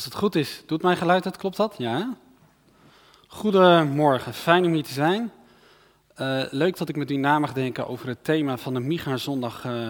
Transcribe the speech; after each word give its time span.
Als 0.00 0.08
het 0.08 0.18
goed 0.18 0.34
is, 0.34 0.62
doet 0.66 0.82
mijn 0.82 0.96
geluid 0.96 1.24
het, 1.24 1.36
klopt 1.36 1.56
dat? 1.56 1.74
Ja. 1.78 2.14
Goedemorgen, 3.26 4.34
fijn 4.34 4.64
om 4.64 4.72
hier 4.72 4.82
te 4.82 4.92
zijn. 4.92 5.32
Eh, 6.14 6.42
leuk 6.50 6.76
dat 6.76 6.88
ik 6.88 6.96
met 6.96 7.10
u 7.10 7.16
na 7.16 7.38
mag 7.38 7.52
denken 7.52 7.88
over 7.88 8.08
het 8.08 8.24
thema 8.24 8.56
van 8.56 8.74
de 8.74 8.80
Micha 8.80 9.16
zondag 9.16 9.64
eh, 9.64 9.88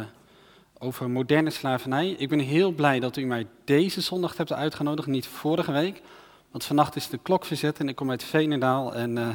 over 0.79 1.11
moderne 1.11 1.51
slavernij. 1.51 2.11
Ik 2.11 2.29
ben 2.29 2.39
heel 2.39 2.73
blij 2.73 3.01
dat 3.01 3.17
u 3.17 3.25
mij 3.25 3.47
deze 3.65 4.01
zondag 4.01 4.37
hebt 4.37 4.53
uitgenodigd, 4.53 5.09
niet 5.09 5.27
vorige 5.27 5.73
week. 5.73 6.03
Want 6.51 6.65
vannacht 6.65 6.97
is 6.97 7.09
de 7.09 7.19
klok 7.19 7.45
verzet 7.45 7.79
en 7.79 7.89
ik 7.89 7.97
kom 7.97 8.11
uit 8.11 8.25
Veenendaal 8.25 8.95
en 8.95 9.19
eh, 9.19 9.29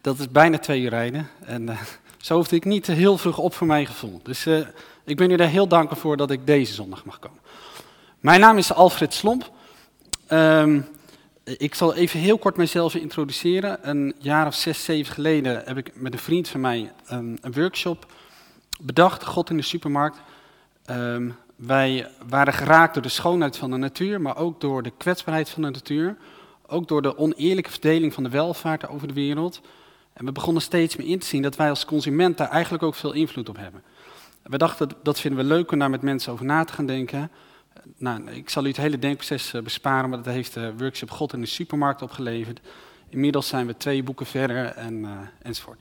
dat 0.00 0.18
is 0.18 0.30
bijna 0.30 0.58
twee 0.58 0.80
uur 0.80 0.90
rijden. 0.90 1.28
En 1.44 1.78
zo 2.18 2.34
hoefde 2.34 2.56
ik 2.56 2.64
niet 2.64 2.86
heel 2.86 3.18
vroeg 3.18 3.38
op 3.38 3.54
voor 3.54 3.66
mijn 3.66 3.86
gevoel. 3.86 4.20
Dus 4.22 4.46
ik 5.04 5.16
ben 5.16 5.30
u 5.30 5.36
daar 5.36 5.48
heel 5.48 5.68
dankbaar 5.68 5.98
voor 5.98 6.16
dat 6.16 6.30
ik 6.30 6.46
deze 6.46 6.74
zondag 6.74 7.04
mag 7.04 7.18
komen. 7.18 7.38
Mijn 8.20 8.40
naam 8.40 8.58
is 8.58 8.72
Alfred 8.72 9.14
Slomp. 9.14 9.56
Ehm, 10.28 10.80
ik 11.44 11.74
zal 11.74 11.94
even 11.94 12.20
heel 12.20 12.38
kort 12.38 12.56
mezelf 12.56 12.94
introduceren. 12.94 13.88
Een 13.88 14.14
jaar 14.18 14.46
of 14.46 14.54
zes, 14.54 14.84
zeven 14.84 15.14
geleden 15.14 15.62
heb 15.64 15.76
ik 15.76 15.90
met 15.94 16.12
een 16.12 16.18
vriend 16.18 16.48
van 16.48 16.60
mij 16.60 16.92
een 17.06 17.38
workshop 17.52 18.06
bedacht, 18.80 19.24
God 19.24 19.50
in 19.50 19.56
de 19.56 19.62
supermarkt. 19.62 20.18
Ehm, 20.84 21.30
wij 21.56 22.10
waren 22.28 22.52
geraakt 22.52 22.94
door 22.94 23.02
de 23.02 23.08
schoonheid 23.08 23.56
van 23.56 23.70
de 23.70 23.76
natuur, 23.76 24.20
maar 24.20 24.36
ook 24.36 24.60
door 24.60 24.82
de 24.82 24.92
kwetsbaarheid 24.96 25.48
van 25.48 25.62
de 25.62 25.70
natuur. 25.70 26.16
Ook 26.66 26.88
door 26.88 27.02
de 27.02 27.18
oneerlijke 27.18 27.70
verdeling 27.70 28.14
van 28.14 28.22
de 28.22 28.28
welvaart 28.28 28.88
over 28.88 29.08
de 29.08 29.14
wereld. 29.14 29.60
En 30.12 30.24
we 30.24 30.32
begonnen 30.32 30.62
steeds 30.62 30.96
meer 30.96 31.06
in 31.06 31.18
te 31.18 31.26
zien 31.26 31.42
dat 31.42 31.56
wij 31.56 31.68
als 31.68 31.84
consument 31.84 32.38
daar 32.38 32.50
eigenlijk 32.50 32.82
ook 32.82 32.94
veel 32.94 33.12
invloed 33.12 33.48
op 33.48 33.56
hebben. 33.56 33.82
We 34.42 34.58
dachten, 34.58 34.88
dat 35.02 35.20
vinden 35.20 35.40
we 35.40 35.54
leuk 35.54 35.72
om 35.72 35.78
daar 35.78 35.90
met 35.90 36.02
mensen 36.02 36.32
over 36.32 36.44
na 36.44 36.64
te 36.64 36.72
gaan 36.72 36.86
denken. 36.86 37.30
Nou, 37.96 38.30
ik 38.30 38.50
zal 38.50 38.64
u 38.64 38.68
het 38.68 38.76
hele 38.76 38.98
denkproces 38.98 39.54
eh, 39.54 39.62
besparen, 39.62 40.08
maar 40.08 40.22
dat 40.22 40.34
heeft 40.34 40.54
de 40.54 40.74
workshop 40.76 41.10
God 41.10 41.32
in 41.32 41.40
de 41.40 41.46
supermarkt 41.46 42.02
opgeleverd. 42.02 42.60
Inmiddels 43.08 43.48
zijn 43.48 43.66
we 43.66 43.76
twee 43.76 44.02
boeken 44.02 44.26
verder 44.26 44.66
en, 44.66 44.94
uh, 44.94 45.10
enzovoort. 45.42 45.78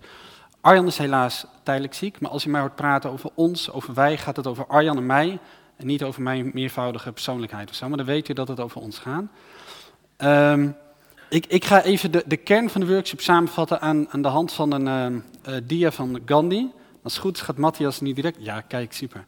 Arjan 0.62 0.88
is 0.88 0.98
helaas 0.98 1.46
tijdelijk 1.64 1.94
ziek, 1.94 2.20
maar 2.20 2.32
als 2.32 2.46
u 2.46 2.50
mij 2.50 2.62
hoort 2.62 2.76
praten 2.76 3.12
over 3.12 3.30
ons, 3.34 3.72
over 3.72 3.94
wij, 3.94 4.18
gaat 4.18 4.36
het 4.36 4.48
over 4.48 4.68
Arjan 4.68 4.98
en 4.98 5.06
mij. 5.06 5.40
En 5.76 5.86
niet 5.86 6.04
over 6.04 6.22
mijn 6.22 6.52
meervoudige 6.54 7.12
persoonlijkheid 7.12 7.70
of 7.70 7.76
zo, 7.76 7.88
maar 7.88 7.98
dan 7.98 8.06
weet 8.06 8.30
u 8.30 8.34
dat 8.34 8.48
het 8.48 8.60
over 8.60 8.82
ons 8.82 9.00
gaat. 9.00 9.24
Um, 10.54 10.76
ik, 11.30 11.46
ik, 11.46 11.66
ga 11.66 11.84
even 11.84 12.12
de, 12.12 12.24
de, 12.26 12.38
kern 12.38 12.70
van 12.70 12.82
de 12.82 12.88
workshop 12.88 13.22
samenvatten 13.22 13.82
aan, 13.82 14.10
aan 14.10 14.22
de 14.22 14.28
hand 14.28 14.54
van 14.54 14.72
een 14.72 15.24
uh, 15.50 15.56
dia 15.64 15.92
van 15.92 16.22
Gandhi. 16.26 16.68
Als 17.04 17.14
het 17.14 17.22
goed 17.22 17.40
gaat 17.40 17.58
Matthias 17.58 18.02
niet 18.02 18.16
direct... 18.16 18.38
Ja, 18.40 18.62
kijk, 18.62 18.94
super. 18.94 19.26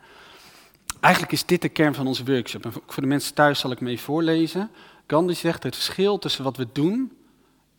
Eigenlijk 1.00 1.34
is 1.34 1.46
dit 1.46 1.62
de 1.62 1.70
kern 1.70 1.94
van 1.94 2.08
onze 2.08 2.26
workshop. 2.26 2.66
En 2.66 2.72
voor 2.72 3.04
de 3.04 3.10
mensen 3.10 3.34
thuis 3.34 3.60
zal 3.60 3.72
ik 3.72 3.82
me 3.82 3.90
even 3.90 4.04
voorlezen. 4.04 4.72
Gandhi 5.08 5.36
zegt, 5.36 5.64
het 5.64 5.76
verschil 5.76 6.20
tussen 6.20 6.44
wat 6.44 6.58
we 6.58 6.68
doen 6.74 7.12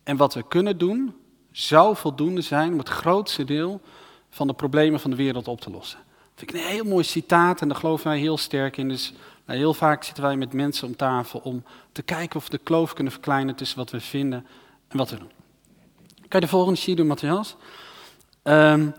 en 0.03 0.17
wat 0.17 0.33
we 0.33 0.47
kunnen 0.47 0.77
doen... 0.77 1.15
zou 1.51 1.95
voldoende 1.95 2.41
zijn 2.41 2.71
om 2.71 2.77
het 2.77 2.89
grootste 2.89 3.43
deel 3.43 3.81
van 4.29 4.47
de 4.47 4.53
problemen 4.53 4.99
van 4.99 5.09
de 5.09 5.15
wereld 5.15 5.47
op 5.47 5.61
te 5.61 5.69
lossen. 5.69 5.99
Dat 6.07 6.49
vind 6.49 6.53
ik 6.53 6.55
een 6.55 6.75
heel 6.75 6.83
mooi 6.83 7.03
citaat 7.03 7.61
en 7.61 7.67
daar 7.67 7.77
geloven 7.77 8.07
wij 8.07 8.19
heel 8.19 8.37
sterk 8.37 8.77
in. 8.77 8.87
Dus 8.87 9.13
nou, 9.45 9.59
heel 9.59 9.73
vaak 9.73 10.03
zitten 10.03 10.23
wij 10.23 10.35
met 10.35 10.53
mensen 10.53 10.87
om 10.87 10.95
tafel 10.95 11.39
om 11.39 11.63
te 11.91 12.01
kijken 12.01 12.35
of 12.35 12.43
we 12.43 12.49
de 12.49 12.57
kloof 12.57 12.93
kunnen 12.93 13.13
verkleinen 13.13 13.55
tussen 13.55 13.77
wat 13.77 13.91
we 13.91 13.99
vinden 13.99 14.45
en 14.87 14.97
wat 14.97 15.09
we 15.09 15.17
doen. 15.17 15.31
Kan 16.27 16.39
je 16.39 16.45
de 16.45 16.47
volgende 16.47 16.79
sheet 16.79 16.97
doen, 16.97 17.07
Matthias? 17.07 17.55
Um, 18.43 18.93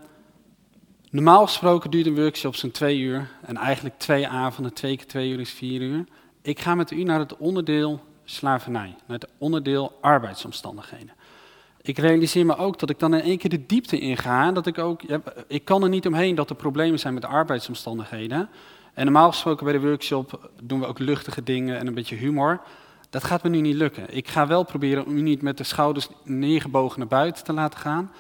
normaal 1.12 1.46
gesproken 1.46 1.90
duurt 1.90 2.06
een 2.06 2.14
workshop 2.14 2.54
zo'n 2.54 2.70
twee 2.70 2.98
uur. 2.98 3.28
En 3.40 3.56
eigenlijk 3.56 3.98
twee 3.98 4.28
avonden, 4.28 4.72
twee 4.72 4.96
keer 4.96 5.06
twee 5.06 5.30
uur 5.30 5.40
is 5.40 5.50
vier 5.50 5.80
uur. 5.80 6.04
Ik 6.42 6.60
ga 6.60 6.74
met 6.74 6.90
u 6.90 7.02
naar 7.02 7.18
het 7.18 7.36
onderdeel 7.36 8.00
slavernij, 8.24 8.94
naar 9.06 9.18
het 9.18 9.30
onderdeel 9.38 9.98
arbeidsomstandigheden. 10.00 11.14
Ik 11.82 11.98
realiseer 11.98 12.46
me 12.46 12.56
ook 12.56 12.78
dat 12.78 12.90
ik 12.90 12.98
dan 12.98 13.14
in 13.14 13.20
één 13.20 13.38
keer 13.38 13.50
de 13.50 13.66
diepte 13.66 13.98
inga. 13.98 14.52
Dat 14.52 14.66
ik 14.66 14.78
ook, 14.78 15.02
ik 15.46 15.64
kan 15.64 15.82
er 15.82 15.88
niet 15.88 16.06
omheen 16.06 16.34
dat 16.34 16.50
er 16.50 16.56
problemen 16.56 16.98
zijn 16.98 17.14
met 17.14 17.22
de 17.22 17.28
arbeidsomstandigheden. 17.28 18.48
En 18.94 19.04
normaal 19.04 19.30
gesproken 19.30 19.64
bij 19.64 19.74
de 19.74 19.80
workshop 19.80 20.50
doen 20.62 20.80
we 20.80 20.86
ook 20.86 20.98
luchtige 20.98 21.42
dingen 21.42 21.78
en 21.78 21.86
een 21.86 21.94
beetje 21.94 22.16
humor. 22.16 22.60
Dat 23.10 23.24
gaat 23.24 23.42
me 23.42 23.48
nu 23.48 23.60
niet 23.60 23.74
lukken. 23.74 24.16
Ik 24.16 24.28
ga 24.28 24.46
wel 24.46 24.64
proberen 24.64 25.06
om 25.06 25.16
u 25.16 25.20
niet 25.20 25.42
met 25.42 25.56
de 25.58 25.64
schouders 25.64 26.08
neergebogen 26.24 26.98
naar 26.98 27.08
buiten 27.08 27.44
te 27.44 27.52
laten 27.52 27.80
gaan. 27.80 28.10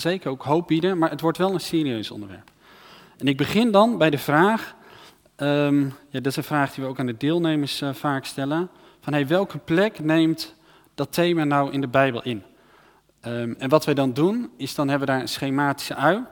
Zeker 0.00 0.30
ook 0.30 0.42
hoop 0.42 0.66
bieden, 0.66 0.98
maar 0.98 1.10
het 1.10 1.20
wordt 1.20 1.38
wel 1.38 1.52
een 1.52 1.60
serieus 1.60 2.10
onderwerp. 2.10 2.50
En 3.16 3.28
ik 3.28 3.36
begin 3.36 3.70
dan 3.70 3.98
bij 3.98 4.10
de 4.10 4.18
vraag, 4.18 4.74
um, 5.36 5.82
ja, 5.84 6.20
dat 6.20 6.26
is 6.26 6.36
een 6.36 6.44
vraag 6.44 6.74
die 6.74 6.84
we 6.84 6.90
ook 6.90 6.98
aan 6.98 7.06
de 7.06 7.16
deelnemers 7.16 7.82
uh, 7.82 7.94
vaak 7.94 8.24
stellen, 8.24 8.68
van 9.00 9.12
hey, 9.12 9.26
welke 9.26 9.58
plek 9.58 9.98
neemt 9.98 10.54
dat 10.94 11.12
thema 11.12 11.44
nou 11.44 11.72
in 11.72 11.80
de 11.80 11.88
Bijbel 11.88 12.22
in? 12.22 12.42
Um, 13.26 13.54
en 13.58 13.68
wat 13.68 13.84
wij 13.84 13.94
dan 13.94 14.12
doen, 14.12 14.50
is 14.56 14.74
dan 14.74 14.88
hebben 14.88 15.06
we 15.06 15.12
daar 15.12 15.22
een 15.22 15.28
schematische 15.28 15.94
ui. 15.94 16.22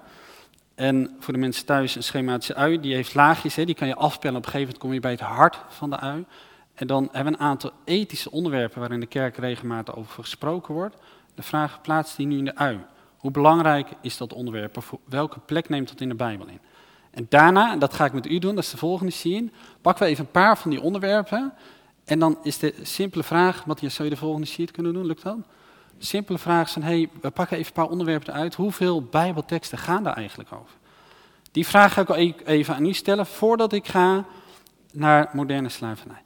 En 0.75 1.17
voor 1.19 1.33
de 1.33 1.39
mensen 1.39 1.67
thuis 1.67 1.95
een 1.95 2.03
schematische 2.03 2.55
ui, 2.55 2.81
die 2.81 2.95
heeft 2.95 3.15
laagjes, 3.15 3.55
hè, 3.55 3.65
die 3.65 3.75
kan 3.75 3.89
je 3.89 3.95
afpellen. 3.95 4.37
Op 4.37 4.45
een 4.45 4.51
gegeven 4.51 4.67
moment 4.67 4.79
kom 4.79 4.93
je 4.93 5.01
bij 5.01 5.11
het 5.11 5.39
hart 5.39 5.59
van 5.69 5.91
de 5.91 5.97
ui. 5.97 6.25
En 6.75 6.87
dan 6.87 7.09
hebben 7.13 7.33
we 7.33 7.39
een 7.39 7.45
aantal 7.45 7.73
ethische 7.85 8.31
onderwerpen 8.31 8.81
waarin 8.81 9.01
de 9.01 9.07
kerk 9.07 9.37
regelmatig 9.37 9.97
over 9.97 10.23
gesproken 10.23 10.75
wordt. 10.75 10.97
De 11.35 11.43
vraag, 11.43 11.81
plaatst 11.81 12.17
die 12.17 12.27
nu 12.27 12.39
in 12.39 12.45
de 12.45 12.57
ui? 12.57 12.79
Hoe 13.23 13.31
belangrijk 13.31 13.89
is 14.01 14.17
dat 14.17 14.33
onderwerp? 14.33 14.85
Welke 15.05 15.39
plek 15.39 15.69
neemt 15.69 15.89
dat 15.89 16.01
in 16.01 16.09
de 16.09 16.15
Bijbel 16.15 16.47
in? 16.47 16.59
En 17.11 17.27
daarna, 17.29 17.73
en 17.73 17.79
dat 17.79 17.95
ga 17.95 18.05
ik 18.05 18.13
met 18.13 18.27
u 18.27 18.39
doen, 18.39 18.55
dat 18.55 18.65
is 18.65 18.71
de 18.71 18.77
volgende 18.77 19.13
scene, 19.13 19.51
pakken 19.81 20.05
we 20.05 20.11
even 20.11 20.25
een 20.25 20.31
paar 20.31 20.59
van 20.59 20.71
die 20.71 20.81
onderwerpen. 20.81 21.53
En 22.05 22.19
dan 22.19 22.39
is 22.43 22.59
de 22.59 22.75
simpele 22.83 23.23
vraag, 23.23 23.67
Matthias, 23.67 23.95
zou 23.95 24.09
je 24.09 24.15
de 24.15 24.21
volgende 24.21 24.47
sheet 24.47 24.71
kunnen 24.71 24.93
doen? 24.93 25.07
Lukt 25.07 25.23
dat? 25.23 25.37
De 25.99 26.05
simpele 26.05 26.39
vraag 26.39 26.77
is 26.77 26.83
hey, 26.83 27.09
we 27.21 27.31
pakken 27.31 27.57
even 27.57 27.69
een 27.69 27.83
paar 27.83 27.91
onderwerpen 27.91 28.33
uit. 28.33 28.55
Hoeveel 28.55 29.03
bijbelteksten 29.03 29.79
gaan 29.79 30.03
daar 30.03 30.17
eigenlijk 30.17 30.53
over? 30.53 30.75
Die 31.53 31.67
vraag 31.67 31.93
ga 31.93 32.01
ik 32.01 32.09
al 32.09 32.17
even 32.45 32.75
aan 32.75 32.87
u 32.87 32.93
stellen 32.93 33.27
voordat 33.27 33.73
ik 33.73 33.89
ga 33.89 34.25
naar 34.93 35.31
moderne 35.33 35.69
slavernij. 35.69 36.23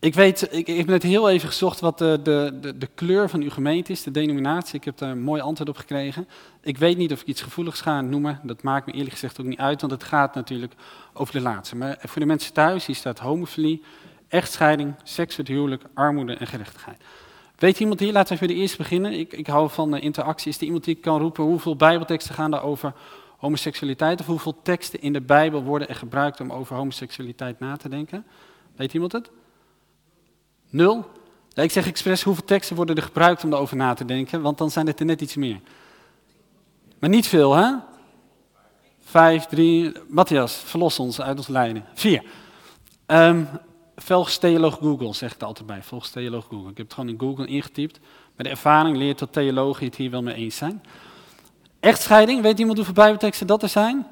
Ik 0.00 0.14
weet, 0.14 0.48
ik, 0.54 0.66
heb 0.66 0.86
net 0.86 1.02
heel 1.02 1.30
even 1.30 1.48
gezocht 1.48 1.80
wat 1.80 1.98
de, 1.98 2.20
de, 2.22 2.58
de, 2.60 2.78
de, 2.78 2.88
kleur 2.94 3.28
van 3.28 3.40
uw 3.40 3.50
gemeente 3.50 3.92
is, 3.92 4.02
de 4.02 4.10
denominatie. 4.10 4.78
Ik 4.78 4.84
heb 4.84 4.98
daar 4.98 5.10
een 5.10 5.22
mooi 5.22 5.40
antwoord 5.40 5.68
op 5.68 5.76
gekregen. 5.76 6.28
Ik 6.60 6.78
weet 6.78 6.96
niet 6.96 7.12
of 7.12 7.20
ik 7.20 7.26
iets 7.26 7.42
gevoeligs 7.42 7.80
ga 7.80 8.00
noemen. 8.00 8.40
Dat 8.42 8.62
maakt 8.62 8.86
me 8.86 8.92
eerlijk 8.92 9.12
gezegd 9.12 9.40
ook 9.40 9.46
niet 9.46 9.58
uit, 9.58 9.80
want 9.80 9.92
het 9.92 10.04
gaat 10.04 10.34
natuurlijk 10.34 10.72
over 11.12 11.32
de 11.32 11.40
laatste. 11.40 11.76
Maar 11.76 11.98
voor 12.00 12.20
de 12.20 12.26
mensen 12.26 12.52
thuis, 12.52 12.86
hier 12.86 12.94
staat 12.96 13.18
homofilie, 13.18 13.82
echtscheiding, 14.28 14.94
seksueel 15.02 15.46
huwelijk, 15.56 15.82
armoede 15.94 16.34
en 16.34 16.46
gerechtigheid. 16.46 17.02
Weet 17.58 17.80
iemand 17.80 18.00
hier, 18.00 18.12
laten 18.12 18.28
we 18.28 18.34
even 18.34 18.54
de 18.54 18.60
eerste 18.60 18.76
beginnen. 18.76 19.12
Ik, 19.12 19.32
ik 19.32 19.46
hou 19.46 19.70
van 19.70 19.96
interactie. 19.96 20.50
Is 20.50 20.56
er 20.56 20.64
iemand 20.64 20.84
die 20.84 20.94
kan 20.94 21.20
roepen 21.20 21.44
hoeveel 21.44 21.76
bijbelteksten 21.76 22.34
gaan 22.34 22.50
daar 22.50 22.62
over 22.62 22.92
homoseksualiteit? 23.36 24.20
Of 24.20 24.26
hoeveel 24.26 24.62
teksten 24.62 25.00
in 25.00 25.12
de 25.12 25.20
Bijbel 25.20 25.62
worden 25.62 25.88
er 25.88 25.94
gebruikt 25.94 26.40
om 26.40 26.52
over 26.52 26.76
homoseksualiteit 26.76 27.58
na 27.58 27.76
te 27.76 27.88
denken? 27.88 28.26
Weet 28.76 28.94
iemand 28.94 29.12
het? 29.12 29.30
Nul? 30.70 31.10
Ik 31.54 31.70
zeg 31.70 31.86
expres 31.86 32.22
hoeveel 32.22 32.44
teksten 32.44 32.76
worden 32.76 32.96
er 32.96 33.02
gebruikt 33.02 33.44
om 33.44 33.52
erover 33.52 33.76
na 33.76 33.94
te 33.94 34.04
denken, 34.04 34.42
want 34.42 34.58
dan 34.58 34.70
zijn 34.70 34.86
het 34.86 35.00
er 35.00 35.06
net 35.06 35.20
iets 35.20 35.36
meer. 35.36 35.60
Maar 36.98 37.10
niet 37.10 37.26
veel, 37.26 37.54
hè? 37.54 37.74
Vijf, 39.00 39.46
drie. 39.46 39.92
Matthias, 40.08 40.54
verlos 40.54 40.98
ons 40.98 41.20
uit 41.20 41.36
ons 41.36 41.48
lijden. 41.48 41.84
Vier. 41.94 42.22
Um, 43.06 43.48
volgens 43.96 44.38
theoloog 44.38 44.78
Google, 44.78 45.14
zeg 45.14 45.34
ik 45.34 45.40
er 45.40 45.46
altijd 45.46 45.66
bij. 45.66 45.82
Volgens 45.82 46.10
theoloog 46.10 46.46
Google. 46.48 46.70
Ik 46.70 46.76
heb 46.76 46.86
het 46.86 46.94
gewoon 46.94 47.10
in 47.10 47.20
Google 47.20 47.46
ingetypt. 47.46 48.00
Maar 48.36 48.44
de 48.44 48.48
ervaring 48.48 48.96
leert 48.96 49.18
dat 49.18 49.32
theologen 49.32 49.86
het 49.86 49.96
hier 49.96 50.10
wel 50.10 50.22
mee 50.22 50.34
eens 50.34 50.56
zijn. 50.56 50.82
Echtscheiding, 51.80 52.42
weet 52.42 52.58
iemand 52.58 52.76
hoeveel 52.76 52.94
bijbelteksten 52.94 53.46
dat 53.46 53.62
er 53.62 53.68
zijn? 53.68 54.06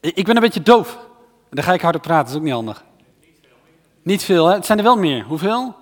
Ik 0.00 0.24
ben 0.24 0.36
een 0.36 0.42
beetje 0.42 0.62
doof. 0.62 1.07
Dan 1.50 1.64
ga 1.64 1.72
ik 1.72 1.80
harder 1.80 2.00
praten, 2.00 2.24
dat 2.24 2.32
is 2.32 2.36
ook 2.36 2.42
niet 2.42 2.52
handig. 2.52 2.84
Niet 4.02 4.24
veel, 4.24 4.46
hè? 4.46 4.54
Het 4.54 4.66
zijn 4.66 4.78
er 4.78 4.84
wel 4.84 4.96
meer. 4.98 5.24
Hoeveel? 5.24 5.74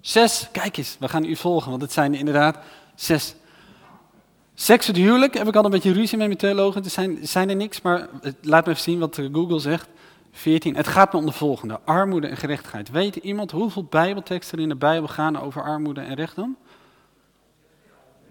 Zes. 0.00 0.48
Kijk 0.52 0.76
eens, 0.76 0.96
we 1.00 1.08
gaan 1.08 1.24
u 1.24 1.36
volgen, 1.36 1.70
want 1.70 1.82
het 1.82 1.92
zijn 1.92 2.12
er 2.12 2.18
inderdaad 2.18 2.58
zes. 2.94 3.34
Seks 4.54 4.86
het 4.86 4.96
huwelijk, 4.96 5.34
heb 5.34 5.48
ik 5.48 5.56
al 5.56 5.64
een 5.64 5.70
beetje 5.70 5.92
ruzie 5.92 6.18
met 6.18 6.26
mijn 6.26 6.38
theologen. 6.38 6.84
Er 6.84 6.90
zijn, 6.90 7.18
zijn 7.22 7.48
er 7.48 7.56
niks, 7.56 7.80
maar 7.80 8.08
laat 8.40 8.64
me 8.64 8.70
even 8.70 8.82
zien 8.82 8.98
wat 8.98 9.20
Google 9.32 9.58
zegt. 9.58 9.88
14. 10.32 10.76
Het 10.76 10.88
gaat 10.88 11.12
me 11.12 11.18
om 11.18 11.26
de 11.26 11.32
volgende: 11.32 11.80
armoede 11.84 12.26
en 12.26 12.36
gerechtigheid. 12.36 12.90
Weet 12.90 13.16
iemand 13.16 13.50
hoeveel 13.50 13.84
Bijbelteksten 13.84 14.56
er 14.56 14.62
in 14.62 14.68
de 14.68 14.76
Bijbel 14.76 15.08
gaan 15.08 15.40
over 15.40 15.62
armoede 15.62 16.00
en 16.00 16.14
rechten? 16.14 16.56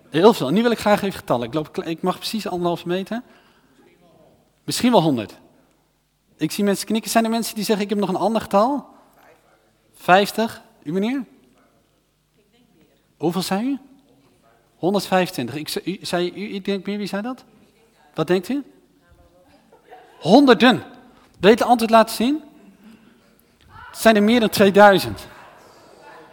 Heel 0.09 0.33
veel. 0.33 0.49
Nu 0.49 0.61
wil 0.61 0.71
ik 0.71 0.79
graag 0.79 1.01
even 1.01 1.19
getallen. 1.19 1.47
Ik, 1.47 1.53
loop, 1.53 1.83
ik 1.83 2.01
mag 2.01 2.17
precies 2.17 2.47
anderhalf 2.47 2.85
meter. 2.85 3.21
Misschien 4.63 4.91
wel 4.91 5.01
100. 5.01 5.41
Ik 6.43 6.51
zie 6.51 6.63
mensen 6.63 6.87
knikken. 6.87 7.11
Zijn 7.11 7.23
er 7.23 7.29
mensen 7.29 7.55
die 7.55 7.63
zeggen: 7.63 7.83
Ik 7.83 7.89
heb 7.89 7.99
nog 7.99 8.09
een 8.09 8.15
ander 8.15 8.41
getal? 8.41 8.85
50. 9.93 10.61
U 10.83 10.91
meneer? 10.91 11.25
Hoeveel 13.17 13.41
zijn 13.41 13.65
u? 13.65 13.79
125. 14.75 15.55
Ik, 15.55 15.69
zei, 16.01 16.31
u, 16.35 16.53
ik 16.53 16.65
denk 16.65 16.85
meer, 16.85 16.97
wie 16.97 17.07
zei 17.07 17.21
dat? 17.21 17.43
Wat 18.13 18.27
denkt 18.27 18.49
u? 18.49 18.63
Honderden. 20.19 20.83
Weet 21.39 21.57
de 21.57 21.63
antwoord 21.63 21.91
laten 21.91 22.15
zien? 22.15 22.43
Het 23.67 23.97
zijn 23.97 24.15
er 24.15 24.23
meer 24.23 24.39
dan 24.39 24.49
2000. 24.49 25.27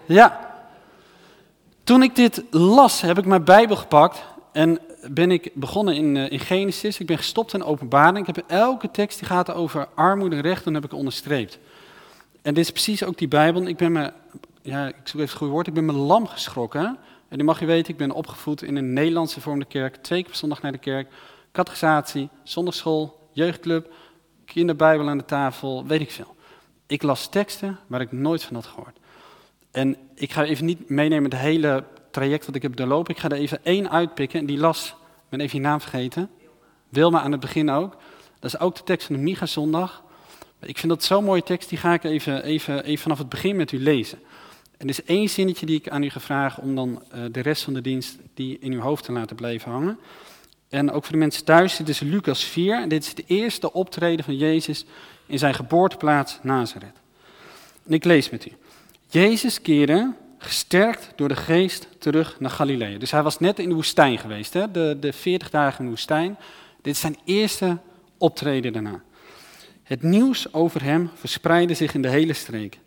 Ja. 0.06 0.54
Toen 1.84 2.02
ik 2.02 2.14
dit 2.14 2.42
las, 2.50 3.00
heb 3.00 3.18
ik 3.18 3.24
mijn 3.24 3.44
Bijbel 3.44 3.76
gepakt 3.76 4.22
en 4.52 4.80
ben 5.08 5.30
ik 5.30 5.50
begonnen 5.54 5.94
in, 5.94 6.14
uh, 6.14 6.30
in 6.30 6.40
Genesis. 6.40 6.98
Ik 6.98 7.06
ben 7.06 7.16
gestopt 7.16 7.54
in 7.54 7.64
openbaring. 7.64 8.28
Ik 8.28 8.34
heb 8.34 8.44
elke 8.46 8.90
tekst 8.90 9.18
die 9.18 9.28
gaat 9.28 9.52
over 9.52 9.88
armoede 9.94 10.36
en 10.36 10.42
recht, 10.42 10.64
dan 10.64 10.74
heb 10.74 10.84
ik 10.84 10.92
onderstreept. 10.92 11.58
En 12.42 12.54
dit 12.54 12.64
is 12.64 12.70
precies 12.70 13.04
ook 13.04 13.18
die 13.18 13.28
Bijbel. 13.28 13.66
Ik 13.66 13.76
ben 13.76 13.92
me, 13.92 14.12
ja, 14.62 14.86
ik 14.86 14.94
zoek 15.04 15.20
het 15.20 15.32
goede 15.32 15.52
woord, 15.52 15.66
ik 15.66 15.74
ben 15.74 15.84
me 15.84 15.92
lam 15.92 16.26
geschrokken. 16.26 16.98
En 17.28 17.36
die 17.36 17.46
mag 17.46 17.60
je 17.60 17.66
weten, 17.66 17.92
ik 17.92 17.98
ben 17.98 18.10
opgevoed 18.10 18.62
in 18.62 18.76
een 18.76 18.92
Nederlandse 18.92 19.40
vormde 19.40 19.64
kerk, 19.64 19.96
twee 19.96 20.20
keer 20.20 20.30
per 20.30 20.38
zondag 20.38 20.62
naar 20.62 20.72
de 20.72 20.78
kerk, 20.78 21.08
catechisatie, 21.52 22.28
zondagschool, 22.42 23.28
jeugdclub, 23.32 23.92
kinderbijbel 24.44 25.08
aan 25.08 25.18
de 25.18 25.24
tafel, 25.24 25.86
weet 25.86 26.00
ik 26.00 26.10
veel. 26.10 26.34
Ik 26.86 27.02
las 27.02 27.28
teksten 27.28 27.78
waar 27.86 28.00
ik 28.00 28.12
nooit 28.12 28.42
van 28.42 28.54
had 28.54 28.66
gehoord. 28.66 28.98
En 29.70 29.96
ik 30.14 30.32
ga 30.32 30.44
even 30.44 30.64
niet 30.64 30.88
meenemen 30.88 31.30
het 31.30 31.40
hele 31.40 31.84
traject 32.10 32.46
wat 32.46 32.54
ik 32.54 32.62
heb 32.62 32.76
doorlopen. 32.76 33.14
Ik 33.14 33.20
ga 33.20 33.28
er 33.28 33.36
even 33.36 33.64
één 33.64 33.90
uitpikken 33.90 34.40
en 34.40 34.46
die 34.46 34.58
las, 34.58 34.88
ik 34.88 35.28
ben 35.28 35.40
even 35.40 35.60
je 35.60 35.64
naam 35.64 35.80
vergeten. 35.80 36.30
Wilma 36.88 37.20
aan 37.20 37.32
het 37.32 37.40
begin 37.40 37.70
ook. 37.70 37.96
Dat 38.38 38.54
is 38.54 38.60
ook 38.60 38.76
de 38.76 38.82
tekst 38.82 39.06
van 39.06 39.16
de 39.16 39.22
Miga 39.22 39.46
zondag. 39.46 40.02
Ik 40.60 40.78
vind 40.78 40.92
dat 40.92 41.04
zo'n 41.04 41.24
mooie 41.24 41.42
tekst, 41.42 41.68
die 41.68 41.78
ga 41.78 41.92
ik 41.92 42.04
even, 42.04 42.42
even, 42.42 42.84
even 42.84 43.02
vanaf 43.02 43.18
het 43.18 43.28
begin 43.28 43.56
met 43.56 43.72
u 43.72 43.80
lezen. 43.80 44.18
En 44.76 44.86
er 44.86 44.88
is 44.88 45.04
één 45.04 45.28
zinnetje 45.28 45.66
die 45.66 45.78
ik 45.78 45.88
aan 45.88 46.02
u 46.02 46.10
ga 46.10 46.20
vragen 46.20 46.62
om 46.62 46.74
dan 46.74 47.02
uh, 47.14 47.24
de 47.32 47.40
rest 47.40 47.62
van 47.62 47.74
de 47.74 47.80
dienst 47.80 48.18
die 48.34 48.58
in 48.60 48.72
uw 48.72 48.80
hoofd 48.80 49.04
te 49.04 49.12
laten 49.12 49.36
blijven 49.36 49.70
hangen. 49.70 49.98
En 50.68 50.90
ook 50.90 51.02
voor 51.02 51.12
de 51.12 51.18
mensen 51.18 51.44
thuis, 51.44 51.76
dit 51.76 51.88
is 51.88 52.00
Lucas 52.00 52.44
4. 52.44 52.82
En 52.82 52.88
dit 52.88 53.02
is 53.02 53.08
het 53.08 53.22
eerste 53.26 53.72
optreden 53.72 54.24
van 54.24 54.36
Jezus 54.36 54.84
in 55.26 55.38
zijn 55.38 55.54
geboorteplaats 55.54 56.38
Nazareth. 56.42 56.96
En 57.86 57.92
ik 57.92 58.04
lees 58.04 58.30
met 58.30 58.46
u. 58.46 58.52
Jezus 59.06 59.62
keerde, 59.62 60.14
gesterkt 60.42 61.12
door 61.16 61.28
de 61.28 61.36
geest, 61.36 61.88
terug 61.98 62.40
naar 62.40 62.50
Galilea. 62.50 62.98
Dus 62.98 63.10
hij 63.10 63.22
was 63.22 63.38
net 63.38 63.58
in 63.58 63.68
de 63.68 63.74
woestijn 63.74 64.18
geweest, 64.18 64.52
hè? 64.52 64.70
De, 64.70 64.96
de 65.00 65.12
40 65.12 65.50
dagen 65.50 65.78
in 65.78 65.84
de 65.84 65.90
woestijn. 65.90 66.38
Dit 66.82 66.94
is 66.94 67.00
zijn 67.00 67.18
eerste 67.24 67.78
optreden 68.18 68.72
daarna. 68.72 69.02
Het 69.82 70.02
nieuws 70.02 70.52
over 70.52 70.82
hem 70.82 71.10
verspreidde 71.14 71.74
zich 71.74 71.94
in 71.94 72.02
de 72.02 72.08
hele 72.08 72.32
streek. 72.32 72.78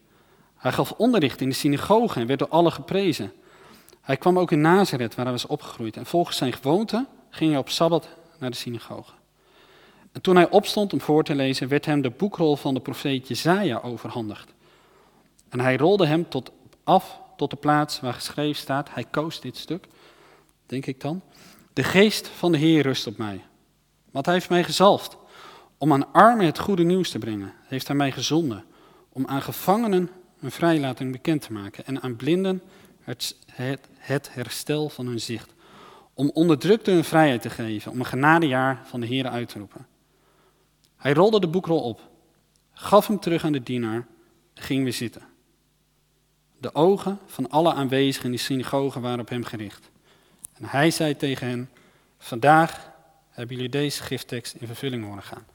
Hij 0.58 0.72
gaf 0.72 0.92
onderricht 0.92 1.42
in 1.42 1.50
de 1.50 1.56
synagoge 1.56 2.20
en 2.20 2.28
werd 2.28 2.40
door 2.40 2.48
allen 2.48 2.72
geprezen. 2.72 3.32
Hij 4.02 4.18
kwam 4.18 4.40
ook 4.40 4.52
in 4.52 4.62
Nazareth, 4.62 5.16
waar 5.16 5.26
hij 5.26 5.34
was 5.34 5.48
opgegroeid. 5.48 5.98
En 5.98 6.06
volgens 6.06 6.38
zijn 6.38 6.54
gewoonte 6.54 7.06
ging 7.30 7.50
hij 7.50 7.60
op 7.60 7.70
Sabbat 7.70 8.10
naar 8.40 8.50
de 8.50 8.56
synagoge. 8.56 9.12
En 10.12 10.22
toen 10.22 10.36
hij 10.36 10.50
opstond 10.50 10.94
om 10.94 11.02
voor 11.02 11.24
te 11.24 11.36
lezen, 11.36 11.68
werd 11.68 11.86
hem 11.86 12.02
de 12.02 12.10
boekrol 12.10 12.56
van 12.56 12.74
de 12.74 12.80
profeet 12.80 13.28
Jezaja 13.28 13.80
overhandigd. 13.84 14.54
En 15.50 15.60
hij 15.60 15.78
rolde 15.78 16.06
hem 16.06 16.30
tot 16.30 16.52
af 16.84 17.22
tot 17.36 17.50
de 17.50 17.56
plaats 17.56 18.00
waar 18.00 18.14
geschreven 18.14 18.62
staat, 18.62 18.94
hij 18.94 19.04
koos 19.04 19.42
dit 19.42 19.58
stuk, 19.58 19.88
denk 20.66 20.86
ik 20.86 21.02
dan. 21.02 21.22
De 21.74 21.84
geest 21.84 22.28
van 22.28 22.52
de 22.52 22.58
Heer 22.58 22.82
rust 22.82 23.08
op 23.08 23.18
mij, 23.18 23.42
want 24.12 24.26
hij 24.26 24.34
heeft 24.34 24.50
mij 24.50 24.64
gezalfd 24.64 25.18
om 25.78 25.94
aan 25.94 26.14
armen 26.14 26.46
het 26.46 26.60
goede 26.60 26.84
nieuws 26.84 27.10
te 27.10 27.20
brengen. 27.20 27.54
Heeft 27.64 27.88
hij 27.88 27.96
mij 27.96 28.12
gezonden 28.12 28.66
om 29.10 29.28
aan 29.28 29.42
gevangenen 29.42 30.10
een 30.40 30.52
vrijlating 30.52 31.12
bekend 31.12 31.42
te 31.42 31.54
maken 31.54 31.86
en 31.86 32.02
aan 32.02 32.16
blinden 32.16 32.62
het, 33.02 33.36
het, 33.96 34.30
herstel 34.32 34.90
van 34.90 35.08
hun 35.08 35.20
zicht. 35.20 35.54
Om 36.14 36.30
onderdrukten 36.34 36.94
hun 36.94 37.04
vrijheid 37.04 37.42
te 37.42 37.50
geven, 37.50 37.92
om 37.92 38.00
een 38.00 38.06
genadejaar 38.06 38.82
van 38.86 39.00
de 39.00 39.06
Heer 39.06 39.28
uit 39.28 39.50
te 39.50 39.60
roepen. 39.60 39.88
Hij 40.96 41.14
rolde 41.14 41.40
de 41.40 41.48
boekrol 41.48 41.82
op, 41.82 42.02
gaf 42.74 43.08
hem 43.08 43.20
terug 43.20 43.46
aan 43.46 43.52
de 43.52 43.64
dienaar 43.64 44.08
en 44.54 44.64
ging 44.64 44.84
weer 44.84 44.94
zitten. 44.94 45.22
De 46.64 46.76
ogen 46.76 47.20
van 47.26 47.50
alle 47.50 47.74
aanwezigen 47.74 48.26
in 48.26 48.32
de 48.32 48.38
synagoge 48.38 49.00
waren 49.00 49.20
op 49.20 49.30
hem 49.30 49.44
gericht. 49.44 49.90
En 50.54 50.66
hij 50.66 50.92
zei 50.92 51.16
tegen 51.16 51.48
hen, 51.48 51.70
vandaag 52.18 52.92
hebben 53.30 53.56
jullie 53.56 53.72
deze 53.72 54.04
gifttekst 54.04 54.56
in 54.60 54.68
vervulling 54.68 55.06
horen 55.06 55.24
gaan. 55.24 55.46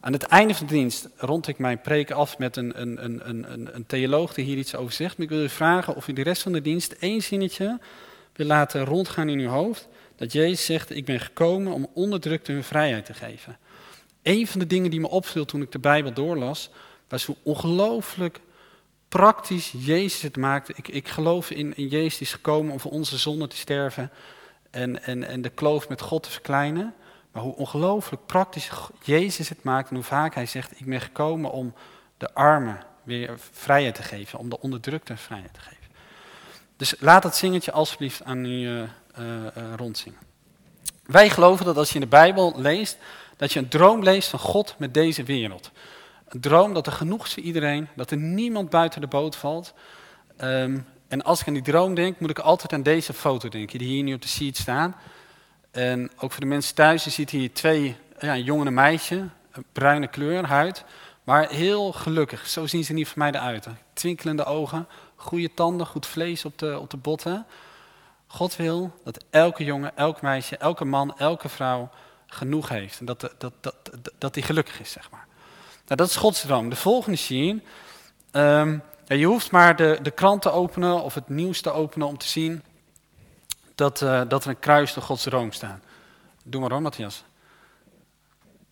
Aan 0.00 0.12
het 0.12 0.22
einde 0.22 0.54
van 0.54 0.66
de 0.66 0.72
dienst 0.72 1.08
rond 1.16 1.48
ik 1.48 1.58
mijn 1.58 1.80
preek 1.80 2.10
af 2.10 2.38
met 2.38 2.56
een, 2.56 2.80
een, 2.80 3.04
een, 3.04 3.28
een, 3.52 3.74
een 3.74 3.86
theoloog 3.86 4.34
die 4.34 4.44
hier 4.44 4.56
iets 4.56 4.74
over 4.74 4.92
zegt. 4.92 5.16
Maar 5.16 5.26
ik 5.26 5.32
wil 5.32 5.42
u 5.42 5.48
vragen 5.48 5.96
of 5.96 6.08
u 6.08 6.12
de 6.12 6.22
rest 6.22 6.42
van 6.42 6.52
de 6.52 6.62
dienst 6.62 6.92
één 6.92 7.22
zinnetje 7.22 7.78
wil 8.32 8.46
laten 8.46 8.84
rondgaan 8.84 9.28
in 9.28 9.38
uw 9.38 9.48
hoofd. 9.48 9.88
Dat 10.16 10.32
Jezus 10.32 10.64
zegt, 10.64 10.96
ik 10.96 11.04
ben 11.04 11.20
gekomen 11.20 11.72
om 11.72 11.90
onderdrukte 11.94 12.52
hun 12.52 12.64
vrijheid 12.64 13.04
te 13.04 13.14
geven. 13.14 13.58
Een 14.22 14.46
van 14.46 14.60
de 14.60 14.66
dingen 14.66 14.90
die 14.90 15.00
me 15.00 15.08
opviel 15.08 15.44
toen 15.44 15.62
ik 15.62 15.72
de 15.72 15.78
Bijbel 15.78 16.12
doorlas, 16.12 16.70
was 17.08 17.24
hoe 17.24 17.36
ongelooflijk 17.42 18.40
praktisch 19.16 19.72
Jezus 19.78 20.22
het 20.22 20.36
maakte. 20.36 20.72
Ik, 20.76 20.88
ik 20.88 21.08
geloof 21.08 21.50
in, 21.50 21.76
in 21.76 21.88
Jezus 21.88 22.18
die 22.18 22.26
is 22.26 22.32
gekomen 22.32 22.72
om 22.72 22.80
voor 22.80 22.90
onze 22.90 23.16
zonde 23.18 23.46
te 23.46 23.56
sterven 23.56 24.10
en, 24.70 25.02
en, 25.02 25.24
en 25.24 25.42
de 25.42 25.48
kloof 25.48 25.88
met 25.88 26.00
God 26.00 26.22
te 26.22 26.30
verkleinen. 26.30 26.94
Maar 27.32 27.42
hoe 27.42 27.56
ongelooflijk 27.56 28.26
praktisch 28.26 28.70
Jezus 29.02 29.48
het 29.48 29.62
maakt 29.62 29.88
en 29.88 29.94
hoe 29.94 30.04
vaak 30.04 30.34
hij 30.34 30.46
zegt, 30.46 30.80
ik 30.80 30.86
ben 30.86 31.00
gekomen 31.00 31.50
om 31.50 31.74
de 32.16 32.34
armen 32.34 32.78
weer 33.02 33.34
vrijheid 33.52 33.94
te 33.94 34.02
geven, 34.02 34.38
om 34.38 34.48
de 34.48 34.60
onderdrukte 34.60 35.16
vrijheid 35.16 35.54
te 35.54 35.60
geven. 35.60 35.86
Dus 36.76 36.94
laat 36.98 37.22
dat 37.22 37.36
zingetje 37.36 37.72
alsjeblieft 37.72 38.24
aan 38.24 38.44
u 38.44 38.68
uh, 38.68 38.86
rondzingen. 39.76 40.18
Wij 41.02 41.30
geloven 41.30 41.64
dat 41.64 41.76
als 41.76 41.88
je 41.88 41.94
in 41.94 42.00
de 42.00 42.06
Bijbel 42.06 42.52
leest, 42.56 42.98
dat 43.36 43.52
je 43.52 43.58
een 43.58 43.68
droom 43.68 44.02
leest 44.02 44.28
van 44.28 44.38
God 44.38 44.74
met 44.78 44.94
deze 44.94 45.22
wereld. 45.22 45.70
Een 46.36 46.42
droom 46.42 46.74
dat 46.74 46.86
er 46.86 46.92
genoeg 46.92 47.26
is 47.26 47.34
voor 47.34 47.42
iedereen, 47.42 47.88
dat 47.94 48.10
er 48.10 48.16
niemand 48.16 48.70
buiten 48.70 49.00
de 49.00 49.06
boot 49.06 49.36
valt. 49.36 49.74
Um, 50.40 50.86
en 51.08 51.22
als 51.22 51.40
ik 51.40 51.46
aan 51.46 51.52
die 51.52 51.62
droom 51.62 51.94
denk, 51.94 52.20
moet 52.20 52.30
ik 52.30 52.38
altijd 52.38 52.72
aan 52.72 52.82
deze 52.82 53.12
foto 53.12 53.48
denken, 53.48 53.78
die 53.78 53.88
hier 53.88 54.02
nu 54.02 54.14
op 54.14 54.22
de 54.22 54.28
sheet 54.28 54.56
staan. 54.56 54.96
En 55.70 56.10
ook 56.18 56.32
voor 56.32 56.40
de 56.40 56.46
mensen 56.46 56.74
thuis, 56.74 57.04
je 57.04 57.10
ziet 57.10 57.30
hier 57.30 57.52
twee, 57.52 57.96
ja, 58.18 58.34
een 58.34 58.42
jongen 58.42 58.60
en 58.60 58.66
een 58.66 58.74
meisje, 58.74 59.28
bruine 59.72 60.06
kleur, 60.06 60.46
huid. 60.46 60.84
Maar 61.24 61.48
heel 61.48 61.92
gelukkig, 61.92 62.46
zo 62.46 62.66
zien 62.66 62.84
ze 62.84 62.92
niet 62.92 63.08
voor 63.08 63.18
mij 63.18 63.30
eruit. 63.30 63.66
Twinkelende 63.92 64.44
ogen, 64.44 64.88
goede 65.14 65.54
tanden, 65.54 65.86
goed 65.86 66.06
vlees 66.06 66.44
op 66.44 66.58
de, 66.58 66.78
op 66.78 66.90
de 66.90 66.96
botten. 66.96 67.46
God 68.26 68.56
wil 68.56 69.00
dat 69.04 69.24
elke 69.30 69.64
jongen, 69.64 69.96
elk 69.96 70.22
meisje, 70.22 70.56
elke 70.56 70.84
man, 70.84 71.18
elke 71.18 71.48
vrouw 71.48 71.90
genoeg 72.26 72.68
heeft. 72.68 72.98
En 72.98 73.06
dat, 73.06 73.20
dat, 73.20 73.52
dat, 73.60 73.90
dat 74.18 74.34
die 74.34 74.42
gelukkig 74.42 74.80
is, 74.80 74.92
zeg 74.92 75.10
maar. 75.10 75.25
Nou, 75.86 76.00
dat 76.00 76.08
is 76.08 76.16
Gods 76.16 76.40
droom. 76.40 76.68
De 76.68 76.76
volgende 76.76 77.16
scene. 77.16 77.60
Ja, 79.08 79.16
je 79.16 79.26
hoeft 79.26 79.50
maar 79.50 79.76
de, 79.76 79.98
de 80.02 80.10
krant 80.10 80.42
te 80.42 80.50
openen 80.50 81.02
of 81.02 81.14
het 81.14 81.28
nieuws 81.28 81.60
te 81.60 81.70
openen 81.70 82.06
om 82.06 82.18
te 82.18 82.28
zien 82.28 82.62
dat, 83.74 84.00
uh, 84.00 84.22
dat 84.28 84.44
er 84.44 84.50
een 84.50 84.58
kruis 84.58 84.94
door 84.94 85.02
Gods 85.02 85.22
droom 85.22 85.52
staat. 85.52 85.80
Doe 86.44 86.60
maar 86.60 86.70
hoor, 86.70 86.82
Matthias. 86.82 87.24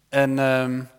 En 0.09 0.39
um, 0.39 0.91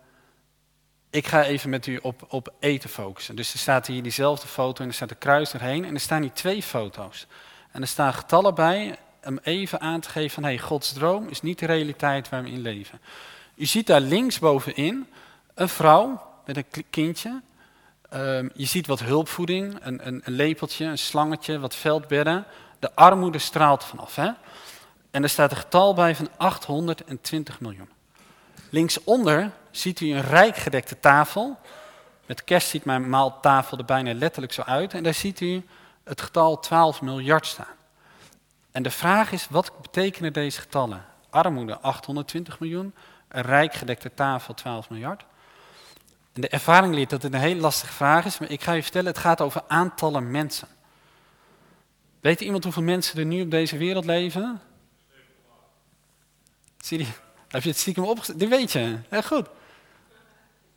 ik 1.10 1.26
ga 1.26 1.44
even 1.44 1.70
met 1.70 1.86
u 1.86 1.98
op, 2.02 2.26
op 2.28 2.54
eten 2.60 2.90
focussen. 2.90 3.36
Dus 3.36 3.52
er 3.52 3.58
staat 3.58 3.86
hier 3.86 4.02
diezelfde 4.02 4.46
foto 4.46 4.82
en 4.82 4.88
er 4.88 4.94
staat 4.94 5.10
een 5.10 5.18
kruis 5.18 5.52
erheen. 5.52 5.84
En 5.84 5.94
er 5.94 6.00
staan 6.00 6.22
hier 6.22 6.32
twee 6.32 6.62
foto's. 6.62 7.26
En 7.72 7.80
er 7.80 7.88
staan 7.88 8.14
getallen 8.14 8.54
bij 8.54 8.98
om 9.24 9.38
even 9.42 9.80
aan 9.80 10.00
te 10.00 10.08
geven 10.08 10.30
van... 10.30 10.42
hey, 10.42 10.58
Gods 10.58 10.92
droom 10.92 11.28
is 11.28 11.42
niet 11.42 11.58
de 11.58 11.66
realiteit 11.66 12.28
waar 12.28 12.42
we 12.42 12.50
in 12.50 12.60
leven. 12.60 13.00
U 13.54 13.66
ziet 13.66 13.86
daar 13.86 14.00
linksbovenin 14.00 15.06
een 15.56 15.68
vrouw 15.68 16.22
met 16.44 16.56
een 16.56 16.84
kindje. 16.90 17.42
Um, 18.14 18.50
je 18.54 18.66
ziet 18.66 18.86
wat 18.86 19.00
hulpvoeding, 19.00 19.78
een, 19.80 20.06
een, 20.06 20.22
een, 20.24 20.32
lepeltje, 20.32 20.84
een 20.84 20.98
slangetje, 20.98 21.58
wat 21.58 21.74
veldbedden. 21.74 22.44
De 22.78 22.94
armoede 22.94 23.38
straalt 23.38 23.84
vanaf. 23.84 24.16
Hè? 24.16 24.30
En 25.10 25.22
er 25.22 25.28
staat 25.28 25.50
een 25.50 25.56
getal 25.56 25.94
bij 25.94 26.16
van 26.16 26.28
820 26.36 27.60
miljoen. 27.60 27.88
Linksonder 28.70 29.50
ziet 29.70 30.00
u 30.00 30.10
een 30.12 30.22
rijk 30.22 30.56
gedekte 30.56 31.00
tafel. 31.00 31.58
Met 32.26 32.44
kerst 32.44 32.68
ziet 32.68 32.84
mijn 32.84 33.08
maaltafel 33.08 33.78
er 33.78 33.84
bijna 33.84 34.14
letterlijk 34.14 34.52
zo 34.52 34.62
uit. 34.62 34.94
En 34.94 35.02
daar 35.02 35.14
ziet 35.14 35.40
u 35.40 35.64
het 36.04 36.20
getal 36.20 36.60
12 36.60 37.02
miljard 37.02 37.46
staan. 37.46 37.74
En 38.70 38.82
de 38.82 38.90
vraag 38.90 39.32
is, 39.32 39.46
wat 39.50 39.80
betekenen 39.82 40.32
deze 40.32 40.60
getallen? 40.60 41.04
Armoede 41.30 41.78
820 41.78 42.60
miljoen, 42.60 42.94
een 43.28 43.42
rijk 43.42 43.74
gedekte 43.74 44.14
tafel 44.14 44.54
12 44.54 44.90
miljard. 44.90 45.24
En 46.36 46.42
de 46.42 46.48
ervaring 46.48 46.94
leert 46.94 47.10
dat 47.10 47.22
het 47.22 47.34
een 47.34 47.40
hele 47.40 47.60
lastige 47.60 47.92
vraag 47.92 48.24
is, 48.24 48.38
maar 48.38 48.50
ik 48.50 48.62
ga 48.62 48.72
je 48.72 48.82
vertellen, 48.82 49.06
het 49.06 49.18
gaat 49.18 49.40
over 49.40 49.62
aantallen 49.66 50.30
mensen. 50.30 50.68
Weet 52.20 52.40
iemand 52.40 52.64
hoeveel 52.64 52.82
mensen 52.82 53.18
er 53.18 53.24
nu 53.24 53.42
op 53.42 53.50
deze 53.50 53.76
wereld 53.76 54.04
leven? 54.04 54.60
Zie 56.78 56.98
je, 56.98 57.06
heb 57.48 57.62
je 57.62 57.68
het 57.68 57.78
stiekem 57.78 58.04
opgezet? 58.04 58.38
Die 58.38 58.48
weet 58.48 58.72
je. 58.72 58.98
Ja, 59.10 59.20
goed. 59.20 59.46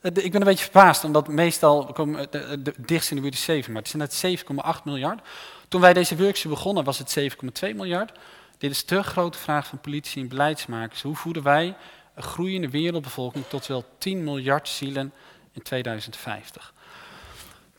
Ik 0.02 0.32
ben 0.32 0.42
een 0.42 0.48
beetje 0.48 0.64
verbaasd, 0.64 1.04
omdat 1.04 1.28
meestal 1.28 1.86
komen 1.86 2.30
dichtst 2.78 3.10
in 3.10 3.16
de 3.16 3.22
buurt 3.22 3.34
is 3.34 3.44
7, 3.44 3.72
maar 3.74 3.82
het 3.82 3.92
zijn 3.92 4.32
net 4.32 4.44
7,8 4.78 4.84
miljard. 4.84 5.28
Toen 5.68 5.82
wij 5.82 5.94
deze 5.94 6.18
workshop 6.18 6.52
begonnen 6.52 6.84
was 6.84 6.98
het 6.98 7.20
7,2 7.64 7.76
miljard. 7.76 8.20
Dit 8.58 8.72
is 8.72 8.86
de 8.86 9.04
grote 9.04 9.38
vraag 9.38 9.68
van 9.68 9.82
politici 9.82 10.22
en 10.22 10.28
beleidsmakers. 10.28 11.02
Hoe 11.02 11.16
voeden 11.16 11.44
wij 11.44 11.76
een 12.16 12.24
groeiende 12.24 12.70
wereldbevolking 12.70 13.46
tot 13.48 13.68
wel 13.68 13.86
10 13.98 14.24
miljard 14.24 14.68
zielen 14.68 15.14
in 15.60 15.66
2050? 15.66 16.74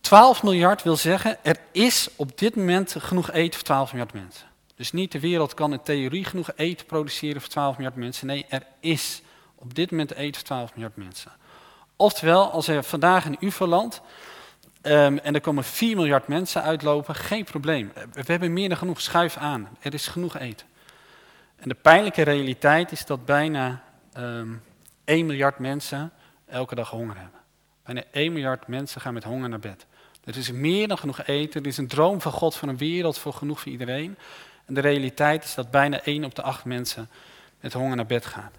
12 0.01 0.43
miljard 0.43 0.83
wil 0.83 0.97
zeggen, 0.97 1.37
er 1.43 1.57
is 1.73 2.09
op 2.17 2.39
dit 2.39 2.57
moment 2.57 2.95
genoeg 2.99 3.31
eten 3.31 3.55
voor 3.55 3.63
12 3.63 3.93
miljard 3.93 4.13
mensen. 4.13 4.47
Dus 4.77 4.93
niet 4.93 5.13
de 5.13 5.21
wereld 5.21 5.55
kan 5.55 5.73
in 5.73 5.83
theorie 5.83 6.25
genoeg 6.25 6.51
eten 6.57 6.87
produceren 6.87 7.41
voor 7.41 7.51
12 7.51 7.77
miljard 7.77 7.97
mensen. 7.97 8.27
Nee, 8.27 8.47
er 8.49 8.63
is 8.81 9.23
op 9.55 9.75
dit 9.75 9.91
moment 9.91 10.15
eten 10.15 10.35
voor 10.35 10.45
12 10.45 10.75
miljard 10.75 10.97
mensen. 10.97 11.33
Oftewel, 11.97 12.51
als 12.51 12.69
er 12.69 12.85
vandaag 12.85 13.25
in 13.25 13.37
UFO-land 13.41 14.01
um, 14.83 15.19
en 15.19 15.35
er 15.35 15.41
komen 15.41 15.65
4 15.65 15.97
miljard 15.97 16.29
mensen 16.29 16.63
uitlopen, 16.63 17.15
geen 17.15 17.45
probleem. 17.45 17.93
We 18.13 18.23
hebben 18.27 18.53
meer 18.53 18.69
dan 18.69 18.79
genoeg 18.79 19.01
schuif 19.01 19.37
aan. 19.37 19.69
Er 19.81 19.95
is 19.95 20.07
genoeg 20.07 20.39
eten. 20.39 20.67
En 21.57 21.69
de 21.69 21.75
pijnlijke 21.75 22.23
realiteit 22.23 22.93
is 22.93 23.07
dat 23.07 23.25
bijna 23.25 23.83
um, 24.17 24.23
ehm, 24.23 24.55
1 25.05 25.27
miljard 25.27 25.59
mensen 25.59 26.13
elke 26.47 26.75
dag 26.75 26.91
honger 26.91 27.17
hebben. 27.17 27.40
Bijna 27.85 28.03
1 28.11 28.33
miljard 28.33 28.67
mensen 28.67 29.01
gaan 29.01 29.15
met 29.15 29.25
honger 29.25 29.49
naar 29.49 29.59
bed. 29.59 29.87
Er 30.25 30.37
is 30.37 30.53
meer 30.53 30.89
dan 30.89 30.99
genoeg 30.99 31.27
eten. 31.27 31.61
Er 31.63 31.67
is 31.67 31.77
een 31.77 31.89
droom 31.89 32.21
van 32.21 32.33
God 32.33 32.57
voor 32.57 32.69
een 32.69 32.77
wereld 32.77 33.19
voor 33.19 33.33
genoeg 33.33 33.61
voor 33.61 33.73
iedereen. 33.73 34.17
En 34.65 34.75
de 34.75 34.81
realiteit 34.81 35.45
is 35.45 35.55
dat 35.55 35.71
bijna 35.71 36.03
1 36.03 36.25
op 36.25 36.35
de 36.35 36.43
8 36.43 36.65
mensen 36.65 37.09
met 37.61 37.73
honger 37.73 37.97
naar 37.97 38.07
bed 38.07 38.27
gaan. 38.27 38.51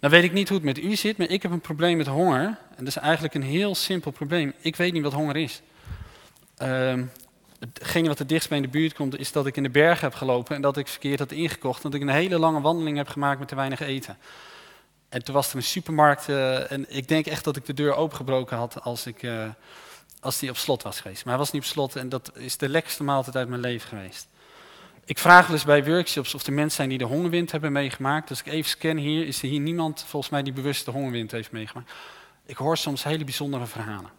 Dan 0.00 0.10
weet 0.10 0.24
ik 0.24 0.32
niet 0.32 0.48
hoe 0.48 0.56
het 0.56 0.66
met 0.66 0.78
u 0.78 0.96
zit, 0.96 1.16
maar 1.16 1.28
ik 1.28 1.42
heb 1.42 1.52
een 1.52 1.60
probleem 1.60 1.96
met 1.96 2.06
honger. 2.06 2.44
En 2.44 2.84
dat 2.84 2.86
is 2.86 2.96
eigenlijk 2.96 3.34
een 3.34 3.42
heel 3.42 3.74
simpel 3.74 4.10
probleem. 4.10 4.52
Ik 4.60 4.76
weet 4.76 4.92
niet 4.92 5.02
wat 5.02 5.12
honger 5.12 5.36
is. 5.36 5.62
Uh, 6.62 6.94
hetgene 7.58 8.08
wat 8.08 8.18
het 8.18 8.28
dichtst 8.28 8.48
bij 8.48 8.58
in 8.58 8.64
de 8.64 8.70
buurt 8.70 8.94
komt, 8.94 9.18
is 9.18 9.32
dat 9.32 9.46
ik 9.46 9.56
in 9.56 9.62
de 9.62 9.70
bergen 9.70 10.04
heb 10.04 10.14
gelopen 10.14 10.56
en 10.56 10.62
dat 10.62 10.76
ik 10.76 10.88
verkeerd 10.88 11.18
had 11.18 11.32
ingekocht. 11.32 11.82
Dat 11.82 11.94
ik 11.94 12.00
een 12.00 12.08
hele 12.08 12.38
lange 12.38 12.60
wandeling 12.60 12.96
heb 12.96 13.08
gemaakt 13.08 13.38
met 13.38 13.48
te 13.48 13.54
weinig 13.54 13.80
eten. 13.80 14.16
En 15.08 15.24
toen 15.24 15.34
was 15.34 15.50
er 15.50 15.56
een 15.56 15.62
supermarkt 15.62 16.28
uh, 16.28 16.72
en 16.72 16.96
ik 16.96 17.08
denk 17.08 17.26
echt 17.26 17.44
dat 17.44 17.56
ik 17.56 17.66
de 17.66 17.74
deur 17.74 17.94
opengebroken 17.94 18.56
had 18.56 18.82
als, 18.82 19.06
ik, 19.06 19.22
uh, 19.22 19.48
als 20.20 20.38
die 20.38 20.50
op 20.50 20.56
slot 20.56 20.82
was 20.82 21.00
geweest. 21.00 21.24
Maar 21.24 21.34
hij 21.34 21.42
was 21.42 21.52
niet 21.52 21.62
op 21.62 21.68
slot 21.68 21.96
en 21.96 22.08
dat 22.08 22.30
is 22.34 22.56
de 22.56 22.68
lekkerste 22.68 23.02
maaltijd 23.02 23.36
uit 23.36 23.48
mijn 23.48 23.60
leven 23.60 23.88
geweest. 23.88 24.28
Ik 25.04 25.18
vraag 25.18 25.46
wel 25.46 25.56
eens 25.56 25.64
bij 25.64 25.84
workshops 25.84 26.34
of 26.34 26.46
er 26.46 26.52
mensen 26.52 26.76
zijn 26.76 26.88
die 26.88 26.98
de 26.98 27.04
hongerwind 27.04 27.52
hebben 27.52 27.72
meegemaakt. 27.72 28.30
Als 28.30 28.40
ik 28.40 28.46
even 28.46 28.70
scan 28.70 28.96
hier, 28.96 29.26
is 29.26 29.42
er 29.42 29.48
hier 29.48 29.60
niemand 29.60 30.04
volgens 30.06 30.32
mij 30.32 30.42
die 30.42 30.52
bewust 30.52 30.84
de 30.84 30.90
hongerwind 30.90 31.30
heeft 31.30 31.50
meegemaakt. 31.50 31.92
Ik 32.46 32.56
hoor 32.56 32.76
soms 32.76 33.04
hele 33.04 33.24
bijzondere 33.24 33.66
verhalen. 33.66 34.10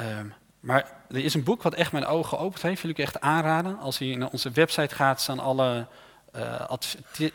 Um, 0.00 0.34
maar 0.60 0.92
er 1.08 1.24
is 1.24 1.34
een 1.34 1.44
boek 1.44 1.62
wat 1.62 1.74
echt 1.74 1.92
mijn 1.92 2.06
ogen 2.06 2.38
geopend 2.38 2.62
heeft. 2.62 2.82
Wil 2.82 2.90
ik 2.90 2.98
echt 2.98 3.20
aanraden. 3.20 3.78
Als 3.78 3.98
je 3.98 4.16
naar 4.16 4.28
onze 4.30 4.50
website 4.50 4.94
gaat, 4.94 5.20
staan 5.20 5.38
alle 5.38 5.86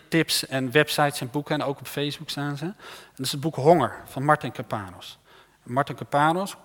tips 0.07 0.47
en 0.47 0.71
websites 0.71 1.21
en 1.21 1.29
boeken. 1.31 1.55
En 1.55 1.63
ook 1.63 1.79
op 1.79 1.87
Facebook 1.87 2.29
staan 2.29 2.57
ze. 2.57 2.65
En 2.65 2.75
dat 3.15 3.25
is 3.25 3.31
het 3.31 3.41
boek 3.41 3.55
Honger 3.55 3.95
van 4.05 4.23
Martin 4.23 4.51
Capanos. 4.51 5.19
Martin 5.63 5.95
Capanos, 5.95 6.55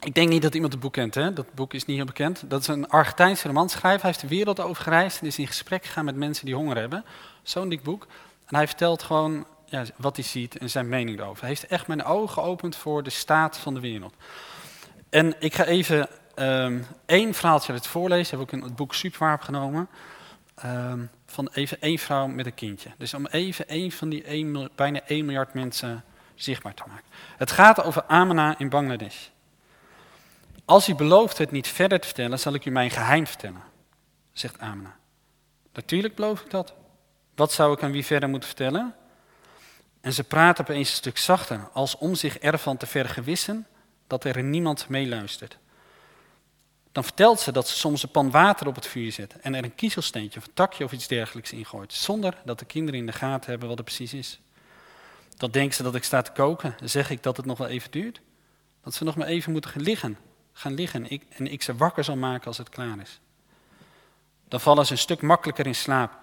ik 0.00 0.14
denk 0.14 0.28
niet 0.28 0.42
dat 0.42 0.54
iemand 0.54 0.72
het 0.72 0.82
boek 0.82 0.92
kent, 0.92 1.14
hè? 1.14 1.32
dat 1.32 1.54
boek 1.54 1.74
is 1.74 1.84
niet 1.84 1.96
heel 1.96 2.06
bekend. 2.06 2.50
Dat 2.50 2.60
is 2.60 2.66
een 2.66 2.88
Argentijnse 2.88 3.46
romanschrijver. 3.46 4.00
Hij 4.00 4.10
heeft 4.10 4.20
de 4.20 4.28
wereld 4.28 4.60
over 4.60 4.82
gereisd 4.82 5.20
en 5.20 5.26
is 5.26 5.38
in 5.38 5.46
gesprek 5.46 5.84
gegaan 5.84 6.04
met 6.04 6.16
mensen 6.16 6.46
die 6.46 6.54
honger 6.54 6.76
hebben. 6.76 7.04
Zo'n 7.42 7.68
dik 7.68 7.82
boek. 7.82 8.06
En 8.46 8.56
hij 8.56 8.66
vertelt 8.66 9.02
gewoon 9.02 9.46
ja, 9.64 9.84
wat 9.96 10.16
hij 10.16 10.24
ziet 10.24 10.58
en 10.58 10.70
zijn 10.70 10.88
mening 10.88 11.18
erover. 11.18 11.40
Hij 11.40 11.48
heeft 11.48 11.66
echt 11.66 11.86
mijn 11.86 12.04
ogen 12.04 12.28
geopend 12.28 12.76
voor 12.76 13.02
de 13.02 13.10
staat 13.10 13.58
van 13.58 13.74
de 13.74 13.80
wereld. 13.80 14.14
En 15.10 15.34
ik 15.38 15.54
ga 15.54 15.64
even 15.64 16.08
um, 16.36 16.86
één 17.06 17.34
verhaaltje 17.34 17.72
uit 17.72 17.86
voorlezen. 17.86 18.38
Heb 18.38 18.46
ik 18.46 18.52
in 18.52 18.62
het 18.62 18.76
boek 18.76 18.94
Superwaar 18.94 19.38
genomen. 19.38 19.88
Um, 20.64 21.10
van 21.26 21.48
even 21.52 21.80
één 21.80 21.98
vrouw 21.98 22.26
met 22.26 22.46
een 22.46 22.54
kindje. 22.54 22.90
Dus 22.98 23.14
om 23.14 23.26
even 23.26 23.68
één 23.68 23.92
van 23.92 24.08
die 24.08 24.24
1, 24.24 24.70
bijna 24.74 25.00
1 25.06 25.24
miljard 25.24 25.54
mensen 25.54 26.04
zichtbaar 26.34 26.74
te 26.74 26.82
maken. 26.86 27.04
Het 27.36 27.50
gaat 27.50 27.82
over 27.82 28.04
Amena 28.06 28.58
in 28.58 28.68
Bangladesh. 28.68 29.26
Als 30.64 30.88
u 30.88 30.94
belooft 30.94 31.38
het 31.38 31.50
niet 31.50 31.68
verder 31.68 32.00
te 32.00 32.06
vertellen, 32.06 32.38
zal 32.38 32.54
ik 32.54 32.64
u 32.64 32.70
mijn 32.70 32.90
geheim 32.90 33.26
vertellen, 33.26 33.62
zegt 34.32 34.58
Amena. 34.58 34.96
Natuurlijk 35.72 36.14
beloof 36.14 36.40
ik 36.40 36.50
dat. 36.50 36.74
Wat 37.34 37.52
zou 37.52 37.72
ik 37.72 37.82
aan 37.82 37.92
wie 37.92 38.04
verder 38.04 38.28
moeten 38.28 38.48
vertellen? 38.48 38.94
En 40.00 40.12
ze 40.12 40.24
praat 40.24 40.60
opeens 40.60 40.88
een 40.88 40.96
stuk 40.96 41.18
zachter, 41.18 41.68
als 41.72 41.96
om 41.96 42.14
zich 42.14 42.38
ervan 42.38 42.76
te 42.76 42.86
vergewissen 42.86 43.66
dat 44.06 44.24
er 44.24 44.42
niemand 44.42 44.88
meeluistert. 44.88 45.58
Dan 46.96 47.04
vertelt 47.04 47.40
ze 47.40 47.52
dat 47.52 47.68
ze 47.68 47.76
soms 47.76 48.02
een 48.02 48.08
pan 48.08 48.30
water 48.30 48.66
op 48.66 48.74
het 48.74 48.86
vuur 48.86 49.12
zet 49.12 49.36
en 49.40 49.54
er 49.54 49.64
een 49.64 49.74
kiezelsteentje 49.74 50.38
of 50.38 50.46
een 50.46 50.54
takje 50.54 50.84
of 50.84 50.92
iets 50.92 51.06
dergelijks 51.06 51.52
ingooit, 51.52 51.92
zonder 51.92 52.36
dat 52.44 52.58
de 52.58 52.64
kinderen 52.64 53.00
in 53.00 53.06
de 53.06 53.12
gaten 53.12 53.50
hebben 53.50 53.68
wat 53.68 53.76
het 53.76 53.86
precies 53.86 54.14
is. 54.14 54.40
Dan 55.36 55.50
denkt 55.50 55.74
ze 55.74 55.82
dat 55.82 55.94
ik 55.94 56.04
sta 56.04 56.22
te 56.22 56.32
koken, 56.32 56.74
dan 56.78 56.88
zeg 56.88 57.10
ik 57.10 57.22
dat 57.22 57.36
het 57.36 57.46
nog 57.46 57.58
wel 57.58 57.66
even 57.66 57.90
duurt. 57.90 58.20
Dat 58.82 58.94
ze 58.94 59.04
nog 59.04 59.16
maar 59.16 59.26
even 59.26 59.52
moeten 59.52 59.70
gaan 59.70 59.82
liggen, 59.82 60.18
gaan 60.52 60.74
liggen 60.74 61.04
en 61.04 61.10
ik, 61.10 61.22
en 61.28 61.46
ik 61.46 61.62
ze 61.62 61.76
wakker 61.76 62.04
zal 62.04 62.16
maken 62.16 62.46
als 62.46 62.58
het 62.58 62.68
klaar 62.68 63.00
is. 63.00 63.20
Dan 64.48 64.60
vallen 64.60 64.86
ze 64.86 64.92
een 64.92 64.98
stuk 64.98 65.22
makkelijker 65.22 65.66
in 65.66 65.74
slaap. 65.74 66.18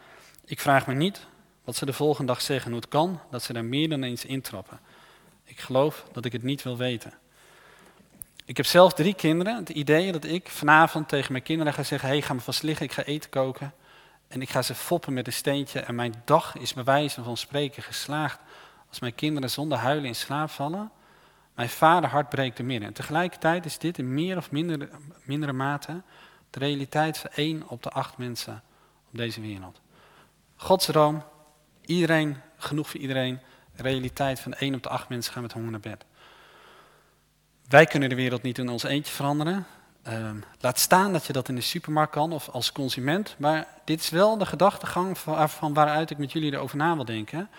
Ik 0.46 0.60
vraag 0.60 0.88
me 0.88 0.94
niet 0.94 1.26
wat 1.64 1.76
ze 1.76 1.86
de 1.86 1.94
volgende 1.94 2.32
dag 2.32 2.42
zeggen, 2.42 2.72
hoe 2.72 2.80
het 2.80 2.90
kan 2.90 3.20
dat 3.32 3.44
ze 3.44 3.54
daar 3.54 3.66
meer 3.66 3.90
dan 3.90 4.04
eens 4.04 4.26
intrappen. 4.26 4.80
Ik 5.44 5.60
geloof 5.60 6.06
dat 6.12 6.26
ik 6.26 6.32
het 6.32 6.44
niet 6.44 6.64
wil 6.64 6.78
weten. 6.78 7.14
Ik 8.46 8.58
heb 8.58 8.66
zelf 8.66 8.94
drie 8.94 9.14
kinderen. 9.14 9.56
Het 9.56 9.70
idee 9.70 10.12
dat 10.12 10.24
ik 10.24 10.50
vanavond 10.50 11.08
tegen 11.08 11.32
mijn 11.32 11.44
kinderen 11.44 11.74
ga 11.74 11.84
zeggen: 11.84 12.10
hey, 12.10 12.22
ga 12.22 12.34
me 12.34 12.40
vast 12.40 12.64
liggen, 12.64 12.86
ik 12.86 12.92
ga 12.92 13.04
eten 13.04 13.30
koken. 13.30 13.74
En 14.28 14.42
ik 14.42 14.50
ga 14.50 14.62
ze 14.62 14.76
foppen 14.76 15.14
met 15.14 15.28
een 15.28 15.34
steentje. 15.34 15.80
En 15.80 15.96
mijn 15.96 16.14
dag 16.26 16.58
is 16.58 16.74
bij 16.74 16.84
wijze 16.84 17.24
van 17.24 17.38
spreken 17.38 17.84
geslaagd. 17.84 18.40
Als 18.90 19.00
mijn 19.00 19.16
kinderen 19.16 19.50
zonder 19.50 19.78
huilen 19.78 20.06
in 20.06 20.16
slaap 20.16 20.50
vallen. 20.50 20.92
Mijn 21.56 21.70
vader 21.70 22.10
hart 22.10 22.30
breekt 22.30 22.58
er 22.58 22.66
midden. 22.66 22.88
En 22.88 22.94
tegelijkertijd 22.94 23.66
is 23.66 23.78
dit 23.78 23.98
in 23.98 24.14
meer 24.14 24.38
of 24.38 24.52
minder, 24.52 24.90
mindere 25.24 25.54
mate 25.54 26.02
de 26.50 26.60
realiteit 26.60 27.18
van 27.18 27.30
één 27.30 27.68
op 27.68 27.84
de 27.84 27.90
acht 27.90 28.18
mensen 28.18 28.64
op 29.12 29.18
deze 29.18 29.42
wereld. 29.42 29.82
Gods 30.56 30.86
droom, 30.86 31.24
iedereen, 31.86 32.38
genoeg 32.58 32.90
voor 32.90 33.00
iedereen. 33.00 33.40
De 33.76 33.84
realiteit 33.84 34.40
van 34.40 34.54
één 34.54 34.76
op 34.76 34.84
de 34.84 34.90
acht 34.90 35.10
mensen 35.10 35.34
gaan 35.34 35.42
met 35.42 35.54
honger 35.54 35.72
naar 35.72 35.80
bed. 35.80 36.06
Wij 37.74 37.86
kunnen 37.86 38.10
de 38.10 38.16
wereld 38.16 38.42
niet 38.42 38.58
in 38.58 38.70
ons 38.70 38.84
eentje 38.84 39.14
veranderen. 39.14 39.66
Uh, 40.08 40.30
laat 40.60 40.80
staan 40.80 41.14
dat 41.14 41.26
je 41.26 41.34
dat 41.34 41.50
in 41.50 41.56
de 41.56 41.62
supermarkt 41.62 42.12
kan 42.12 42.32
of 42.32 42.50
als 42.50 42.72
consument. 42.72 43.36
Maar 43.38 43.68
dit 43.86 44.00
is 44.00 44.10
wel 44.10 44.38
de 44.38 44.46
gedachtegang 44.46 45.18
van, 45.18 45.50
van 45.50 45.74
waaruit 45.74 46.10
ik 46.10 46.18
met 46.18 46.32
jullie 46.32 46.54
erover 46.54 46.78
na 46.78 46.96
wil 46.96 47.06
denken. 47.06 47.50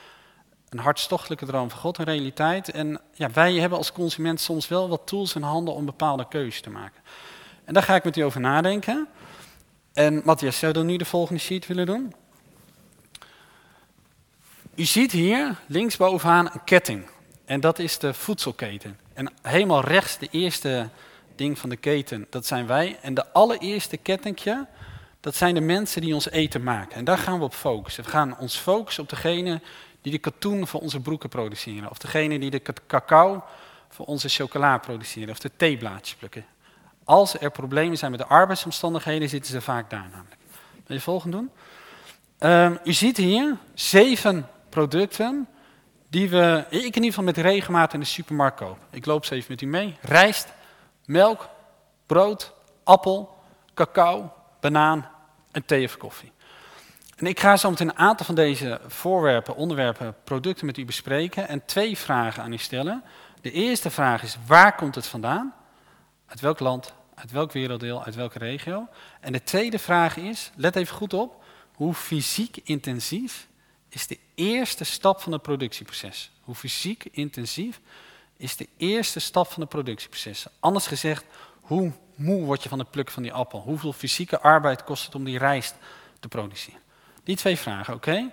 Een 0.69 0.79
hartstochtelijke 0.79 1.47
droom 1.47 1.71
van 1.71 1.79
God, 1.79 1.99
een 1.99 2.05
realiteit. 2.05 2.71
En 2.71 3.01
ja, 3.13 3.31
wij 3.31 3.55
hebben 3.55 3.79
als 3.79 3.93
consument 3.93 4.41
soms 4.41 4.69
wel 4.69 4.89
wat 4.89 5.07
tools 5.07 5.35
in 5.35 5.43
handen 5.43 5.75
om 5.75 5.85
bepaalde 5.85 6.29
keuzes 6.29 6.61
te 6.61 6.71
maken. 6.71 7.01
En 7.65 7.75
daar 7.75 7.83
ga 7.83 7.95
ik 7.95 8.05
met 8.05 8.17
u 8.17 8.21
over 8.21 8.41
nadenken. 8.41 9.09
En 9.93 10.23
Matthias, 10.25 10.59
zou 10.59 10.73
dan 10.73 10.87
nu 10.87 10.97
de 10.97 11.05
volgende 11.05 11.41
sheet 11.41 11.67
willen 11.67 11.87
doen? 11.87 12.15
U 14.75 14.85
ziet 14.85 15.13
hier 15.13 15.57
linksbovenaan 15.67 16.51
een 16.53 16.65
ketting. 16.65 17.13
En 17.45 17.61
dat 17.61 17.79
is 17.79 17.99
de 17.99 18.15
voedselketen. 18.15 18.99
En 19.13 19.33
helemaal 19.43 19.81
rechts, 19.81 20.19
de 20.19 20.29
eerste 20.31 20.89
ding 21.35 21.59
van 21.59 21.69
de 21.69 21.77
keten, 21.77 22.27
dat 22.31 22.47
zijn 22.47 22.67
wij. 22.67 22.99
En 23.03 23.15
de 23.15 23.33
allereerste 23.33 23.97
kettingje, 23.97 24.67
dat 25.21 25.35
zijn 25.35 25.55
de 25.55 25.61
mensen 25.61 26.01
die 26.01 26.15
ons 26.15 26.31
eten 26.31 26.63
maken. 26.63 26.97
En 26.97 27.05
daar 27.05 27.19
gaan 27.19 27.39
we 27.39 27.45
op 27.45 27.55
focussen. 27.55 28.05
We 28.05 28.11
gaan 28.11 28.39
ons 28.39 28.57
focussen 28.57 29.03
op 29.03 29.09
degene 29.09 29.61
die 30.03 30.13
de 30.13 30.19
katoen 30.19 30.67
voor 30.67 30.81
onze 30.81 31.01
broeken 31.01 31.29
produceren. 31.29 31.91
Of 31.91 31.99
degene 31.99 32.39
die 32.39 32.51
de 32.51 32.63
cacao 32.87 33.45
voor 33.89 34.07
onze 34.07 34.29
chocola 34.29 34.79
produceren. 34.79 35.31
Of 35.31 35.39
de 35.39 35.51
theeblaadjes 35.57 36.15
plukken. 36.15 36.45
Als 37.05 37.41
er 37.41 37.51
problemen 37.51 37.99
zijn 37.99 38.11
met 38.11 38.21
de 38.21 38.27
arbeidsomstandigheden, 38.27 39.29
zitten 39.29 39.53
ze 39.53 39.61
vaak 39.61 39.91
daar 39.91 40.09
namelijk. 40.11 40.41
Wil 40.87 40.97
je 40.97 41.03
volgende 41.03 41.37
doen? 41.37 41.51
Um, 42.51 42.79
u 42.85 42.93
ziet 42.93 43.17
hier 43.17 43.57
zeven 43.75 44.49
producten 44.69 45.49
die 46.15 46.29
we, 46.29 46.65
ik 46.69 46.81
in 46.81 46.85
ieder 46.85 47.05
geval 47.05 47.25
met 47.25 47.37
regelmaat 47.37 47.95
in 47.95 48.01
de 48.01 48.07
supermarkt 48.07 48.57
koop. 48.57 48.79
Ik 48.91 49.07
loop 49.07 49.25
ze 49.25 49.35
even 49.35 49.51
met 49.51 49.61
u 49.61 49.67
mee. 49.67 49.97
Rijst, 50.01 50.49
melk, 51.05 51.49
brood, 52.07 52.53
appel, 52.85 53.39
cacao, 53.75 54.33
banaan 54.61 55.09
en 55.51 55.65
thee 55.65 55.85
of 55.85 55.97
koffie. 55.97 56.33
En 57.17 57.27
ik 57.27 57.41
ga 57.41 57.57
zo 57.57 57.71
meteen 57.71 57.89
een 57.89 57.99
aantal 57.99 58.27
van 58.27 58.35
deze 58.35 58.81
voorwerpen, 58.87 59.57
onderwerpen, 59.57 60.15
producten 60.25 60.67
met 60.67 60.77
u 60.77 60.85
bespreken 60.85 61.49
en 61.49 61.65
twee 61.65 61.99
vragen 61.99 62.43
aan 62.43 62.53
u 62.53 62.59
stellen. 62.59 63.05
De 63.41 63.51
eerste 63.51 63.91
vraag 63.91 64.23
is, 64.23 64.37
waar 64.47 64.75
komt 64.75 64.95
het 64.95 65.07
vandaan? 65.07 65.55
Uit 66.27 66.41
welk 66.41 66.61
land, 66.61 66.95
uit 67.15 67.31
welk 67.31 67.53
werelddeel, 67.53 68.05
uit 68.05 68.15
welke 68.15 68.39
regio? 68.39 68.89
En 69.21 69.33
de 69.33 69.43
tweede 69.43 69.79
vraag 69.79 70.17
is, 70.17 70.51
let 70.57 70.77
even 70.77 70.97
goed 70.97 71.15
op, 71.15 71.45
hoe 71.75 71.95
fysiek 71.95 72.57
intensief 72.65 73.49
is 73.95 74.07
de 74.07 74.19
eerste 74.35 74.85
stap 74.85 75.21
van 75.21 75.33
het 75.33 75.43
productieproces. 75.43 76.31
Hoe 76.41 76.55
fysiek 76.55 77.05
intensief 77.11 77.81
is 78.37 78.57
de 78.57 78.69
eerste 78.77 79.21
stap 79.21 79.51
van 79.51 79.61
het 79.61 79.71
productieproces. 79.71 80.47
Anders 80.61 80.87
gezegd, 80.87 81.25
hoe 81.61 81.93
moe 82.15 82.45
word 82.45 82.63
je 82.63 82.69
van 82.69 82.79
het 82.79 82.91
plukken 82.91 83.15
van 83.15 83.23
die 83.23 83.33
appel? 83.33 83.61
Hoeveel 83.61 83.93
fysieke 83.93 84.41
arbeid 84.41 84.85
kost 84.85 85.05
het 85.05 85.15
om 85.15 85.25
die 85.25 85.39
rijst 85.39 85.75
te 86.21 86.29
produceren? 86.29 86.81
Die 87.25 87.37
twee 87.37 87.57
vragen, 87.57 87.95
oké? 87.95 88.31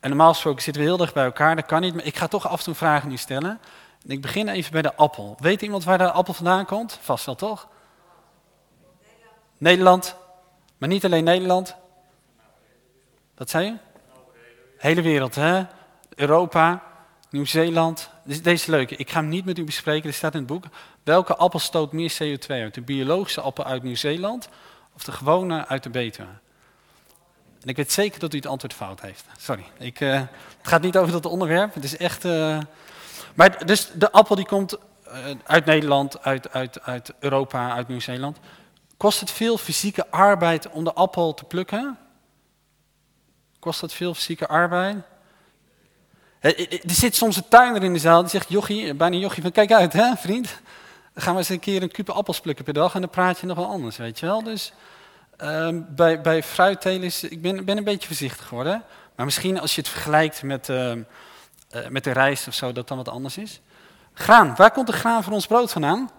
En 0.00 0.08
normaal 0.08 0.32
gesproken 0.32 0.62
zitten 0.62 0.82
we 0.82 0.88
heel 0.88 0.96
dicht 0.96 1.14
bij 1.14 1.24
elkaar, 1.24 1.56
dat 1.56 1.66
kan 1.66 1.80
niet. 1.80 1.94
Maar 1.94 2.04
ik 2.04 2.16
ga 2.16 2.26
toch 2.26 2.48
af 2.48 2.58
en 2.58 2.64
toe 2.64 2.74
vragen 2.74 3.08
nu 3.08 3.16
stellen. 3.16 3.60
En 4.04 4.10
ik 4.10 4.20
begin 4.20 4.48
even 4.48 4.72
bij 4.72 4.82
de 4.82 4.94
appel. 4.94 5.36
Weet 5.38 5.62
iemand 5.62 5.84
waar 5.84 5.98
de 5.98 6.10
appel 6.10 6.34
vandaan 6.34 6.66
komt? 6.66 6.98
Vast 7.00 7.26
wel, 7.26 7.34
toch? 7.34 7.68
Nederland. 9.02 9.36
Nederland. 9.58 10.16
Maar 10.78 10.88
niet 10.88 11.04
alleen 11.04 11.24
Nederland. 11.24 11.76
Wat 13.34 13.50
zei 13.50 13.64
je? 13.64 13.93
Hele 14.84 15.02
wereld, 15.02 15.34
hè? 15.34 15.62
Europa, 16.14 16.82
Nieuw-Zeeland. 17.30 18.10
Deze 18.24 18.50
is 18.50 18.66
leuk. 18.66 18.90
Ik 18.90 19.10
ga 19.10 19.20
hem 19.20 19.28
niet 19.28 19.44
met 19.44 19.58
u 19.58 19.64
bespreken, 19.64 20.08
er 20.08 20.14
staat 20.14 20.32
in 20.32 20.38
het 20.38 20.48
boek. 20.48 20.64
Welke 21.02 21.36
appel 21.36 21.58
stoot 21.58 21.92
meer 21.92 22.12
CO2 22.22 22.46
uit? 22.46 22.74
De 22.74 22.80
biologische 22.80 23.40
appel 23.40 23.64
uit 23.64 23.82
Nieuw-Zeeland 23.82 24.48
of 24.94 25.04
de 25.04 25.12
gewone 25.12 25.66
uit 25.66 25.82
de 25.82 25.90
Betuwe? 25.90 26.28
En 27.60 27.68
ik 27.68 27.76
weet 27.76 27.92
zeker 27.92 28.20
dat 28.20 28.32
u 28.32 28.36
het 28.36 28.46
antwoord 28.46 28.72
fout 28.72 29.00
heeft. 29.00 29.24
Sorry, 29.38 29.64
ik, 29.78 30.00
uh, 30.00 30.12
het 30.12 30.28
gaat 30.62 30.82
niet 30.82 30.96
over 30.96 31.12
dat 31.12 31.26
onderwerp. 31.26 31.74
Het 31.74 31.84
is 31.84 31.96
echt... 31.96 32.24
Uh... 32.24 32.58
Maar 33.34 33.66
dus 33.66 33.90
de 33.94 34.12
appel 34.12 34.36
die 34.36 34.46
komt 34.46 34.76
uh, 35.06 35.14
uit 35.44 35.64
Nederland, 35.64 36.22
uit, 36.22 36.52
uit, 36.52 36.82
uit 36.82 37.12
Europa, 37.18 37.72
uit 37.72 37.88
Nieuw-Zeeland. 37.88 38.38
Kost 38.96 39.20
het 39.20 39.30
veel 39.30 39.58
fysieke 39.58 40.10
arbeid 40.10 40.68
om 40.68 40.84
de 40.84 40.92
appel 40.92 41.34
te 41.34 41.44
plukken? 41.44 41.98
Kost 43.64 43.80
dat 43.80 43.92
veel 43.92 44.14
fysieke 44.14 44.46
arbeid? 44.46 44.96
Er 46.40 46.80
zit 46.86 47.16
soms 47.16 47.36
een 47.36 47.48
tuiner 47.48 47.82
in 47.82 47.92
de 47.92 47.98
zaal 47.98 48.20
die 48.20 48.30
zegt, 48.30 48.48
jochie, 48.48 48.94
bijna 48.94 49.16
jochie 49.16 49.42
van 49.42 49.52
kijk 49.52 49.72
uit 49.72 49.92
hè 49.92 50.16
vriend. 50.16 50.60
Dan 51.12 51.22
gaan 51.22 51.32
we 51.32 51.38
eens 51.38 51.48
een 51.48 51.58
keer 51.58 51.82
een 51.82 51.90
kupe 51.90 52.12
appels 52.12 52.40
plukken 52.40 52.64
per 52.64 52.74
dag 52.74 52.94
en 52.94 53.00
dan 53.00 53.10
praat 53.10 53.38
je 53.38 53.46
nog 53.46 53.56
wel 53.56 53.66
anders, 53.66 53.96
weet 53.96 54.18
je 54.18 54.26
wel. 54.26 54.42
Dus 54.42 54.72
uh, 55.42 55.68
bij, 55.88 56.20
bij 56.20 56.42
fruittelers, 56.42 57.22
ik 57.22 57.42
ben, 57.42 57.64
ben 57.64 57.76
een 57.76 57.84
beetje 57.84 58.06
voorzichtig 58.06 58.46
geworden. 58.46 58.84
Maar 59.14 59.24
misschien 59.24 59.60
als 59.60 59.74
je 59.74 59.80
het 59.80 59.90
vergelijkt 59.90 60.42
met, 60.42 60.68
uh, 60.68 60.92
uh, 60.92 61.02
met 61.88 62.04
de 62.04 62.12
rijst 62.12 62.48
of 62.48 62.54
zo, 62.54 62.72
dat 62.72 62.88
dan 62.88 62.96
wat 62.96 63.08
anders 63.08 63.36
is. 63.36 63.60
Graan, 64.12 64.54
waar 64.56 64.70
komt 64.70 64.86
de 64.86 64.92
graan 64.92 65.22
voor 65.22 65.32
ons 65.32 65.46
brood 65.46 65.72
vandaan? 65.72 66.10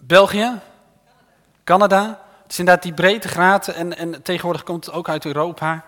België? 0.00 0.60
Canada? 1.64 2.24
Is 2.48 2.58
inderdaad 2.58 2.82
die 2.82 2.94
breedtegraad 2.94 3.68
en, 3.68 3.96
en 3.96 4.22
tegenwoordig 4.22 4.62
komt 4.62 4.86
het 4.86 4.94
ook 4.94 5.08
uit 5.08 5.24
Europa. 5.24 5.84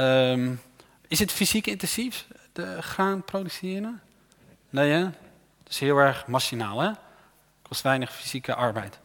Um, 0.00 0.60
is 1.08 1.18
het 1.18 1.32
fysiek 1.32 1.66
intensief, 1.66 2.26
de 2.52 2.82
graan 2.82 3.22
produceren? 3.24 4.02
Nee 4.70 4.90
hè? 4.90 5.04
Het 5.04 5.68
is 5.68 5.78
heel 5.78 5.96
erg 5.96 6.26
machinaal 6.26 6.80
hè? 6.80 6.90
Kost 7.62 7.82
weinig 7.82 8.12
fysieke 8.12 8.54
arbeid. 8.54 8.98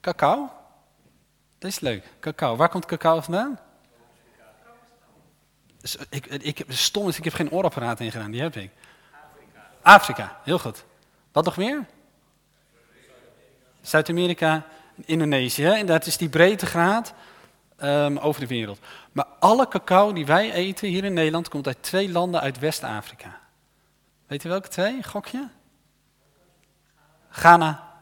Cacao? 0.00 0.50
Dat 1.58 1.70
is 1.70 1.80
leuk. 1.80 2.06
Cacao. 2.20 2.56
Waar 2.56 2.68
komt 2.68 2.86
cacao 2.86 3.20
vandaan? 3.20 3.58
Dus 5.80 5.96
ik, 6.10 6.26
ik, 6.26 6.64
stom 6.68 7.08
is, 7.08 7.18
ik 7.18 7.24
heb 7.24 7.32
geen 7.34 7.50
oorapparaat 7.50 8.00
ingedaan, 8.00 8.30
die 8.30 8.40
heb 8.40 8.56
ik. 8.56 8.70
Afrika. 9.12 9.70
Afrika, 9.82 10.40
heel 10.44 10.58
goed. 10.58 10.84
Wat 11.32 11.44
nog 11.44 11.56
meer? 11.56 11.86
Zuid-Amerika, 13.80 14.66
Indonesië. 15.06 15.66
En 15.66 15.86
dat 15.86 16.06
is 16.06 16.16
die 16.16 16.28
breedtegraad 16.28 17.14
um, 17.82 18.18
over 18.18 18.40
de 18.40 18.46
wereld. 18.46 18.78
Maar 19.12 19.26
alle 19.38 19.68
cacao 19.68 20.12
die 20.12 20.26
wij 20.26 20.52
eten 20.52 20.88
hier 20.88 21.04
in 21.04 21.12
Nederland 21.12 21.48
komt 21.48 21.66
uit 21.66 21.82
twee 21.82 22.10
landen 22.10 22.40
uit 22.40 22.58
West-Afrika. 22.58 23.40
Weet 24.26 24.42
je 24.42 24.48
welke 24.48 24.68
twee? 24.68 25.02
Gokje? 25.02 25.48
Ghana 27.30 27.92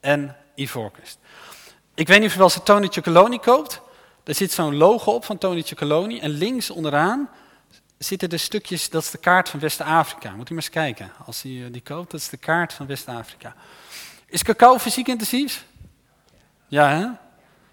en 0.00 0.36
Ivoorkust. 0.54 1.18
Ik 1.94 2.08
weet 2.08 2.18
niet 2.18 2.26
of 2.26 2.32
je 2.32 2.38
wel 2.38 2.50
eens 2.54 2.60
Tony 2.64 2.86
Chocoloni 2.86 3.38
koopt. 3.38 3.80
Daar 4.22 4.34
zit 4.34 4.52
zo'n 4.52 4.76
logo 4.76 5.12
op 5.12 5.24
van 5.24 5.38
Tony 5.38 5.62
Chocoloni. 5.62 6.18
En 6.18 6.30
links 6.30 6.70
onderaan 6.70 7.28
zitten 7.98 8.30
de 8.30 8.36
stukjes, 8.36 8.90
dat 8.90 9.02
is 9.02 9.10
de 9.10 9.18
kaart 9.18 9.48
van 9.48 9.60
West-Afrika. 9.60 10.30
Moet 10.30 10.50
u 10.50 10.54
maar 10.54 10.62
eens 10.62 10.72
kijken. 10.72 11.10
Als 11.26 11.44
u 11.44 11.64
eh, 11.64 11.72
die 11.72 11.82
koopt, 11.82 12.10
dat 12.10 12.20
is 12.20 12.28
de 12.28 12.36
kaart 12.36 12.72
van 12.72 12.86
West-Afrika. 12.86 13.54
Is 14.26 14.42
cacao 14.42 14.78
fysiek 14.78 15.08
intensief? 15.08 15.64
Ja, 16.68 16.88
hè? 16.88 17.06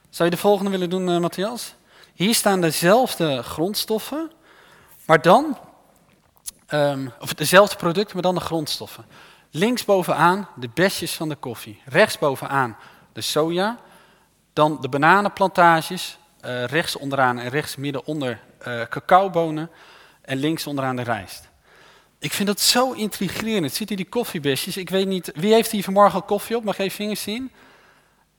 Zou 0.09 0.29
je 0.29 0.35
de 0.35 0.41
volgende 0.41 0.71
willen 0.71 0.89
doen, 0.89 1.09
uh, 1.09 1.17
Matthias? 1.17 1.73
Hier 2.13 2.35
staan 2.35 2.61
dezelfde 2.61 3.43
grondstoffen, 3.43 4.31
maar 5.05 5.21
dan, 5.21 5.57
um, 6.69 7.13
of 7.19 7.33
dezelfde 7.33 7.75
producten, 7.75 8.13
maar 8.13 8.23
dan 8.23 8.35
de 8.35 8.41
grondstoffen. 8.41 9.05
Links 9.51 9.85
bovenaan 9.85 10.47
de 10.55 10.69
besjes 10.73 11.13
van 11.13 11.29
de 11.29 11.35
koffie. 11.35 11.81
Rechts 11.85 12.17
bovenaan 12.17 12.77
de 13.13 13.21
soja. 13.21 13.77
Dan 14.53 14.81
de 14.81 14.89
bananenplantages. 14.89 16.17
Uh, 16.45 16.63
rechts 16.63 16.97
onderaan 16.97 17.39
en 17.39 17.49
rechts 17.49 17.75
midden 17.75 18.05
onder 18.05 18.39
uh, 18.67 18.81
cacaobonen. 18.81 19.69
En 20.21 20.37
links 20.37 20.67
onderaan 20.67 20.95
de 20.95 21.01
rijst. 21.01 21.49
Ik 22.19 22.33
vind 22.33 22.47
dat 22.47 22.59
zo 22.59 22.91
intrigerend. 22.91 23.73
Ziet 23.73 23.91
u 23.91 23.95
die 23.95 24.09
koffiebesjes? 24.09 24.77
Ik 24.77 24.89
weet 24.89 25.07
niet, 25.07 25.31
wie 25.35 25.53
heeft 25.53 25.71
hier 25.71 25.83
vanmorgen 25.83 26.13
al 26.19 26.25
koffie 26.25 26.55
op? 26.55 26.63
Mag 26.63 26.77
even 26.77 26.95
vingers 26.95 27.21
zien? 27.21 27.51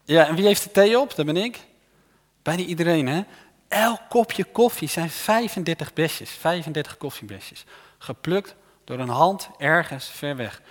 Ja, 0.07 0.27
en 0.27 0.35
wie 0.35 0.47
heeft 0.47 0.62
de 0.62 0.71
thee 0.71 1.01
op? 1.01 1.14
Dat 1.14 1.27
ben 1.27 1.37
ik. 1.37 1.61
Bijna 2.42 2.62
iedereen, 2.62 3.07
hè? 3.07 3.23
Elk 3.69 4.01
kopje 4.09 4.45
koffie 4.45 4.88
zijn 4.88 5.11
35 5.11 5.92
besjes, 5.92 6.31
35 6.31 6.97
koffiebesjes. 6.97 7.64
Geplukt 7.99 8.55
door 8.85 8.99
een 8.99 9.09
hand 9.09 9.49
ergens 9.59 10.07
ver 10.07 10.37
weg. 10.37 10.62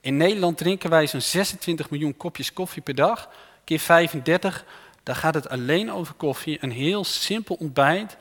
In 0.00 0.16
Nederland 0.16 0.58
drinken 0.58 0.90
wij 0.90 1.06
zo'n 1.06 1.20
26 1.20 1.90
miljoen 1.90 2.16
kopjes 2.16 2.52
koffie 2.52 2.82
per 2.82 2.94
dag. 2.94 3.28
Keer 3.64 3.78
35, 3.78 4.64
daar 5.02 5.16
gaat 5.16 5.34
het 5.34 5.48
alleen 5.48 5.92
over 5.92 6.14
koffie. 6.14 6.58
Een 6.60 6.70
heel 6.70 7.04
simpel 7.04 7.54
ontbijt. 7.54 8.16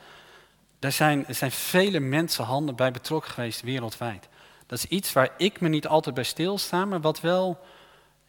Daar 0.79 0.91
zijn, 0.91 1.27
er 1.27 1.35
zijn 1.35 1.51
vele 1.51 1.99
mensenhanden 1.99 2.75
bij 2.75 2.91
betrokken 2.91 3.31
geweest 3.31 3.61
wereldwijd. 3.61 4.27
Dat 4.67 4.77
is 4.77 4.85
iets 4.85 5.13
waar 5.13 5.29
ik 5.37 5.61
me 5.61 5.69
niet 5.69 5.87
altijd 5.87 6.15
bij 6.15 6.23
stilsta, 6.23 6.85
maar 6.85 7.01
wat 7.01 7.21
wel 7.21 7.59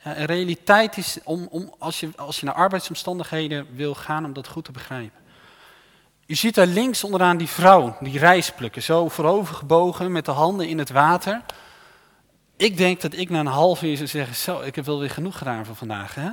een 0.03 0.25
realiteit 0.25 0.97
is 0.97 1.19
om, 1.25 1.47
om 1.51 1.75
als, 1.79 2.01
je, 2.01 2.09
als 2.17 2.41
je 2.41 2.47
naar 2.47 2.55
arbeidsomstandigheden 2.55 3.67
wil 3.75 3.95
gaan 3.95 4.25
om 4.25 4.33
dat 4.33 4.49
goed 4.49 4.65
te 4.65 4.73
begrijpen. 4.73 5.21
U 6.27 6.35
ziet 6.35 6.55
daar 6.55 6.67
links 6.67 7.05
onderaan 7.05 7.37
die 7.37 7.49
vrouw, 7.49 7.97
die 8.01 8.19
rijst 8.19 8.57
plukken, 8.57 8.83
zo 8.83 9.09
voorover 9.09 9.55
gebogen 9.55 10.13
met 10.13 10.25
de 10.25 10.31
handen 10.31 10.69
in 10.69 10.79
het 10.79 10.91
water. 10.91 11.41
Ik 12.57 12.77
denk 12.77 13.01
dat 13.01 13.17
ik 13.17 13.31
na 13.31 13.41
een 13.41 13.47
half 13.47 13.83
uur 13.83 13.97
zou 13.97 14.09
zeggen, 14.09 14.37
zo, 14.37 14.61
ik 14.61 14.75
heb 14.75 14.85
wel 14.85 14.99
weer 14.99 15.11
genoeg 15.11 15.39
gedaan 15.39 15.67
voor 15.67 15.77
vandaag. 15.77 16.15
Hè? 16.15 16.31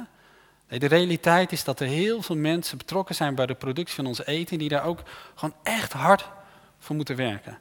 Nee, 0.70 0.80
de 0.80 0.88
realiteit 0.88 1.52
is 1.52 1.64
dat 1.64 1.80
er 1.80 1.88
heel 1.88 2.22
veel 2.22 2.36
mensen 2.36 2.78
betrokken 2.78 3.16
zijn 3.16 3.36
bij 3.36 3.46
de 3.46 3.54
productie 3.54 3.96
van 3.96 4.06
ons 4.06 4.26
eten, 4.26 4.58
die 4.58 4.70
daar 4.70 4.84
ook 4.84 5.00
gewoon 5.36 5.56
echt 5.64 5.94
hard 5.94 6.30
voor 6.80 6.96
moeten 6.96 7.16
werken. 7.16 7.58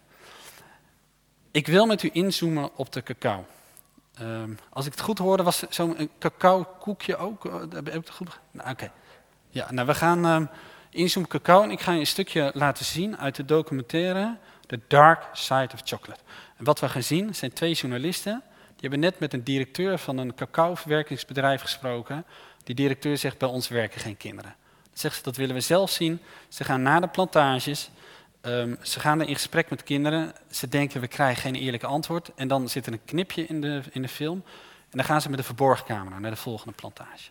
Ik 1.50 1.66
wil 1.66 1.86
met 1.86 2.02
u 2.02 2.10
inzoomen 2.12 2.70
op 2.76 2.92
de 2.92 3.02
cacao. 3.02 3.46
Um, 4.22 4.58
als 4.70 4.86
ik 4.86 4.92
het 4.92 5.00
goed 5.00 5.18
hoorde, 5.18 5.42
was 5.42 5.62
zo'n 5.68 6.10
cacao 6.18 6.64
koekje 6.78 7.16
ook. 7.16 7.44
Uh, 7.44 7.54
heb 7.70 7.86
ik 7.88 7.92
het 7.92 8.10
goed 8.10 8.38
nou, 8.50 8.70
Oké. 8.70 8.92
Ja, 9.48 9.72
nou 9.72 9.86
we 9.86 9.94
gaan 9.94 10.24
um, 10.24 10.48
inzoomen 10.90 11.30
op 11.32 11.42
cacao 11.42 11.62
en 11.62 11.70
ik 11.70 11.80
ga 11.80 11.92
je 11.92 12.00
een 12.00 12.06
stukje 12.06 12.50
laten 12.54 12.84
zien 12.84 13.18
uit 13.18 13.36
de 13.36 13.44
documentaire 13.44 14.36
The 14.66 14.80
Dark 14.88 15.22
Side 15.32 15.68
of 15.74 15.80
Chocolate. 15.84 16.20
En 16.56 16.64
wat 16.64 16.80
we 16.80 16.88
gaan 16.88 17.02
zien 17.02 17.34
zijn 17.34 17.52
twee 17.52 17.74
journalisten. 17.74 18.42
Die 18.66 18.88
hebben 18.88 19.00
net 19.00 19.18
met 19.18 19.32
een 19.32 19.44
directeur 19.44 19.98
van 19.98 20.18
een 20.18 20.34
cacaoverwerkingsbedrijf 20.34 21.60
gesproken. 21.60 22.24
Die 22.64 22.74
directeur 22.74 23.16
zegt, 23.16 23.38
bij 23.38 23.48
ons 23.48 23.68
werken 23.68 24.00
geen 24.00 24.16
kinderen. 24.16 24.54
Dan 24.82 24.98
zegt 24.98 25.16
ze, 25.16 25.22
dat 25.22 25.36
willen 25.36 25.54
we 25.54 25.60
zelf 25.60 25.90
zien. 25.90 26.20
Ze 26.48 26.64
gaan 26.64 26.82
naar 26.82 27.00
de 27.00 27.08
plantages. 27.08 27.90
Um, 28.42 28.78
ze 28.82 29.00
gaan 29.00 29.20
in 29.20 29.34
gesprek 29.34 29.70
met 29.70 29.82
kinderen. 29.82 30.32
Ze 30.50 30.68
denken, 30.68 31.00
we 31.00 31.08
krijgen 31.08 31.42
geen 31.42 31.54
eerlijke 31.54 31.86
antwoord. 31.86 32.30
En 32.34 32.48
dan 32.48 32.68
zit 32.68 32.86
er 32.86 32.92
een 32.92 33.04
knipje 33.04 33.46
in 33.46 33.60
de, 33.60 33.82
in 33.90 34.02
de 34.02 34.08
film. 34.08 34.42
En 34.90 34.96
dan 34.96 35.04
gaan 35.04 35.20
ze 35.20 35.28
met 35.28 35.38
de 35.38 35.44
verborgen 35.44 35.86
camera 35.86 36.18
naar 36.18 36.30
de 36.30 36.36
volgende 36.36 36.74
plantage. 36.74 37.30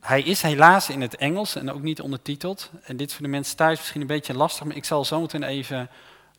Hij 0.00 0.22
is 0.22 0.42
helaas 0.42 0.90
in 0.90 1.00
het 1.00 1.16
Engels 1.16 1.56
en 1.56 1.72
ook 1.72 1.82
niet 1.82 2.00
ondertiteld. 2.00 2.70
En 2.82 2.96
dit 2.96 3.08
is 3.08 3.14
voor 3.14 3.24
de 3.24 3.30
mensen 3.30 3.56
thuis 3.56 3.78
misschien 3.78 4.00
een 4.00 4.06
beetje 4.06 4.34
lastig, 4.34 4.64
maar 4.64 4.76
ik 4.76 4.84
zal 4.84 5.04
zo 5.04 5.20
meteen 5.20 5.42
even, 5.42 5.90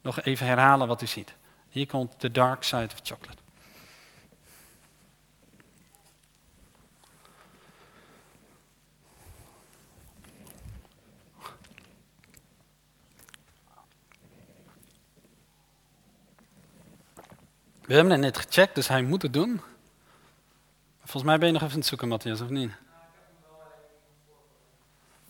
nog 0.01 0.21
even 0.21 0.47
herhalen 0.47 0.87
wat 0.87 1.01
u 1.01 1.07
ziet. 1.07 1.33
Hier 1.69 1.87
komt 1.87 2.19
The 2.19 2.31
Dark 2.31 2.63
Side 2.63 2.89
of 2.93 2.99
Chocolate. 3.03 3.46
We 17.87 17.93
hebben 17.93 18.11
het 18.11 18.21
net 18.21 18.37
gecheckt, 18.37 18.75
dus 18.75 18.87
hij 18.87 19.01
moet 19.01 19.21
het 19.21 19.33
doen. 19.33 19.61
Volgens 20.99 21.23
mij 21.23 21.37
ben 21.37 21.47
je 21.47 21.53
nog 21.53 21.61
even 21.61 21.73
aan 21.73 21.79
het 21.79 21.89
zoeken, 21.89 22.07
Matthias, 22.07 22.41
of 22.41 22.49
niet? 22.49 22.71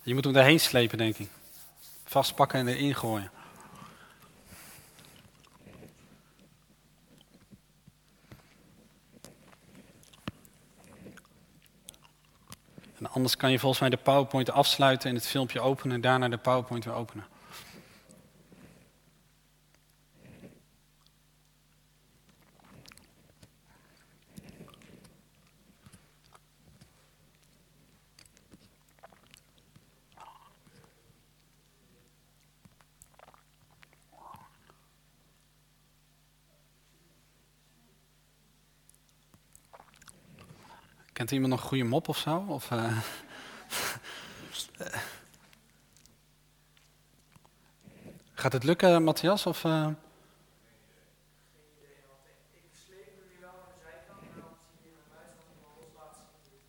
Je 0.01 0.13
moet 0.13 0.23
hem 0.23 0.33
daarheen 0.33 0.59
slepen, 0.59 0.97
denk 0.97 1.17
ik. 1.17 1.29
Vastpakken 2.03 2.59
en 2.59 2.67
erin 2.67 2.95
gooien. 2.95 3.31
En 12.97 13.09
anders 13.09 13.35
kan 13.35 13.51
je 13.51 13.59
volgens 13.59 13.81
mij 13.81 13.89
de 13.89 13.97
PowerPoint 13.97 14.51
afsluiten 14.51 15.09
en 15.09 15.15
het 15.15 15.27
filmpje 15.27 15.59
openen 15.59 15.95
en 15.95 16.01
daarna 16.01 16.29
de 16.29 16.37
PowerPoint 16.37 16.85
weer 16.85 16.93
openen. 16.93 17.25
Kent 41.27 41.39
iemand 41.39 41.53
nog 41.53 41.63
een 41.63 41.69
goede 41.69 41.83
mop 41.89 42.07
of 42.07 42.17
zo? 42.17 42.45
Of, 42.47 42.71
uh... 42.71 42.97
Gaat 48.33 48.53
het 48.53 48.63
lukken, 48.63 49.03
Matthias? 49.03 49.45
Of, 49.45 49.63
uh... 49.63 49.87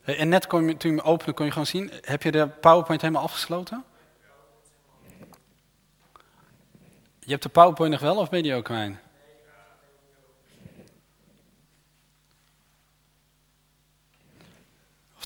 En 0.02 0.28
net 0.28 0.46
kon 0.46 0.66
je, 0.66 0.76
toen 0.76 0.90
je 0.90 0.96
hem 0.96 1.06
opende, 1.06 1.32
kon 1.32 1.44
je 1.44 1.52
gewoon 1.52 1.66
zien. 1.66 1.92
Heb 2.00 2.22
je 2.22 2.30
de 2.30 2.48
PowerPoint 2.48 3.00
helemaal 3.00 3.22
afgesloten? 3.22 3.84
Je 7.18 7.30
hebt 7.30 7.42
de 7.42 7.48
PowerPoint 7.48 7.92
nog 7.92 8.00
wel 8.00 8.16
of 8.16 8.28
ben 8.28 8.44
je 8.44 8.54
ook 8.54 8.64
kwijt? 8.64 8.96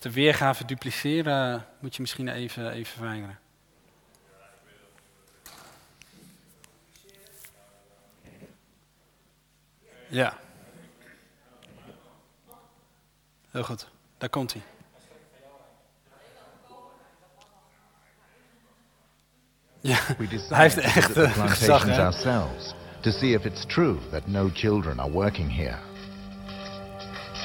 De 0.02 0.10
weergave 0.10 0.64
dupliceren 0.64 1.66
moet 1.80 1.96
je 1.96 2.00
misschien 2.00 2.28
even, 2.28 2.70
even 2.70 2.92
verwijderen. 2.92 3.38
Ja. 10.08 10.38
Heel 13.50 13.64
goed, 13.64 13.86
daar 14.18 14.28
komt 14.28 14.52
hij. 14.52 14.62
Ja, 19.80 19.98
hij 20.48 20.62
heeft 20.62 20.78
echt 20.78 21.16
uh, 21.16 21.46
gezag, 21.46 21.84
hè? 21.84 22.04
ourselves 22.04 22.74
to 23.00 23.10
see 23.10 23.34
if 23.34 23.44
it's 23.44 23.66
true 23.66 23.98
that 24.10 24.26
no 24.26 24.50
children 24.54 25.00
are 25.00 25.10
working 25.10 25.56
here. 25.56 25.91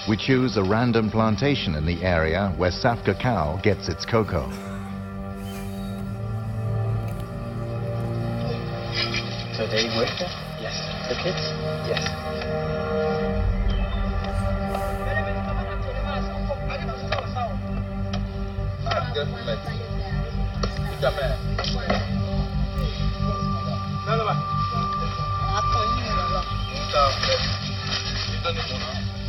We 0.07 0.15
choose 0.15 0.55
a 0.55 0.63
random 0.63 1.11
plantation 1.11 1.75
in 1.75 1.85
the 1.85 2.01
area 2.01 2.53
where 2.55 2.71
Saf 2.71 3.03
Cacao 3.03 3.59
gets 3.61 3.89
its 3.89 4.05
cocoa. 4.05 4.49
So 9.57 9.67
they 9.67 9.91
work 9.97 10.07
there? 10.17 10.31
Yes. 10.61 10.79
The 11.09 11.15
kids? 11.21 11.43
Yes. 11.89 12.27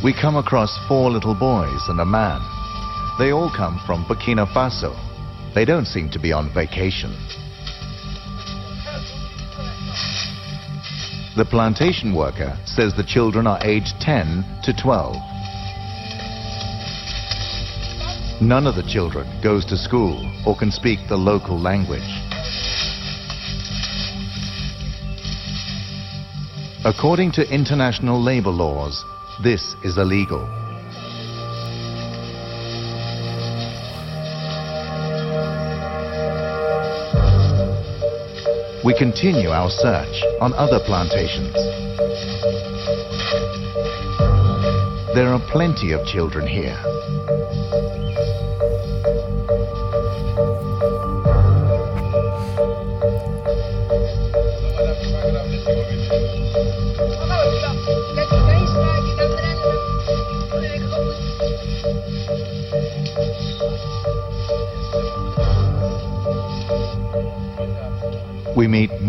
We 0.01 0.13
come 0.13 0.37
across 0.37 0.79
four 0.87 1.11
little 1.11 1.35
boys 1.35 1.89
and 1.89 1.99
a 1.99 2.05
man. 2.05 2.39
They 3.19 3.31
all 3.31 3.51
come 3.53 3.81
from 3.85 4.05
Burkina 4.05 4.47
Faso. 4.53 4.95
They 5.53 5.65
don't 5.65 5.85
seem 5.85 6.09
to 6.11 6.19
be 6.19 6.31
on 6.31 6.53
vacation. 6.53 7.11
The 11.35 11.43
plantation 11.43 12.15
worker 12.15 12.57
says 12.65 12.93
the 12.95 13.03
children 13.03 13.45
are 13.45 13.59
aged 13.61 13.99
10 13.99 14.61
to 14.63 14.73
12. 14.81 15.15
None 18.41 18.67
of 18.67 18.75
the 18.75 18.87
children 18.87 19.27
goes 19.43 19.65
to 19.65 19.75
school 19.75 20.15
or 20.47 20.57
can 20.57 20.71
speak 20.71 20.99
the 21.09 21.17
local 21.17 21.59
language. 21.59 22.01
According 26.85 27.33
to 27.33 27.53
international 27.53 28.21
labor 28.23 28.49
laws, 28.49 29.03
this 29.41 29.75
is 29.83 29.97
illegal. 29.97 30.41
We 38.83 38.97
continue 38.97 39.49
our 39.49 39.69
search 39.69 40.23
on 40.41 40.53
other 40.53 40.79
plantations. 40.85 41.53
There 45.15 45.31
are 45.33 45.41
plenty 45.51 45.93
of 45.93 46.05
children 46.05 46.45
here. 46.45 46.77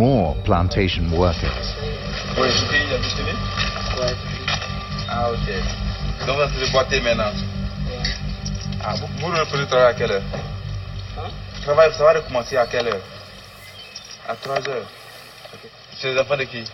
More 0.01 0.35
plantation 0.45 1.05
workers. 1.13 1.77
Oui, 2.39 2.49
Ouais. 3.99 4.15
Ah, 5.11 5.31
ok. 5.31 6.27
Donc, 6.27 6.39
c'est 6.55 6.61
le 6.61 6.73
boîtier 6.73 7.01
maintenant. 7.03 7.33
Ah, 8.83 8.95
vous, 8.95 9.07
vous 9.19 9.27
reprenez 9.27 9.67
travailler 9.67 9.89
à 9.89 9.95
quelle 9.95 10.13
heure? 10.13 10.23
Hein? 11.19 11.29
Travail, 11.63 11.93
ça 11.93 12.05
va 12.05 12.13
recommencer 12.15 12.57
à 12.57 12.67
quelle 12.67 12.89
heure? 12.89 13.03
À 14.27 14.35
3 14.37 14.57
heures. 14.71 14.87
C'est 15.99 16.15
les 16.15 16.19
enfants 16.21 16.37
de 16.39 16.45
qui? 16.45 16.65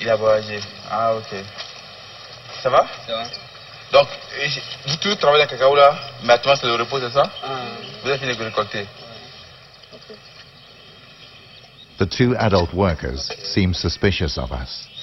Il 0.00 0.10
a 0.10 0.16
voyagé. 0.16 0.58
Ah, 0.90 1.14
ok. 1.14 1.44
Ça 2.60 2.70
va? 2.70 2.86
Ça 3.06 3.14
va. 3.14 3.24
Donc, 3.92 4.08
vous 4.88 4.96
tous 4.96 5.14
travaillez 5.16 5.44
à 5.44 5.46
cacao 5.46 5.76
là, 5.76 5.94
maintenant 6.24 6.54
c'est 6.56 6.66
le 6.66 6.74
repos, 6.74 6.98
c'est 6.98 7.12
ça? 7.12 7.30
Ah. 7.44 7.48
Vous 8.02 8.08
avez 8.08 8.18
fini 8.18 8.36
de 8.36 8.42
récolter? 8.42 8.86
The 12.04 12.10
two 12.10 12.36
adult 12.36 12.74
workers 12.74 13.32
seem 13.44 13.72
suspicious 13.72 14.36
of 14.36 14.52
us. 14.52 14.93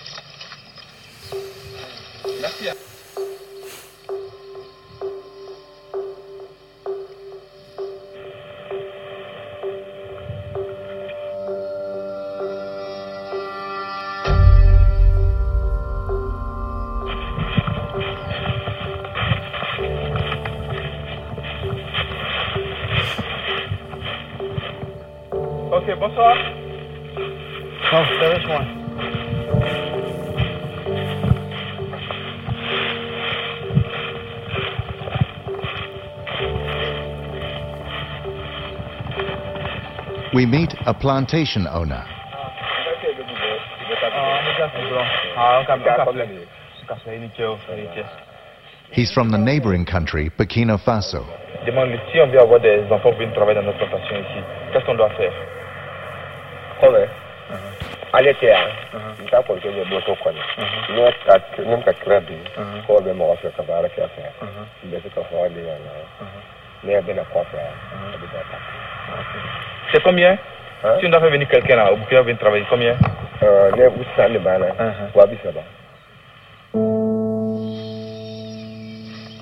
We 40.33 40.45
meet 40.45 40.73
a 40.85 40.93
plantation 40.93 41.67
owner. 41.67 42.05
He's 48.91 49.11
from 49.11 49.31
the 49.31 49.37
neighboring 49.37 49.85
country, 49.85 50.29
Burkina 50.29 50.77
Faso. 50.79 51.27
C'est 69.91 70.03
combien 70.03 70.37
hein? 70.83 70.97
Si 70.99 71.05
on 71.05 71.09
venir 71.09 71.47
quelqu'un 71.47 71.75
là, 71.75 71.91
travailler, 72.39 72.65
combien 72.69 72.93
vous 72.93 74.03
uh-huh. 74.03 75.53
là. 75.53 75.63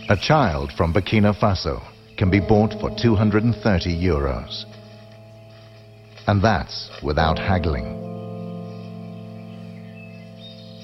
A 0.10 0.16
child 0.16 0.72
from 0.76 0.92
Burkina 0.92 1.34
Faso 1.34 1.82
can 2.18 2.30
be 2.30 2.40
bought 2.40 2.74
for 2.80 2.90
230 2.90 3.92
euros. 3.92 4.66
And 6.28 6.42
that's 6.42 6.90
without 7.04 7.38
haggling. 7.38 7.96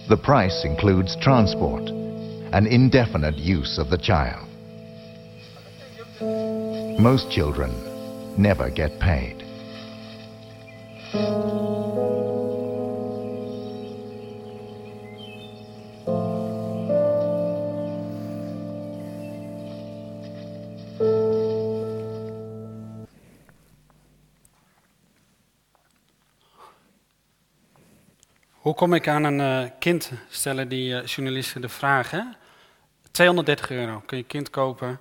The 0.09 0.17
price 0.17 0.63
includes 0.63 1.17
transport 1.21 1.89
and 2.53 2.67
indefinite 2.67 3.37
use 3.37 3.79
of 3.79 3.89
the 3.89 3.97
child. 3.97 4.47
Most 6.99 7.31
children 7.31 7.71
never 8.37 8.69
get 8.69 8.99
paid. 8.99 9.44
Hoe 28.65 28.73
kom 28.73 28.93
ik 28.93 29.07
aan 29.07 29.23
een 29.23 29.63
uh, 29.63 29.69
kind, 29.79 30.11
stellen 30.29 30.67
die 30.67 30.89
uh, 30.89 31.05
journalisten 31.05 31.61
de 31.61 31.69
vraag. 31.69 32.11
Hè? 32.11 32.21
230 33.11 33.69
euro 33.69 34.03
kun 34.05 34.17
je 34.17 34.23
kind 34.23 34.49
kopen, 34.49 34.99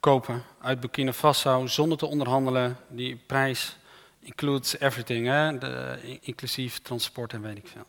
kopen 0.00 0.42
uit 0.60 0.80
Burkina 0.80 1.12
Faso 1.12 1.66
zonder 1.66 1.98
te 1.98 2.06
onderhandelen. 2.06 2.76
Die 2.88 3.16
prijs 3.26 3.76
includes 4.20 4.78
everything, 4.78 5.26
hè? 5.26 5.58
Inclusief 6.20 6.78
transport 6.78 7.32
en 7.32 7.42
weet 7.42 7.56
ik 7.56 7.68
veel. 7.68 7.86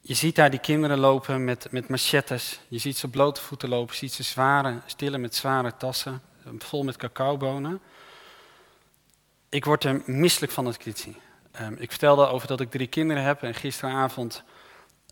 Je 0.00 0.14
ziet 0.14 0.36
daar 0.36 0.50
die 0.50 0.60
kinderen 0.60 0.98
lopen 0.98 1.44
met, 1.44 1.66
met 1.70 1.88
machettes. 1.88 2.60
Je 2.68 2.78
ziet 2.78 2.96
ze 2.96 3.08
blote 3.08 3.40
voeten 3.40 3.68
lopen. 3.68 3.92
Je 3.92 3.98
ziet 3.98 4.12
ze 4.12 4.22
zware, 4.22 4.80
stillen 4.86 5.20
met 5.20 5.34
zware 5.34 5.76
tassen, 5.76 6.22
vol 6.58 6.82
met 6.82 6.96
cacaobonen. 6.96 7.80
Ik 9.48 9.64
word 9.64 9.84
er 9.84 10.02
misselijk 10.06 10.52
van 10.52 10.66
het 10.66 10.76
kritie. 10.76 11.16
Um, 11.60 11.76
ik 11.78 11.90
vertelde 11.90 12.26
over 12.26 12.48
dat 12.48 12.60
ik 12.60 12.70
drie 12.70 12.86
kinderen 12.86 13.22
heb 13.22 13.42
en 13.42 13.54
gisteravond 13.54 14.42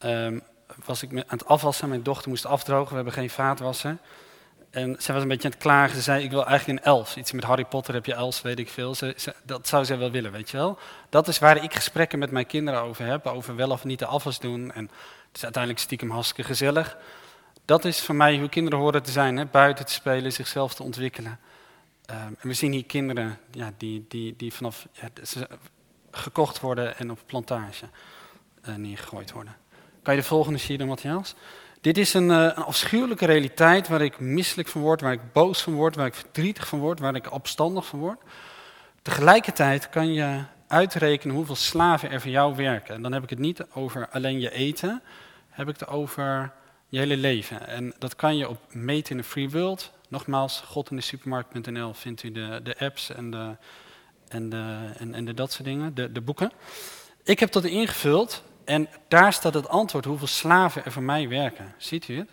um, 0.04 0.42
was 0.84 1.02
ik 1.02 1.10
aan 1.12 1.24
het 1.26 1.46
afwassen. 1.46 1.88
Mijn 1.88 2.02
dochter 2.02 2.28
moest 2.28 2.46
afdrogen, 2.46 2.88
we 2.88 2.94
hebben 2.94 3.12
geen 3.12 3.30
vaatwasser. 3.30 3.98
En 4.70 4.96
zij 4.98 5.14
was 5.14 5.22
een 5.22 5.28
beetje 5.28 5.44
aan 5.44 5.54
het 5.54 5.62
klagen. 5.62 5.96
Ze 5.96 6.02
zei, 6.02 6.24
ik 6.24 6.30
wil 6.30 6.46
eigenlijk 6.46 6.78
een 6.78 6.84
elf. 6.84 7.16
Iets 7.16 7.32
met 7.32 7.44
Harry 7.44 7.64
Potter 7.64 7.94
heb 7.94 8.06
je 8.06 8.14
elf, 8.14 8.42
weet 8.42 8.58
ik 8.58 8.68
veel. 8.68 8.94
Ze, 8.94 9.34
dat 9.42 9.68
zou 9.68 9.84
zij 9.84 9.98
wel 9.98 10.10
willen, 10.10 10.32
weet 10.32 10.50
je 10.50 10.56
wel. 10.56 10.78
Dat 11.08 11.28
is 11.28 11.38
waar 11.38 11.64
ik 11.64 11.74
gesprekken 11.74 12.18
met 12.18 12.30
mijn 12.30 12.46
kinderen 12.46 12.80
over 12.80 13.06
heb. 13.06 13.26
Over 13.26 13.56
wel 13.56 13.70
of 13.70 13.84
niet 13.84 13.98
de 13.98 14.06
afwas 14.06 14.38
doen. 14.38 14.72
En 14.72 14.84
het 15.26 15.36
is 15.36 15.42
uiteindelijk 15.42 15.82
stiekem 15.82 16.10
hartstikke 16.10 16.44
gezellig. 16.44 16.96
Dat 17.64 17.84
is 17.84 18.00
voor 18.00 18.14
mij 18.14 18.38
hoe 18.38 18.48
kinderen 18.48 18.78
horen 18.78 19.02
te 19.02 19.10
zijn. 19.10 19.36
Hè? 19.36 19.46
Buiten 19.46 19.86
te 19.86 19.92
spelen, 19.92 20.32
zichzelf 20.32 20.74
te 20.74 20.82
ontwikkelen. 20.82 21.38
Um, 22.10 22.16
en 22.16 22.48
we 22.48 22.54
zien 22.54 22.72
hier 22.72 22.84
kinderen 22.84 23.38
ja, 23.50 23.72
die, 23.76 24.04
die, 24.08 24.36
die 24.36 24.52
vanaf... 24.52 24.86
Ja, 24.92 25.08
gekocht 26.10 26.60
worden 26.60 26.96
en 26.96 27.10
op 27.10 27.18
plantage 27.26 27.86
uh, 28.68 28.74
neergegooid 28.74 29.32
worden. 29.32 29.56
Kan 30.02 30.14
je 30.14 30.20
de 30.20 30.26
volgende 30.26 30.58
zien, 30.58 30.86
Matthias? 30.86 31.34
Dit 31.80 31.98
is 31.98 32.14
een, 32.14 32.28
uh, 32.28 32.42
een, 32.42 32.54
afschuwelijke 32.54 33.26
realiteit 33.26 33.88
waar 33.88 34.00
ik 34.00 34.20
misselijk 34.20 34.68
van 34.68 34.80
word, 34.80 35.00
waar 35.00 35.12
ik 35.12 35.32
boos 35.32 35.62
van 35.62 35.74
word, 35.74 35.96
waar 35.96 36.06
ik 36.06 36.14
verdrietig 36.14 36.68
van 36.68 36.78
word, 36.78 36.98
waar 36.98 37.14
ik 37.14 37.32
opstandig 37.32 37.86
van 37.86 37.98
word. 37.98 38.20
Tegelijkertijd 39.02 39.88
kan 39.88 40.12
je 40.12 40.42
uitrekenen 40.66 41.34
hoeveel 41.34 41.56
slaven 41.56 42.10
er 42.10 42.20
voor 42.20 42.30
jou 42.30 42.56
werken. 42.56 42.94
En 42.94 43.02
dan 43.02 43.12
heb 43.12 43.22
ik 43.22 43.30
het 43.30 43.38
niet 43.38 43.64
over 43.74 44.08
alleen 44.08 44.40
je 44.40 44.52
eten, 44.52 45.02
heb 45.48 45.68
ik 45.68 45.78
het 45.78 45.88
over 45.88 46.52
je 46.88 46.98
hele 46.98 47.16
leven. 47.16 47.66
En 47.66 47.94
dat 47.98 48.16
kan 48.16 48.36
je 48.36 48.48
op 48.48 48.58
meten 48.68 49.10
in 49.10 49.16
de 49.16 49.24
free 49.24 49.50
world. 49.50 49.92
Nogmaals, 50.08 50.60
godindesupermarkt.nl 50.66 51.94
vindt 51.94 52.22
u 52.22 52.32
de, 52.32 52.60
de 52.62 52.78
apps 52.78 53.10
en 53.10 53.30
de, 53.30 53.56
en, 54.28 54.48
de, 54.48 54.90
en, 54.98 55.14
en 55.14 55.24
de, 55.24 55.34
dat 55.34 55.52
soort 55.52 55.64
dingen, 55.64 55.94
de, 55.94 56.12
de 56.12 56.20
boeken. 56.20 56.52
Ik 57.24 57.40
heb 57.40 57.52
dat 57.52 57.64
ingevuld 57.64 58.42
en 58.64 58.88
daar 59.08 59.32
staat 59.32 59.54
het 59.54 59.68
antwoord 59.68 60.04
hoeveel 60.04 60.26
slaven 60.26 60.84
er 60.84 60.92
voor 60.92 61.02
mij 61.02 61.28
werken. 61.28 61.74
Ziet 61.78 62.08
u 62.08 62.18
het? 62.18 62.30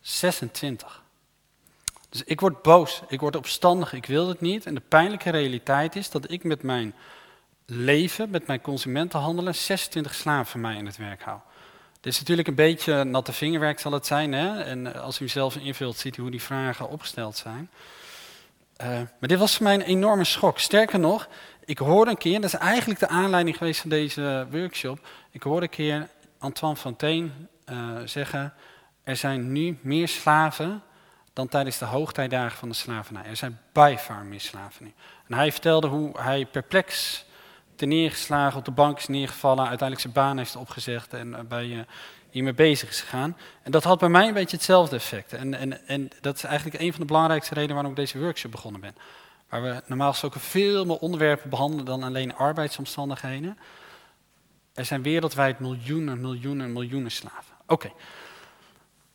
26. 0.00 1.02
Dus 2.08 2.22
ik 2.24 2.40
word 2.40 2.62
boos, 2.62 3.02
ik 3.08 3.20
word 3.20 3.36
opstandig, 3.36 3.92
ik 3.92 4.06
wil 4.06 4.28
het 4.28 4.40
niet. 4.40 4.66
En 4.66 4.74
de 4.74 4.82
pijnlijke 4.88 5.30
realiteit 5.30 5.96
is 5.96 6.10
dat 6.10 6.30
ik 6.30 6.44
met 6.44 6.62
mijn 6.62 6.94
leven, 7.66 8.30
met 8.30 8.46
mijn 8.46 8.60
consumentenhandelen, 8.60 9.54
26 9.54 10.14
slaven 10.14 10.46
voor 10.46 10.60
mij 10.60 10.76
in 10.76 10.86
het 10.86 10.96
werk 10.96 11.22
hou. 11.22 11.38
Dit 12.00 12.12
is 12.12 12.18
natuurlijk 12.18 12.48
een 12.48 12.54
beetje 12.54 13.04
natte 13.04 13.32
vingerwerk 13.32 13.80
zal 13.80 13.92
het 13.92 14.06
zijn. 14.06 14.32
Hè? 14.32 14.62
En 14.62 14.94
als 14.94 15.20
u 15.20 15.28
zelf 15.28 15.56
invult, 15.56 15.96
ziet 15.96 16.16
u 16.16 16.22
hoe 16.22 16.30
die 16.30 16.42
vragen 16.42 16.88
opgesteld 16.88 17.36
zijn. 17.36 17.70
Uh, 18.82 18.86
maar 18.88 19.28
dit 19.28 19.38
was 19.38 19.56
voor 19.56 19.64
mij 19.64 19.74
een 19.74 19.82
enorme 19.82 20.24
schok. 20.24 20.58
Sterker 20.58 20.98
nog, 20.98 21.28
ik 21.66 21.78
hoorde 21.78 22.10
een 22.10 22.18
keer, 22.18 22.40
dat 22.40 22.52
is 22.52 22.58
eigenlijk 22.58 23.00
de 23.00 23.08
aanleiding 23.08 23.56
geweest 23.56 23.80
van 23.80 23.90
deze 23.90 24.46
workshop. 24.50 25.06
Ik 25.30 25.42
hoorde 25.42 25.62
een 25.62 25.72
keer 25.72 26.08
Antoine 26.38 26.76
Fontaine 26.76 27.28
uh, 27.70 27.96
zeggen: 28.04 28.54
Er 29.04 29.16
zijn 29.16 29.52
nu 29.52 29.78
meer 29.80 30.08
slaven 30.08 30.82
dan 31.32 31.48
tijdens 31.48 31.78
de 31.78 31.84
hoogtijdagen 31.84 32.58
van 32.58 32.68
de 32.68 32.74
slavernij. 32.74 33.24
Er 33.24 33.36
zijn 33.36 33.58
by 33.72 33.96
meer 34.24 34.40
slaven 34.40 34.84
nu. 34.84 34.92
En 35.28 35.34
hij 35.34 35.52
vertelde 35.52 35.86
hoe 35.86 36.20
hij 36.20 36.46
perplex 36.46 37.24
te 37.74 37.86
neergeslagen, 37.86 38.58
op 38.58 38.64
de 38.64 38.70
bank 38.70 38.98
is 38.98 39.06
neergevallen, 39.06 39.68
uiteindelijk 39.68 40.00
zijn 40.00 40.12
baan 40.12 40.38
heeft 40.38 40.56
opgezegd 40.56 41.14
en 41.14 41.28
uh, 41.28 41.40
bij 41.40 41.66
uh, 41.66 41.80
hiermee 42.30 42.54
bezig 42.54 42.88
is 42.88 43.00
gegaan. 43.00 43.36
En 43.62 43.70
dat 43.70 43.84
had 43.84 43.98
bij 43.98 44.08
mij 44.08 44.28
een 44.28 44.34
beetje 44.34 44.56
hetzelfde 44.56 44.96
effect. 44.96 45.32
En, 45.32 45.54
en, 45.54 45.86
en 45.88 46.08
dat 46.20 46.36
is 46.36 46.44
eigenlijk 46.44 46.80
een 46.80 46.90
van 46.90 47.00
de 47.00 47.06
belangrijkste 47.06 47.54
redenen 47.54 47.74
waarom 47.74 47.92
ik 47.92 47.98
deze 47.98 48.18
workshop 48.18 48.50
begonnen 48.50 48.80
ben. 48.80 48.94
Waar 49.48 49.62
we 49.62 49.82
normaal 49.86 50.10
gesproken 50.10 50.40
veel 50.40 50.84
meer 50.84 50.98
onderwerpen 50.98 51.50
behandelen 51.50 51.84
dan 51.84 52.02
alleen 52.02 52.34
arbeidsomstandigheden. 52.34 53.58
Er 54.74 54.84
zijn 54.84 55.02
wereldwijd 55.02 55.58
miljoenen, 55.58 56.20
miljoenen, 56.20 56.72
miljoenen 56.72 57.10
slaven. 57.10 57.54
Oké, 57.66 57.92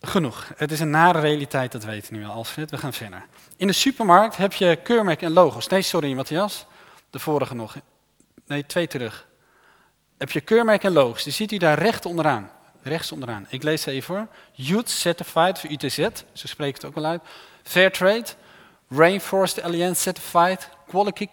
genoeg. 0.01 0.51
Het 0.55 0.71
is 0.71 0.79
een 0.79 0.89
nare 0.89 1.19
realiteit, 1.19 1.71
dat 1.71 1.83
weten 1.83 2.13
we 2.13 2.19
nu 2.19 2.25
al, 2.25 2.31
Alfred. 2.31 2.71
We 2.71 2.77
gaan 2.77 2.93
verder. 2.93 3.25
In 3.55 3.67
de 3.67 3.73
supermarkt 3.73 4.37
heb 4.37 4.53
je 4.53 4.75
keurmerken 4.83 5.27
en 5.27 5.33
logo's. 5.33 5.67
Nee, 5.67 5.81
sorry 5.81 6.13
Matthias, 6.13 6.65
de 7.09 7.19
vorige 7.19 7.55
nog. 7.55 7.75
Nee, 8.45 8.65
twee 8.65 8.87
terug. 8.87 9.27
Heb 10.17 10.31
je 10.31 10.41
keurmerken 10.41 10.87
en 10.87 10.95
logo's, 10.95 11.23
die 11.23 11.33
ziet 11.33 11.51
u 11.51 11.57
daar 11.57 11.79
recht 11.79 12.05
onderaan 12.05 12.51
rechts 12.83 13.11
onderaan. 13.11 13.45
Ik 13.49 13.63
lees 13.63 13.85
even 13.85 14.03
voor. 14.03 14.27
Youth 14.51 14.89
Certified, 14.89 15.59
voor 15.59 15.69
UTZ, 15.69 15.97
zo 16.33 16.47
spreekt 16.47 16.81
het 16.81 16.85
ook 16.85 16.95
wel 16.95 17.05
uit. 17.05 17.21
Fairtrade, 17.63 18.25
Rainforest 18.93 19.61
Alliance 19.61 20.01
Certified, 20.01 20.69
Quality, 20.87 21.29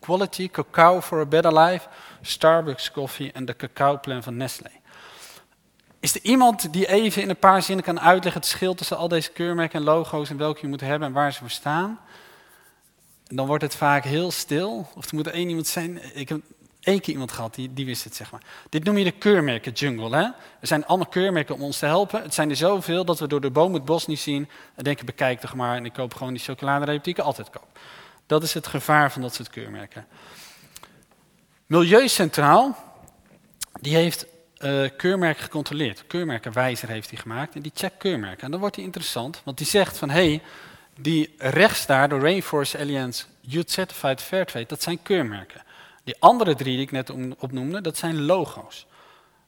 quality 0.00 0.48
Cacao 0.48 1.00
for 1.00 1.20
a 1.20 1.26
Better 1.26 1.58
Life, 1.58 1.88
Starbucks 2.22 2.90
Coffee 2.90 3.32
en 3.32 3.44
de 3.44 3.56
Cacao 3.56 3.98
Plan 3.98 4.22
van 4.22 4.36
Nestlé. 4.36 4.70
Is 6.00 6.14
er 6.14 6.22
iemand 6.22 6.72
die 6.72 6.88
even 6.88 7.22
in 7.22 7.28
een 7.28 7.36
paar 7.36 7.62
zinnen 7.62 7.84
kan 7.84 8.00
uitleggen 8.00 8.40
het 8.40 8.50
verschil 8.50 8.74
tussen 8.74 8.96
al 8.96 9.08
deze 9.08 9.32
keurmerken 9.32 9.78
en 9.78 9.84
logo's 9.84 10.30
en 10.30 10.36
welke 10.36 10.60
je 10.60 10.66
moet 10.66 10.80
hebben 10.80 11.08
en 11.08 11.14
waar 11.14 11.32
ze 11.32 11.38
voor 11.38 11.50
staan? 11.50 11.98
dan 13.34 13.46
wordt 13.46 13.62
het 13.62 13.74
vaak 13.74 14.04
heel 14.04 14.30
stil. 14.30 14.88
Of 14.94 15.08
er 15.08 15.14
moet 15.14 15.26
één 15.26 15.48
iemand 15.48 15.66
zijn. 15.66 16.00
Ik 16.14 16.28
heb 16.28 16.40
Eén 16.82 17.00
keer 17.00 17.12
iemand 17.12 17.32
gehad, 17.32 17.54
die, 17.54 17.72
die 17.72 17.86
wist 17.86 18.04
het, 18.04 18.14
zeg 18.14 18.30
maar. 18.30 18.40
Dit 18.68 18.84
noem 18.84 18.98
je 18.98 19.04
de 19.04 19.10
keurmerken 19.10 19.72
jungle. 19.72 20.16
Hè? 20.16 20.22
Er 20.22 20.66
zijn 20.66 20.86
allemaal 20.86 21.06
keurmerken 21.06 21.54
om 21.54 21.62
ons 21.62 21.78
te 21.78 21.86
helpen. 21.86 22.22
Het 22.22 22.34
zijn 22.34 22.50
er 22.50 22.56
zoveel 22.56 23.04
dat 23.04 23.18
we 23.18 23.26
door 23.26 23.40
de 23.40 23.50
boom 23.50 23.74
het 23.74 23.84
bos 23.84 24.06
niet 24.06 24.20
zien. 24.20 24.48
En 24.74 24.84
denken, 24.84 25.06
bekijk 25.06 25.40
toch 25.40 25.54
maar. 25.54 25.76
En 25.76 25.84
ik 25.84 25.92
koop 25.92 26.14
gewoon 26.14 26.32
die 26.32 26.42
chocoladereep 26.42 27.04
die 27.04 27.12
ik 27.12 27.18
altijd 27.18 27.50
koop. 27.50 27.78
Dat 28.26 28.42
is 28.42 28.54
het 28.54 28.66
gevaar 28.66 29.12
van 29.12 29.22
dat 29.22 29.34
soort 29.34 29.50
keurmerken. 29.50 30.06
Milieucentraal, 31.66 32.76
die 33.80 33.94
heeft 33.94 34.26
uh, 34.58 34.88
keurmerken 34.96 35.42
gecontroleerd. 35.42 36.06
Keurmerkenwijzer 36.06 36.88
heeft 36.88 37.10
hij 37.10 37.18
gemaakt. 37.18 37.54
En 37.54 37.62
die 37.62 37.72
checkt 37.74 37.96
keurmerken. 37.96 38.44
En 38.44 38.50
dan 38.50 38.60
wordt 38.60 38.76
hij 38.76 38.84
interessant, 38.84 39.40
want 39.44 39.58
die 39.58 39.66
zegt 39.66 39.98
van... 39.98 40.10
hé, 40.10 40.14
hey, 40.14 40.42
die 41.00 41.34
rechts 41.38 41.86
daar, 41.86 42.08
de 42.08 42.18
Rainforest 42.18 42.76
Alliance 42.76 43.24
Youth 43.40 43.70
Certified 43.70 44.20
Fairtrade, 44.20 44.66
dat 44.66 44.82
zijn 44.82 45.02
keurmerken. 45.02 45.62
Die 46.04 46.16
andere 46.18 46.54
drie 46.54 46.76
die 46.76 46.84
ik 46.84 46.90
net 46.90 47.10
opnoemde, 47.38 47.80
dat 47.80 47.96
zijn 47.96 48.22
logo's. 48.22 48.86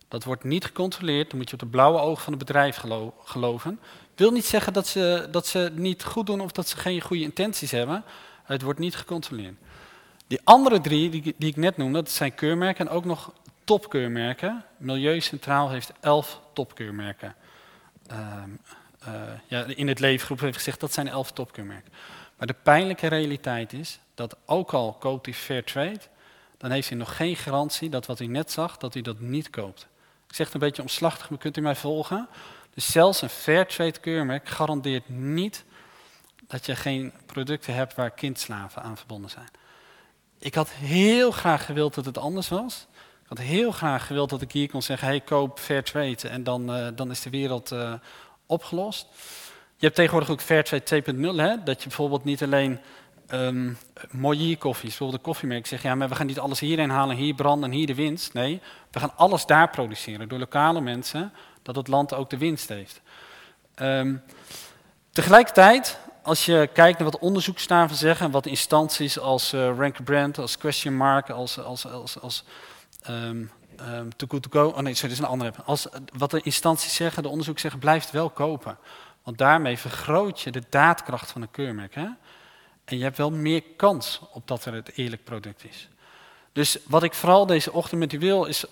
Dat 0.08 0.24
wordt 0.24 0.44
niet 0.44 0.64
gecontroleerd, 0.64 1.30
dan 1.30 1.38
moet 1.38 1.48
je 1.48 1.54
op 1.54 1.60
de 1.60 1.66
blauwe 1.66 1.98
ogen 1.98 2.22
van 2.22 2.32
het 2.32 2.46
bedrijf 2.46 2.76
gelo 2.76 3.14
geloven. 3.24 3.80
Wil 4.14 4.30
niet 4.30 4.44
zeggen 4.44 4.72
dat 4.72 4.86
ze, 4.86 5.28
dat 5.30 5.46
ze 5.46 5.72
niet 5.74 6.04
goed 6.04 6.26
doen 6.26 6.40
of 6.40 6.52
dat 6.52 6.68
ze 6.68 6.76
geen 6.76 7.00
goede 7.00 7.22
intenties 7.22 7.70
hebben. 7.70 8.04
Het 8.44 8.62
wordt 8.62 8.78
niet 8.78 8.96
gecontroleerd. 8.96 9.54
Die 10.26 10.40
andere 10.44 10.80
drie 10.80 11.10
die, 11.10 11.34
die 11.38 11.50
ik 11.50 11.56
net 11.56 11.76
noemde, 11.76 12.02
dat 12.02 12.10
zijn 12.10 12.34
keurmerken 12.34 12.88
en 12.88 12.92
ook 12.92 13.04
nog 13.04 13.32
topkeurmerken. 13.64 14.64
Milieu 14.76 15.20
Centraal 15.20 15.70
heeft 15.70 15.92
elf 16.00 16.40
topkeurmerken. 16.52 17.34
Uh, 18.12 18.42
uh, 19.08 19.12
ja, 19.46 19.64
in 19.64 19.88
het 19.88 20.00
leefgroep 20.00 20.40
heeft 20.40 20.56
gezegd 20.56 20.80
dat 20.80 20.92
zijn 20.92 21.08
elf 21.08 21.32
topkeurmerken. 21.32 21.92
Maar 22.36 22.46
de 22.46 22.56
pijnlijke 22.62 23.06
realiteit 23.06 23.72
is 23.72 23.98
dat 24.14 24.36
ook 24.46 24.72
al 24.72 24.92
koopt 24.92 25.26
hij 25.26 25.34
Fairtrade, 25.34 26.00
dan 26.58 26.70
heeft 26.70 26.90
u 26.90 26.94
nog 26.94 27.16
geen 27.16 27.36
garantie 27.36 27.90
dat 27.90 28.06
wat 28.06 28.20
u 28.20 28.26
net 28.26 28.52
zag, 28.52 28.76
dat 28.76 28.94
u 28.94 29.00
dat 29.00 29.20
niet 29.20 29.50
koopt. 29.50 29.86
Ik 30.28 30.34
zeg 30.34 30.46
het 30.46 30.54
een 30.54 30.68
beetje 30.68 30.82
omslachtig, 30.82 31.30
maar 31.30 31.38
kunt 31.38 31.56
u 31.56 31.60
mij 31.60 31.76
volgen? 31.76 32.28
Dus 32.74 32.92
zelfs 32.92 33.22
een 33.22 33.28
Fairtrade 33.28 34.00
keurmerk 34.00 34.48
garandeert 34.48 35.08
niet 35.08 35.64
dat 36.46 36.66
je 36.66 36.76
geen 36.76 37.12
producten 37.26 37.74
hebt 37.74 37.94
waar 37.94 38.10
kindslaven 38.10 38.82
aan 38.82 38.96
verbonden 38.96 39.30
zijn. 39.30 39.48
Ik 40.38 40.54
had 40.54 40.70
heel 40.70 41.30
graag 41.30 41.64
gewild 41.64 41.94
dat 41.94 42.04
het 42.04 42.18
anders 42.18 42.48
was. 42.48 42.86
Ik 43.22 43.28
had 43.28 43.38
heel 43.38 43.70
graag 43.72 44.06
gewild 44.06 44.30
dat 44.30 44.42
ik 44.42 44.52
hier 44.52 44.70
kon 44.70 44.82
zeggen, 44.82 45.08
hey, 45.08 45.20
koop 45.20 45.58
Fairtrade 45.58 46.28
en 46.28 46.44
dan, 46.44 46.76
uh, 46.76 46.88
dan 46.94 47.10
is 47.10 47.20
de 47.20 47.30
wereld 47.30 47.72
uh, 47.72 47.92
opgelost. 48.46 49.06
Je 49.76 49.84
hebt 49.86 49.94
tegenwoordig 49.94 50.30
ook 50.30 50.40
Fairtrade 50.40 51.02
2.0, 51.02 51.16
hè? 51.36 51.62
dat 51.62 51.82
je 51.82 51.88
bijvoorbeeld 51.88 52.24
niet 52.24 52.42
alleen 52.42 52.80
um, 53.32 53.78
Moyi 54.10 54.58
koffie, 54.58 54.88
bijvoorbeeld 54.88 55.18
een 55.18 55.24
koffiemerk, 55.24 55.66
zegt 55.66 55.82
ja, 55.82 55.94
maar 55.94 56.08
we 56.08 56.14
gaan 56.14 56.26
niet 56.26 56.38
alles 56.38 56.60
hierin 56.60 56.90
halen, 56.90 57.16
hier 57.16 57.34
branden 57.34 57.70
en 57.70 57.76
hier 57.76 57.86
de 57.86 57.94
winst. 57.94 58.32
Nee, 58.32 58.60
we 58.90 58.98
gaan 59.00 59.16
alles 59.16 59.46
daar 59.46 59.70
produceren 59.70 60.28
door 60.28 60.38
lokale 60.38 60.80
mensen, 60.80 61.32
dat 61.62 61.76
het 61.76 61.88
land 61.88 62.14
ook 62.14 62.30
de 62.30 62.38
winst 62.38 62.68
heeft. 62.68 63.00
Um, 63.76 64.22
tegelijkertijd, 65.10 65.98
als 66.22 66.44
je 66.44 66.68
kijkt 66.72 66.98
naar 66.98 67.10
wat 67.10 67.20
onderzoeksstaven 67.20 67.96
zeggen, 67.96 68.30
wat 68.30 68.46
instanties 68.46 69.18
als 69.18 69.54
uh, 69.54 69.78
Rank 69.78 70.04
Brand, 70.04 70.38
als 70.38 70.58
Question 70.58 70.96
Mark, 70.96 71.30
als, 71.30 71.58
als, 71.58 71.86
als, 71.86 72.20
als 72.20 72.44
um, 73.08 73.50
Too 74.16 74.28
Good 74.28 74.42
To 74.42 74.60
Go, 74.60 74.68
oh 74.68 74.78
nee, 74.78 74.94
sorry, 74.94 75.08
dat 75.08 75.18
is 75.18 75.18
een 75.18 75.24
andere. 75.24 75.52
Als, 75.64 75.86
wat 76.16 76.30
de 76.30 76.40
instanties 76.40 76.94
zeggen, 76.94 77.22
de 77.22 77.28
onderzoek 77.28 77.58
zeggen, 77.58 77.80
blijf 77.80 78.02
het 78.02 78.12
wel 78.12 78.30
kopen. 78.30 78.78
Want 79.22 79.38
daarmee 79.38 79.78
vergroot 79.78 80.40
je 80.40 80.50
de 80.50 80.62
daadkracht 80.68 81.30
van 81.30 81.42
een 81.42 81.50
keurmerk. 81.50 81.94
Hè? 81.94 82.06
En 82.84 82.96
je 82.96 83.02
hebt 83.02 83.16
wel 83.16 83.30
meer 83.30 83.62
kans 83.76 84.20
op 84.32 84.48
dat 84.48 84.64
er 84.64 84.74
het 84.74 84.96
eerlijk 84.96 85.24
product 85.24 85.64
is. 85.64 85.88
Dus 86.52 86.78
wat 86.86 87.02
ik 87.02 87.14
vooral 87.14 87.46
deze 87.46 87.72
ochtend 87.72 88.00
met 88.00 88.12
u 88.12 88.18
wil, 88.18 88.44
is 88.44 88.64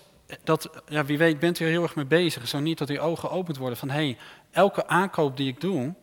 dat, 0.43 0.69
ja, 0.87 1.05
wie 1.05 1.17
weet 1.17 1.39
bent 1.39 1.59
u 1.59 1.65
er 1.65 1.71
heel 1.71 1.83
erg 1.83 1.95
mee 1.95 2.05
bezig. 2.05 2.47
Zo 2.47 2.59
niet 2.59 2.77
dat 2.77 2.89
uw 2.89 2.99
ogen 2.99 3.29
geopend 3.29 3.57
worden 3.57 3.77
van, 3.77 3.89
hé, 3.89 3.95
hey, 3.95 4.17
elke 4.51 4.87
aankoop 4.87 5.37
die 5.37 5.47
ik 5.47 5.61
doe, 5.61 5.93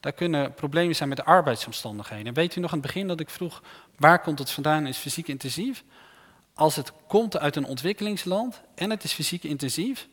daar 0.00 0.12
kunnen 0.12 0.54
problemen 0.54 0.96
zijn 0.96 1.08
met 1.08 1.18
de 1.18 1.24
arbeidsomstandigheden. 1.24 2.26
En 2.26 2.34
weet 2.34 2.56
u 2.56 2.60
nog 2.60 2.72
aan 2.72 2.78
het 2.78 2.86
begin 2.86 3.08
dat 3.08 3.20
ik 3.20 3.30
vroeg, 3.30 3.62
waar 3.96 4.20
komt 4.20 4.38
het 4.38 4.50
vandaan, 4.50 4.86
is 4.86 4.98
fysiek 4.98 5.28
intensief? 5.28 5.84
Als 6.54 6.76
het 6.76 6.92
komt 7.06 7.38
uit 7.38 7.56
een 7.56 7.64
ontwikkelingsland 7.64 8.60
en 8.74 8.90
het 8.90 9.04
is 9.04 9.12
fysiek 9.12 9.44
intensief, 9.44 10.08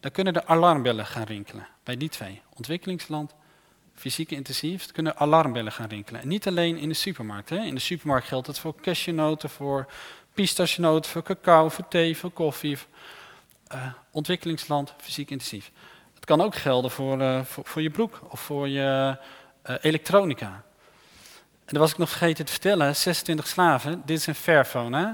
dan 0.00 0.10
kunnen 0.10 0.32
de 0.32 0.46
alarmbellen 0.46 1.06
gaan 1.06 1.22
rinkelen. 1.22 1.68
Bij 1.84 1.96
die 1.96 2.08
twee, 2.08 2.42
ontwikkelingsland, 2.56 3.34
fysiek 3.94 4.30
intensief, 4.30 4.92
kunnen 4.92 5.16
alarmbellen 5.16 5.72
gaan 5.72 5.88
rinkelen. 5.88 6.20
En 6.20 6.28
niet 6.28 6.46
alleen 6.46 6.76
in 6.76 6.88
de 6.88 6.94
supermarkt. 6.94 7.48
Hè. 7.48 7.56
In 7.56 7.74
de 7.74 7.80
supermarkt 7.80 8.26
geldt 8.26 8.46
het 8.46 8.58
voor 8.58 8.74
cashewnoten, 8.80 9.50
voor 9.50 9.86
pistachenoten, 10.34 11.10
voor 11.10 11.22
cacao, 11.22 11.68
voor 11.68 11.88
thee, 11.88 12.16
voor 12.16 12.30
koffie. 12.30 12.78
Uh, 13.74 13.92
ontwikkelingsland, 14.10 14.94
fysiek 15.00 15.30
intensief. 15.30 15.70
Het 16.14 16.24
kan 16.24 16.40
ook 16.40 16.54
gelden 16.54 16.90
voor, 16.90 17.20
uh, 17.20 17.40
voor, 17.44 17.82
je 17.82 17.90
broek 17.90 18.20
of 18.28 18.40
voor 18.40 18.68
je 18.68 19.16
uh, 19.66 19.76
elektronica. 19.80 20.64
En 21.64 21.78
dat 21.78 21.78
was 21.78 21.90
ik 21.90 21.98
nog 21.98 22.08
vergeten 22.08 22.44
te 22.44 22.52
vertellen, 22.52 22.96
26 22.96 23.46
slaven, 23.46 24.02
dit 24.04 24.18
is 24.18 24.26
een 24.26 24.34
Fairphone, 24.34 24.98
hè? 24.98 25.12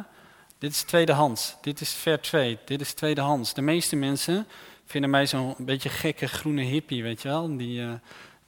dit 0.58 0.70
is 0.70 0.82
tweedehands, 0.82 1.56
dit 1.60 1.80
is 1.80 1.90
Fair 1.90 2.20
Trade, 2.20 2.58
dit 2.64 2.80
is 2.80 2.92
tweedehands. 2.92 3.54
De 3.54 3.62
meeste 3.62 3.96
mensen 3.96 4.46
vinden 4.86 5.10
mij 5.10 5.26
zo'n 5.26 5.54
beetje 5.58 5.88
gekke 5.88 6.26
groene 6.26 6.62
hippie, 6.62 7.02
weet 7.02 7.22
je 7.22 7.28
wel, 7.28 7.56
die 7.56 7.82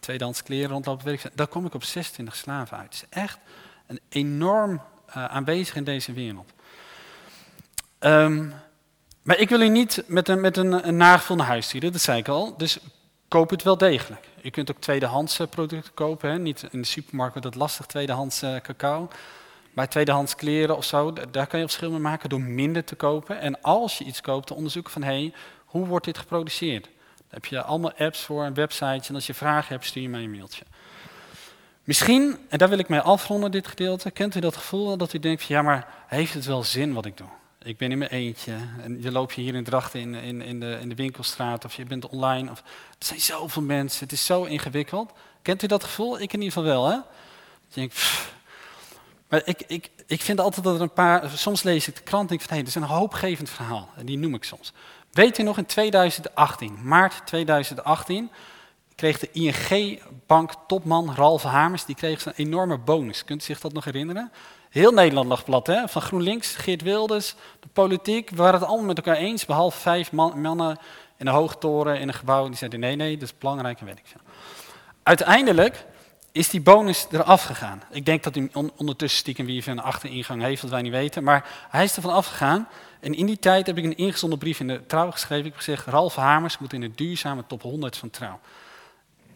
tweedehands 0.00 0.42
kleren 0.42 0.70
rondlopen. 0.70 1.04
Weet 1.04 1.30
daar 1.34 1.46
kom 1.46 1.66
ik 1.66 1.74
op 1.74 1.84
26 1.84 2.36
slaven 2.36 2.76
uit. 2.76 2.84
Het 2.84 2.94
is 2.94 3.18
echt 3.22 3.38
een 3.86 4.00
enorm 4.08 4.72
uh, 5.08 5.24
aanwezig 5.24 5.74
in 5.74 5.84
deze 5.84 6.12
wereld. 6.12 6.52
Um, 8.00 8.54
maar 9.22 9.38
ik 9.38 9.48
wil 9.48 9.60
u 9.60 9.68
niet 9.68 10.02
met 10.06 10.28
een, 10.28 10.40
met 10.40 10.56
een, 10.56 10.96
naar 10.96 11.22
huis 11.38 11.66
sturen, 11.66 11.92
dat 11.92 12.00
zei 12.00 12.18
ik 12.18 12.28
al. 12.28 12.56
Dus 12.56 12.78
koop 13.28 13.50
het 13.50 13.62
wel 13.62 13.76
degelijk. 13.76 14.28
Je 14.42 14.50
kunt 14.50 14.70
ook 14.70 14.80
tweedehands 14.80 15.38
eh, 15.38 15.46
producten 15.46 15.94
kopen. 15.94 16.30
Hè? 16.30 16.38
Niet 16.38 16.66
in 16.70 16.80
de 16.80 16.86
supermarkt 16.86 17.32
wordt 17.32 17.48
het 17.48 17.56
lastig, 17.56 17.86
tweedehands 17.86 18.42
uh, 18.42 18.56
cacao. 18.56 19.08
Bij 19.72 19.86
tweedehands 19.86 20.34
kleren 20.34 20.76
of 20.76 20.84
zo, 20.84 21.12
daar 21.30 21.46
kan 21.46 21.60
je 21.60 21.64
verschil 21.64 21.90
mee 21.90 22.00
maken 22.00 22.28
door 22.28 22.40
minder 22.40 22.84
te 22.84 22.94
kopen. 22.94 23.40
En 23.40 23.62
als 23.62 23.98
je 23.98 24.04
iets 24.04 24.20
koopt, 24.20 24.46
te 24.46 24.54
onderzoeken 24.54 24.92
van, 24.92 25.02
hé, 25.02 25.08
hey, 25.08 25.32
hoe 25.64 25.86
wordt 25.86 26.04
dit 26.04 26.18
geproduceerd? 26.18 26.88
Heb 27.30 27.44
je 27.44 27.62
allemaal 27.62 27.92
apps 27.92 28.20
voor 28.20 28.44
en 28.44 28.54
websites. 28.54 29.08
En 29.08 29.14
als 29.14 29.26
je 29.26 29.34
vragen 29.34 29.68
hebt, 29.68 29.84
stuur 29.84 30.02
je 30.02 30.08
mij 30.08 30.22
een 30.22 30.30
mailtje. 30.30 30.64
Misschien, 31.84 32.38
en 32.48 32.58
daar 32.58 32.68
wil 32.68 32.78
ik 32.78 32.88
mee 32.88 33.00
afronden, 33.00 33.50
dit 33.50 33.66
gedeelte, 33.66 34.10
kent 34.10 34.34
u 34.34 34.40
dat 34.40 34.56
gevoel 34.56 34.96
dat 34.96 35.12
u 35.12 35.18
denkt, 35.18 35.42
ja, 35.42 35.62
maar 35.62 35.86
heeft 36.06 36.34
het 36.34 36.44
wel 36.44 36.64
zin 36.64 36.92
wat 36.92 37.04
ik 37.04 37.16
doe? 37.16 37.26
Ik 37.62 37.76
ben 37.76 37.90
in 37.90 37.98
mijn 37.98 38.10
eentje. 38.10 38.52
En 38.82 39.02
je 39.02 39.12
loopt 39.12 39.32
hier 39.32 39.54
in 39.54 39.64
Drachten 39.64 40.00
in, 40.00 40.14
in, 40.14 40.42
in, 40.42 40.60
de, 40.60 40.78
in 40.80 40.88
de 40.88 40.94
winkelstraat 40.94 41.64
of 41.64 41.74
je 41.74 41.84
bent 41.84 42.08
online. 42.08 42.50
Of, 42.50 42.58
er 42.98 43.06
zijn 43.06 43.20
zoveel 43.20 43.62
mensen, 43.62 44.04
het 44.04 44.12
is 44.12 44.24
zo 44.24 44.44
ingewikkeld. 44.44 45.12
Kent 45.42 45.62
u 45.62 45.66
dat 45.66 45.84
gevoel? 45.84 46.20
Ik 46.20 46.32
in 46.32 46.42
ieder 46.42 46.52
geval 46.52 46.68
wel, 46.68 46.86
hè? 46.86 46.94
Je 46.94 47.74
denkt. 47.74 48.28
Maar 49.28 49.42
ik, 49.44 49.62
ik, 49.66 49.90
ik 50.06 50.20
vind 50.20 50.40
altijd 50.40 50.64
dat 50.64 50.74
er 50.74 50.80
een 50.80 50.92
paar... 50.92 51.30
Soms 51.30 51.62
lees 51.62 51.88
ik 51.88 51.96
de 51.96 52.02
krant 52.02 52.22
en 52.22 52.28
denk 52.28 52.40
van, 52.40 52.48
hé, 52.48 52.54
hey, 52.54 52.64
dit 52.64 52.76
is 52.76 52.82
een 52.82 52.96
hoopgevend 52.96 53.50
verhaal. 53.50 53.88
En 53.96 54.06
die 54.06 54.18
noem 54.18 54.34
ik 54.34 54.44
soms. 54.44 54.72
Weet 55.10 55.38
u 55.38 55.42
nog, 55.42 55.58
in 55.58 55.66
2018, 55.66 56.78
maart 56.82 57.26
2018, 57.26 58.30
kreeg 58.94 59.18
de 59.18 59.30
ING-bank 59.32 60.52
topman 60.66 61.14
Ralf 61.14 61.42
Hamers, 61.42 61.84
die 61.84 61.94
kreeg 61.94 62.26
een 62.26 62.32
enorme 62.36 62.78
bonus. 62.78 63.24
Kunt 63.24 63.42
u 63.42 63.44
zich 63.44 63.60
dat 63.60 63.72
nog 63.72 63.84
herinneren? 63.84 64.32
Heel 64.68 64.92
Nederland 64.92 65.28
lag 65.28 65.44
plat, 65.44 65.66
hè? 65.66 65.88
van 65.88 66.02
GroenLinks, 66.02 66.56
Geert 66.56 66.82
Wilders, 66.82 67.34
de 67.60 67.68
politiek. 67.72 68.30
We 68.30 68.36
waren 68.36 68.60
het 68.60 68.68
allemaal 68.68 68.86
met 68.86 68.96
elkaar 68.96 69.16
eens, 69.16 69.46
behalve 69.46 69.78
vijf 69.78 70.12
man, 70.12 70.40
mannen 70.40 70.78
in 71.16 71.26
een 71.26 71.32
hoogtoren 71.32 72.00
in 72.00 72.08
een 72.08 72.14
gebouw. 72.14 72.46
Die 72.46 72.56
zeiden 72.56 72.80
nee, 72.80 72.96
nee, 72.96 73.14
dat 73.14 73.28
is 73.28 73.38
belangrijk 73.38 73.80
en 73.80 73.86
weet 73.86 73.98
ik 73.98 74.06
veel. 74.06 74.20
Uiteindelijk 75.02 75.86
is 76.32 76.48
die 76.50 76.60
bonus 76.60 77.06
eraf 77.10 77.42
gegaan. 77.42 77.82
Ik 77.90 78.04
denk 78.04 78.22
dat 78.22 78.34
hij 78.34 78.50
ondertussen 78.76 79.20
stiekem 79.20 79.46
wie 79.46 79.68
een 79.68 79.80
achteringang 79.80 80.42
heeft, 80.42 80.62
wat 80.62 80.70
wij 80.70 80.82
niet 80.82 80.92
weten. 80.92 81.24
Maar 81.24 81.66
hij 81.68 81.84
is 81.84 81.96
ervan 81.96 82.12
afgegaan. 82.12 82.68
En 83.00 83.14
in 83.14 83.26
die 83.26 83.38
tijd 83.38 83.66
heb 83.66 83.78
ik 83.78 83.84
een 83.84 83.96
ingezonden 83.96 84.38
brief 84.38 84.60
in 84.60 84.66
de 84.66 84.86
Trouw 84.86 85.10
geschreven. 85.10 85.44
Ik 85.46 85.52
heb 85.52 85.56
gezegd, 85.56 85.86
Ralf 85.86 86.14
Hamers 86.14 86.58
moet 86.58 86.72
in 86.72 86.80
de 86.80 86.90
duurzame 86.90 87.46
top 87.46 87.62
100 87.62 87.96
van 87.96 88.10
Trouw. 88.10 88.40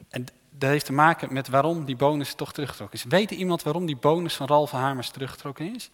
En 0.09 0.27
dat 0.51 0.71
heeft 0.71 0.85
te 0.85 0.93
maken 0.93 1.33
met 1.33 1.49
waarom 1.49 1.85
die 1.85 1.97
bonus 1.97 2.35
toch 2.35 2.53
teruggetrokken 2.53 2.99
is. 2.99 3.05
Weet 3.05 3.31
iemand 3.31 3.63
waarom 3.63 3.87
die 3.87 3.97
bonus 3.97 4.35
van 4.35 4.47
Ralf 4.47 4.71
Hamers 4.71 5.11
teruggetrokken 5.11 5.75
is? 5.75 5.91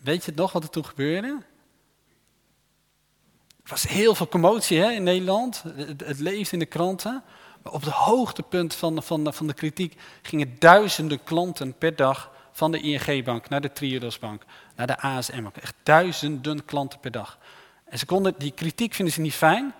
Weet 0.00 0.24
je 0.24 0.32
nog 0.34 0.52
wat 0.52 0.62
er 0.62 0.70
toen 0.70 0.86
gebeurde? 0.86 1.38
Er 3.62 3.70
was 3.70 3.88
heel 3.88 4.14
veel 4.14 4.28
commotie 4.28 4.78
hè, 4.78 4.90
in 4.90 5.02
Nederland. 5.02 5.62
Het, 5.76 6.06
het 6.06 6.18
leefde 6.18 6.52
in 6.52 6.58
de 6.58 6.66
kranten. 6.66 7.22
Op 7.70 7.80
het 7.80 7.92
hoogtepunt 7.92 8.74
van, 8.74 9.02
van, 9.02 9.34
van 9.34 9.46
de 9.46 9.54
kritiek 9.54 9.96
gingen 10.22 10.56
duizenden 10.58 11.22
klanten 11.24 11.74
per 11.78 11.96
dag 11.96 12.30
van 12.52 12.70
de 12.70 12.80
ING-bank 12.80 13.48
naar 13.48 13.60
de 13.60 13.72
Triodosbank, 13.72 14.42
naar 14.76 14.86
de 14.86 14.98
ASM-bank. 14.98 15.56
Echt 15.56 15.74
duizenden 15.82 16.64
klanten 16.64 17.00
per 17.00 17.10
dag. 17.10 17.38
En 17.84 17.98
ze 17.98 18.06
konden, 18.06 18.34
die 18.38 18.52
kritiek 18.52 18.94
vinden 18.94 19.14
ze 19.14 19.20
niet 19.20 19.34
fijn, 19.34 19.74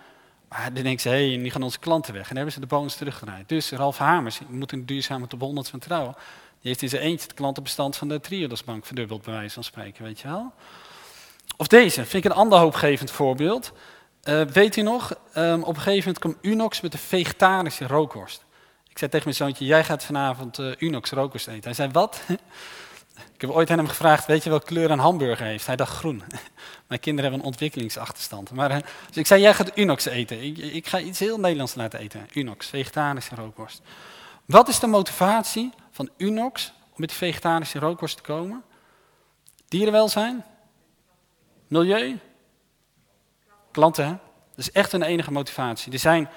maar 0.48 0.72
dan 0.72 0.82
denken 0.82 1.00
ze, 1.00 1.08
hé, 1.08 1.28
hey, 1.28 1.42
die 1.42 1.50
gaan 1.50 1.62
onze 1.62 1.78
klanten 1.78 2.12
weg. 2.12 2.22
En 2.22 2.28
dan 2.28 2.36
hebben 2.36 2.54
ze 2.54 2.60
de 2.60 2.66
bonus 2.66 2.94
teruggedraaid. 2.94 3.48
Dus 3.48 3.70
Ralf 3.70 3.98
Hamers, 3.98 4.40
moet 4.48 4.72
een 4.72 4.86
duurzame 4.86 5.26
top 5.26 5.40
100 5.40 5.68
van 5.68 5.78
trouw. 5.78 6.04
Die 6.60 6.72
heeft 6.72 6.82
in 6.82 6.88
zijn 6.88 7.02
eentje 7.02 7.26
het 7.26 7.34
klantenbestand 7.34 7.96
van 7.96 8.08
de 8.08 8.20
Triodosbank 8.20 8.86
verdubbeld, 8.86 9.22
bij 9.22 9.34
wijze 9.34 9.54
van 9.54 9.64
spreken, 9.64 10.04
weet 10.04 10.20
je 10.20 10.28
wel. 10.28 10.52
Of 11.56 11.66
deze, 11.66 12.04
vind 12.04 12.24
ik 12.24 12.30
een 12.30 12.36
ander 12.36 12.58
hoopgevend 12.58 13.10
voorbeeld. 13.10 13.72
Uh, 14.28 14.42
weet 14.42 14.76
u 14.76 14.82
nog, 14.82 15.14
um, 15.36 15.62
op 15.62 15.74
een 15.76 15.82
gegeven 15.82 15.98
moment 15.98 16.18
kwam 16.18 16.52
Unox 16.52 16.80
met 16.80 16.92
een 16.92 16.98
vegetarische 16.98 17.86
rookworst. 17.86 18.44
Ik 18.88 18.98
zei 18.98 19.10
tegen 19.10 19.26
mijn 19.26 19.36
zoontje, 19.36 19.64
jij 19.64 19.84
gaat 19.84 20.04
vanavond 20.04 20.58
uh, 20.58 20.72
Unox 20.78 21.10
rookworst 21.10 21.46
eten. 21.46 21.64
Hij 21.64 21.72
zei, 21.74 21.90
wat? 21.92 22.22
ik 23.34 23.40
heb 23.40 23.50
ooit 23.50 23.70
aan 23.70 23.78
hem 23.78 23.88
gevraagd, 23.88 24.26
weet 24.26 24.44
je 24.44 24.50
welke 24.50 24.66
kleur 24.66 24.90
een 24.90 24.98
hamburger 24.98 25.46
heeft? 25.46 25.66
Hij 25.66 25.76
dacht 25.76 25.96
groen. 25.96 26.22
mijn 26.88 27.00
kinderen 27.00 27.22
hebben 27.22 27.40
een 27.40 27.52
ontwikkelingsachterstand. 27.52 28.50
Maar, 28.50 28.70
uh, 28.70 28.76
dus 29.06 29.16
ik 29.16 29.26
zei, 29.26 29.40
jij 29.40 29.54
gaat 29.54 29.78
Unox 29.78 30.04
eten. 30.04 30.42
Ik, 30.42 30.58
ik, 30.58 30.86
ga 30.86 31.00
iets 31.00 31.18
heel 31.18 31.38
Nederlands 31.38 31.74
laten 31.74 31.98
eten. 31.98 32.26
Unox, 32.32 32.66
vegetarische 32.66 33.34
rookworst. 33.34 33.82
Wat 34.44 34.68
is 34.68 34.78
de 34.78 34.86
motivatie 34.86 35.72
van 35.90 36.10
Unox 36.16 36.72
om 36.94 37.00
met 37.00 37.12
vegetarische 37.12 37.78
rookworst 37.78 38.16
te 38.16 38.22
komen? 38.22 38.62
Dierenwelzijn? 39.68 40.44
Milieu? 41.68 42.18
Klanten, 43.74 44.04
hè? 44.04 44.10
Dat 44.54 44.66
is 44.66 44.72
echt 44.72 44.92
een 44.92 45.02
enige 45.02 45.32
motivatie. 45.32 45.92
Er 45.92 45.98
zijn 45.98 46.28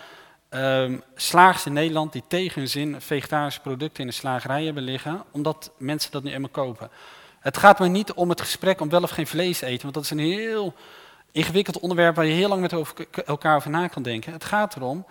um, 0.49 1.03
slagers 1.15 1.65
in 1.65 1.73
Nederland 1.73 2.11
die 2.11 2.23
tegen 2.27 2.61
hun 2.61 2.69
zin 2.69 3.01
vegetarische 3.01 3.61
producten 3.61 4.01
in 4.03 4.09
de 4.09 4.15
slagerij 4.15 4.63
hebben 4.65 4.83
liggen, 4.83 5.23
omdat 5.31 5.71
mensen 5.77 6.11
dat 6.11 6.23
nu 6.23 6.31
eenmaal 6.31 6.49
kopen. 6.49 6.89
Het 7.39 7.57
gaat 7.57 7.79
me 7.79 7.87
niet 7.87 8.13
om 8.13 8.29
het 8.29 8.41
gesprek 8.41 8.81
om 8.81 8.89
wel 8.89 9.01
of 9.01 9.09
geen 9.09 9.27
vlees 9.27 9.61
eten, 9.61 9.81
want 9.81 9.93
dat 9.93 10.03
is 10.03 10.09
een 10.09 10.19
heel 10.19 10.73
ingewikkeld 11.31 11.79
onderwerp 11.79 12.15
waar 12.15 12.25
je 12.25 12.33
heel 12.33 12.49
lang 12.49 12.61
met 12.61 12.73
elkaar 13.25 13.55
over 13.55 13.69
na 13.69 13.87
kan 13.87 14.03
denken. 14.03 14.33
Het 14.33 14.45
gaat 14.45 14.75
erom, 14.75 15.05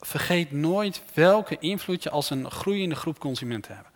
vergeet 0.00 0.52
nooit 0.52 1.02
welke 1.14 1.56
invloed 1.58 2.02
je 2.02 2.10
als 2.10 2.30
een 2.30 2.50
groeiende 2.50 2.94
groep 2.94 3.18
consumenten 3.18 3.74
hebt. 3.74 3.88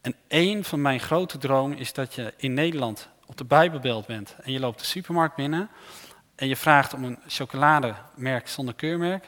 En 0.00 0.14
een 0.28 0.64
van 0.64 0.82
mijn 0.82 1.00
grote 1.00 1.38
dromen 1.38 1.78
is 1.78 1.92
dat 1.92 2.14
je 2.14 2.34
in 2.36 2.54
Nederland 2.54 3.08
op 3.26 3.36
de 3.36 3.44
Bijbelbelt 3.44 4.06
bent 4.06 4.36
en 4.42 4.52
je 4.52 4.60
loopt 4.60 4.78
de 4.78 4.84
supermarkt 4.84 5.36
binnen 5.36 5.70
en 6.40 6.48
je 6.48 6.56
vraagt 6.56 6.94
om 6.94 7.04
een 7.04 7.18
chocolademerk 7.26 8.48
zonder 8.48 8.74
keurmerk, 8.74 9.24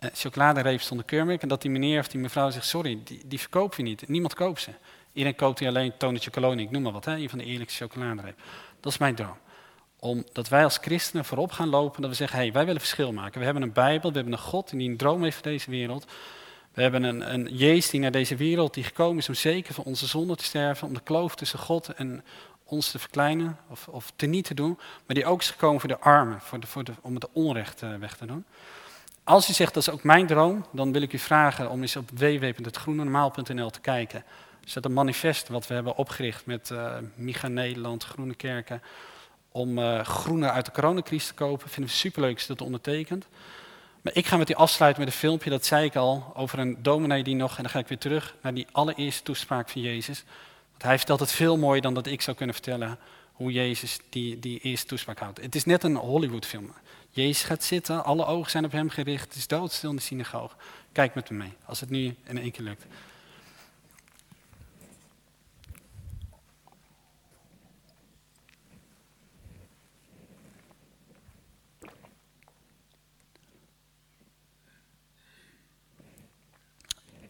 uh, 0.00 0.10
chocoladereep 0.12 0.80
zonder 0.80 1.06
keurmerk. 1.06 1.42
En 1.42 1.48
dat 1.48 1.62
die 1.62 1.70
meneer 1.70 1.98
of 1.98 2.08
die 2.08 2.20
mevrouw 2.20 2.50
zegt, 2.50 2.66
sorry, 2.66 3.00
die, 3.04 3.22
die 3.26 3.40
verkoop 3.40 3.74
je 3.74 3.82
niet. 3.82 4.08
Niemand 4.08 4.34
koopt 4.34 4.60
ze. 4.60 4.70
Iedereen 5.12 5.36
koopt 5.36 5.58
die 5.58 5.68
alleen 5.68 5.96
Tonetje 5.96 6.30
Colonie, 6.30 6.66
ik 6.66 6.70
noem 6.70 6.82
maar 6.82 6.92
wat, 6.92 7.04
hè, 7.04 7.16
een 7.16 7.28
van 7.28 7.38
de 7.38 7.44
eerlijkste 7.44 7.84
chocoladereep. 7.84 8.38
Dat 8.80 8.92
is 8.92 8.98
mijn 8.98 9.14
droom. 9.14 9.36
Omdat 9.98 10.48
wij 10.48 10.64
als 10.64 10.76
christenen 10.76 11.24
voorop 11.24 11.52
gaan 11.52 11.68
lopen, 11.68 12.00
dat 12.00 12.10
we 12.10 12.16
zeggen, 12.16 12.38
hé, 12.38 12.44
hey, 12.44 12.52
wij 12.52 12.64
willen 12.64 12.80
verschil 12.80 13.12
maken. 13.12 13.38
We 13.38 13.44
hebben 13.44 13.62
een 13.62 13.72
Bijbel, 13.72 14.10
we 14.10 14.16
hebben 14.16 14.34
een 14.34 14.38
God 14.38 14.70
die 14.70 14.90
een 14.90 14.96
droom 14.96 15.22
heeft 15.22 15.34
voor 15.34 15.50
deze 15.50 15.70
wereld. 15.70 16.06
We 16.72 16.82
hebben 16.82 17.02
een, 17.02 17.32
een 17.34 17.56
Jezus 17.56 17.90
die 17.90 18.00
naar 18.00 18.10
deze 18.10 18.36
wereld 18.36 18.74
die 18.74 18.84
gekomen 18.84 19.18
is 19.18 19.28
om 19.28 19.34
zeker 19.34 19.74
voor 19.74 19.84
onze 19.84 20.06
zonde 20.06 20.36
te 20.36 20.44
sterven, 20.44 20.86
om 20.86 20.94
de 20.94 21.02
kloof 21.02 21.34
tussen 21.34 21.58
God 21.58 21.88
en 21.88 22.24
ons 22.70 22.90
te 22.90 22.98
verkleinen 22.98 23.58
of, 23.68 23.88
of 23.88 24.12
te 24.16 24.26
niet 24.26 24.44
te 24.44 24.54
doen, 24.54 24.78
maar 25.06 25.16
die 25.16 25.26
ook 25.26 25.40
is 25.40 25.50
gekomen 25.50 25.80
voor 25.80 25.88
de 25.88 25.98
armen, 25.98 26.40
voor 26.40 26.60
de, 26.60 26.66
voor 26.66 26.84
de, 26.84 26.92
om 27.00 27.14
het 27.14 27.28
onrecht 27.32 27.82
uh, 27.82 27.94
weg 27.94 28.16
te 28.16 28.26
doen. 28.26 28.44
Als 29.24 29.50
u 29.50 29.52
zegt 29.52 29.74
dat 29.74 29.82
is 29.82 29.90
ook 29.90 30.02
mijn 30.02 30.26
droom, 30.26 30.66
dan 30.72 30.92
wil 30.92 31.02
ik 31.02 31.12
u 31.12 31.18
vragen 31.18 31.70
om 31.70 31.80
eens 31.80 31.96
op 31.96 32.10
www.hetgroenenormaal.nl 32.10 33.70
te 33.70 33.80
kijken. 33.80 34.24
Er 34.62 34.68
staat 34.68 34.84
een 34.84 34.92
manifest 34.92 35.48
wat 35.48 35.66
we 35.66 35.74
hebben 35.74 35.96
opgericht 35.96 36.46
met 36.46 36.70
uh, 36.72 36.96
Micha 37.14 37.48
Nederland, 37.48 38.04
Groene 38.04 38.34
Kerken, 38.34 38.82
om 39.52 39.78
uh, 39.78 40.00
groene 40.00 40.50
uit 40.50 40.64
de 40.64 40.72
coronacrisis 40.72 41.26
te 41.26 41.34
kopen. 41.34 41.68
Vinden 41.68 41.92
we 41.92 41.98
superleuk 41.98 42.34
als 42.34 42.46
dat 42.46 42.60
ondertekent. 42.60 43.26
Maar 44.02 44.14
ik 44.16 44.26
ga 44.26 44.36
met 44.36 44.50
u 44.50 44.54
afsluiten 44.54 45.02
met 45.02 45.12
een 45.12 45.18
filmpje, 45.18 45.50
dat 45.50 45.66
zei 45.66 45.84
ik 45.84 45.96
al, 45.96 46.32
over 46.34 46.58
een 46.58 46.76
dominee 46.82 47.22
die 47.22 47.34
nog, 47.34 47.56
en 47.56 47.62
dan 47.62 47.72
ga 47.72 47.78
ik 47.78 47.88
weer 47.88 47.98
terug 47.98 48.34
naar 48.42 48.54
die 48.54 48.66
allereerste 48.72 49.22
toespraak 49.22 49.68
van 49.68 49.80
Jezus. 49.80 50.24
Hij 50.82 50.96
vertelt 50.96 51.20
het 51.20 51.32
veel 51.32 51.56
mooier 51.56 51.82
dan 51.82 51.94
dat 51.94 52.06
ik 52.06 52.22
zou 52.22 52.36
kunnen 52.36 52.54
vertellen 52.54 52.98
hoe 53.32 53.52
Jezus 53.52 53.98
die, 54.08 54.38
die 54.38 54.60
eerste 54.60 54.86
toespraak 54.86 55.18
houdt. 55.18 55.40
Het 55.40 55.54
is 55.54 55.64
net 55.64 55.82
een 55.82 55.96
Hollywoodfilm. 55.96 56.72
Jezus 57.10 57.42
gaat 57.42 57.64
zitten, 57.64 58.04
alle 58.04 58.24
ogen 58.24 58.50
zijn 58.50 58.64
op 58.64 58.72
hem 58.72 58.90
gericht, 58.90 59.24
het 59.24 59.34
is 59.34 59.46
doodstil 59.46 59.90
in 59.90 59.96
de 59.96 60.02
synagoge. 60.02 60.56
Kijk 60.92 61.14
met 61.14 61.30
me 61.30 61.36
mee, 61.36 61.52
als 61.64 61.80
het 61.80 61.90
nu 61.90 62.16
in 62.24 62.38
één 62.38 62.50
keer 62.50 62.64
lukt. 62.64 62.84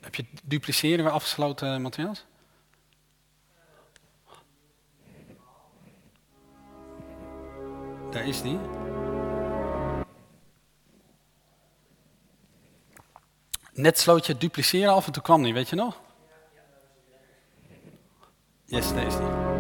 Heb 0.01 0.15
je 0.15 0.25
dupliceren 0.43 1.05
weer 1.05 1.13
afgesloten, 1.13 1.83
Matthias? 1.83 2.25
Daar 8.11 8.27
is 8.27 8.43
die. 8.43 8.59
Net 13.73 13.99
sloot 13.99 14.27
je 14.27 14.37
dupliceren 14.37 14.93
af 14.93 15.07
en 15.07 15.13
toen 15.13 15.23
kwam 15.23 15.43
die, 15.43 15.55
weet 15.55 15.69
je 15.69 15.77
nog? 15.77 16.01
Yes, 18.65 18.93
daar 18.93 19.07
is 19.07 19.17
die. 19.17 19.51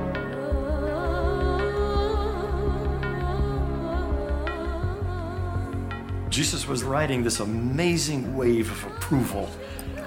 Jesus 6.29 6.67
was 6.67 6.83
riding 6.83 7.23
this 7.25 7.41
amazing 7.41 8.37
wave 8.37 8.71
of 8.71 8.85
approval 8.87 9.49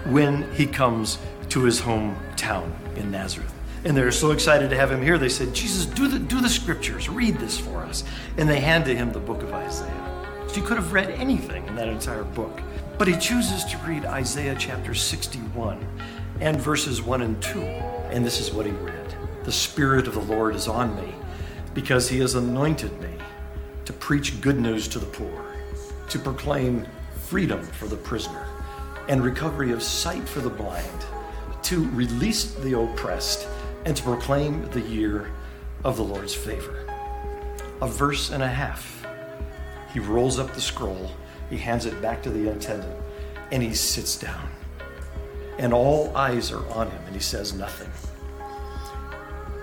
when 0.06 0.44
he 0.54 0.66
comes 0.66 1.18
to 1.48 1.64
his 1.64 1.82
hometown 1.82 2.72
in 2.96 3.10
Nazareth. 3.10 3.63
And 3.86 3.98
they're 3.98 4.12
so 4.12 4.32
excited 4.32 4.70
to 4.70 4.76
have 4.78 4.92
him 4.92 5.02
here. 5.02 5.18
They 5.18 5.30
said, 5.30 5.54
Jesus, 5.54 5.86
do 5.86 6.08
the, 6.08 6.20
do 6.20 6.40
the 6.40 6.50
scriptures, 6.50 7.10
read 7.10 7.38
this 7.38 7.58
for 7.58 7.80
us. 7.80 8.04
And 8.38 8.50
they 8.50 8.62
handed 8.62 8.96
him 8.96 9.12
the 9.12 9.20
book 9.20 9.44
of 9.44 9.52
Isaiah. 9.54 10.48
He 10.54 10.62
could 10.62 10.78
have 10.78 10.94
read 10.94 11.10
anything 11.12 11.66
in 11.68 11.76
that 11.76 11.90
entire 11.90 12.24
book. 12.24 12.62
But 12.98 13.08
he 13.08 13.18
chooses 13.18 13.66
to 13.66 13.78
read 13.80 14.06
Isaiah 14.06 14.56
chapter 14.58 14.94
61 14.94 15.86
and 16.40 16.60
verses 16.60 17.02
1 17.02 17.22
and 17.22 17.42
2. 17.42 17.60
And 17.60 18.26
this 18.26 18.40
is 18.40 18.52
what 18.52 18.66
he 18.66 18.72
read 18.72 19.16
The 19.44 19.52
Spirit 19.52 20.08
of 20.08 20.14
the 20.14 20.22
Lord 20.22 20.56
is 20.56 20.68
on 20.68 20.96
me 20.96 21.14
because 21.74 22.08
he 22.08 22.20
has 22.20 22.36
anointed 22.36 22.98
me 23.02 23.10
to 23.86 23.94
preach 23.94 24.40
good 24.42 24.60
news 24.60 24.88
to 24.90 25.00
the 25.00 25.06
poor, 25.08 25.46
to 26.10 26.20
proclaim 26.20 26.86
freedom 27.16 27.64
for 27.64 27.88
the 27.88 27.96
prisoner, 27.96 28.46
and 29.10 29.24
recovery 29.24 29.72
of 29.72 29.82
sight 29.82 30.28
for 30.28 30.40
the 30.40 30.50
blind, 30.50 31.06
to 31.64 31.90
release 31.90 32.54
the 32.54 32.78
oppressed, 32.80 33.48
and 33.86 33.96
to 33.96 34.04
proclaim 34.04 34.70
the 34.72 34.82
year 34.82 35.32
of 35.84 35.98
the 35.98 36.04
Lord's 36.04 36.34
favor. 36.34 36.86
A 37.82 37.88
verse 37.88 38.32
and 38.32 38.42
a 38.42 38.48
half. 38.48 39.06
He 39.94 40.00
rolls 40.00 40.40
up 40.40 40.54
the 40.54 40.62
scroll, 40.62 41.12
he 41.50 41.58
hands 41.58 41.86
it 41.86 42.02
back 42.02 42.24
to 42.24 42.30
the 42.30 42.50
attendant, 42.50 42.98
and 43.52 43.62
he 43.62 43.74
sits 43.74 44.18
down. 44.18 44.50
And 45.60 45.74
all 45.74 46.16
eyes 46.16 46.52
are 46.52 46.68
on 46.70 46.90
him, 46.90 47.02
and 47.06 47.14
he 47.14 47.22
says 47.22 47.54
nothing. 47.54 47.92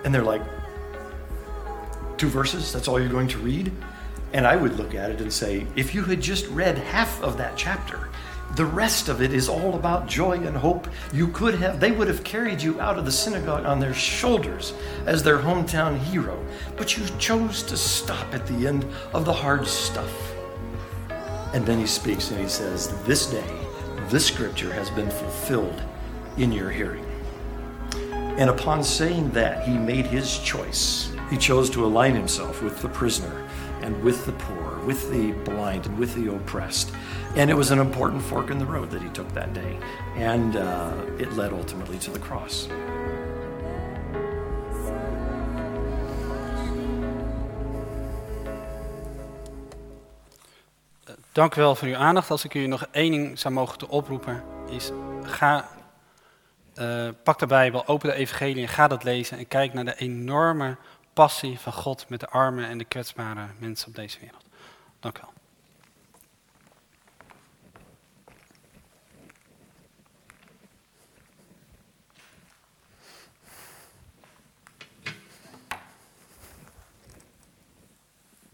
And 0.05 0.13
they're 0.13 0.23
like, 0.23 0.41
Two 2.21 2.29
verses? 2.29 2.71
That's 2.71 2.87
all 2.87 2.99
you're 2.99 3.09
going 3.09 3.29
to 3.29 3.39
read? 3.39 3.71
And 4.33 4.45
I 4.45 4.55
would 4.55 4.77
look 4.77 4.93
at 4.93 5.09
it 5.09 5.21
and 5.21 5.33
say, 5.33 5.65
if 5.75 5.95
you 5.95 6.03
had 6.03 6.21
just 6.21 6.45
read 6.49 6.77
half 6.77 7.19
of 7.23 7.35
that 7.39 7.57
chapter, 7.57 8.09
the 8.55 8.65
rest 8.65 9.07
of 9.07 9.21
it 9.21 9.33
is 9.33 9.47
all 9.47 9.75
about 9.75 10.07
joy 10.07 10.33
and 10.33 10.55
hope. 10.55 10.87
You 11.13 11.29
could 11.29 11.55
have, 11.55 11.79
they 11.79 11.91
would 11.91 12.07
have 12.07 12.23
carried 12.23 12.61
you 12.61 12.79
out 12.81 12.97
of 12.97 13.05
the 13.05 13.11
synagogue 13.11 13.65
on 13.65 13.79
their 13.79 13.93
shoulders 13.93 14.73
as 15.05 15.23
their 15.23 15.37
hometown 15.37 15.97
hero. 15.97 16.43
But 16.75 16.97
you 16.97 17.05
chose 17.17 17.63
to 17.63 17.77
stop 17.77 18.33
at 18.33 18.45
the 18.47 18.67
end 18.67 18.85
of 19.13 19.25
the 19.25 19.33
hard 19.33 19.67
stuff. 19.67 20.33
And 21.53 21.65
then 21.65 21.79
he 21.79 21.87
speaks 21.87 22.31
and 22.31 22.39
he 22.39 22.47
says, 22.47 22.89
This 23.03 23.27
day, 23.27 23.59
this 24.09 24.25
scripture 24.25 24.73
has 24.73 24.89
been 24.89 25.09
fulfilled 25.09 25.81
in 26.37 26.51
your 26.51 26.69
hearing. 26.69 27.05
And 28.37 28.49
upon 28.49 28.83
saying 28.83 29.31
that, 29.31 29.67
he 29.67 29.77
made 29.77 30.05
his 30.05 30.39
choice. 30.39 31.13
He 31.29 31.37
chose 31.37 31.69
to 31.71 31.85
align 31.85 32.15
himself 32.15 32.61
with 32.61 32.81
the 32.81 32.89
prisoner 32.89 33.47
and 33.81 34.01
with 34.03 34.25
the 34.25 34.31
poor, 34.33 34.70
with 34.85 35.09
the 35.09 35.31
blind, 35.51 35.85
and 35.85 35.99
with 35.99 36.13
the 36.15 36.33
oppressed. 36.35 36.91
And 37.35 37.49
it 37.49 37.55
was 37.55 37.71
an 37.71 37.79
important 37.79 38.21
fork 38.21 38.49
in 38.49 38.57
the 38.57 38.65
road 38.65 38.89
that 38.91 39.01
he 39.01 39.09
took 39.09 39.33
that 39.33 39.53
day. 39.53 39.77
And 40.17 40.55
uh, 40.55 40.91
it 41.17 41.35
led 41.35 41.51
ultimately 41.53 41.97
to 41.97 42.11
the 42.11 42.19
cross. 42.19 42.67
Dank 51.31 51.55
u 51.55 51.61
wel 51.61 51.75
voor 51.75 51.87
uw 51.87 51.95
aandacht. 51.95 52.31
Als 52.31 52.43
ik 52.43 52.53
u 52.53 52.67
nog 52.67 52.87
één 52.91 53.11
ding 53.11 53.39
zou 53.39 53.53
mogen 53.53 53.77
te 53.77 53.89
oproepen, 53.89 54.43
is 54.69 54.91
ga, 55.23 55.69
uh, 56.75 57.09
pak 57.23 57.39
de 57.39 57.45
Bijbel, 57.45 57.87
open 57.87 58.09
de 58.09 58.15
evangelie 58.15 58.61
en 58.61 58.69
ga 58.69 58.87
dat 58.87 59.03
lezen 59.03 59.37
en 59.37 59.47
kijk 59.47 59.73
naar 59.73 59.85
de 59.85 59.95
enorme 59.97 60.77
passie 61.13 61.59
van 61.59 61.73
God 61.73 62.05
met 62.09 62.19
de 62.19 62.29
armen 62.29 62.67
en 62.67 62.77
de 62.77 62.85
kwetsbare 62.85 63.47
mensen 63.59 63.87
op 63.87 63.95
deze 63.95 64.19
wereld. 64.19 64.40
Dank 65.01 65.17
u 65.17 65.21
wel. 65.21 65.40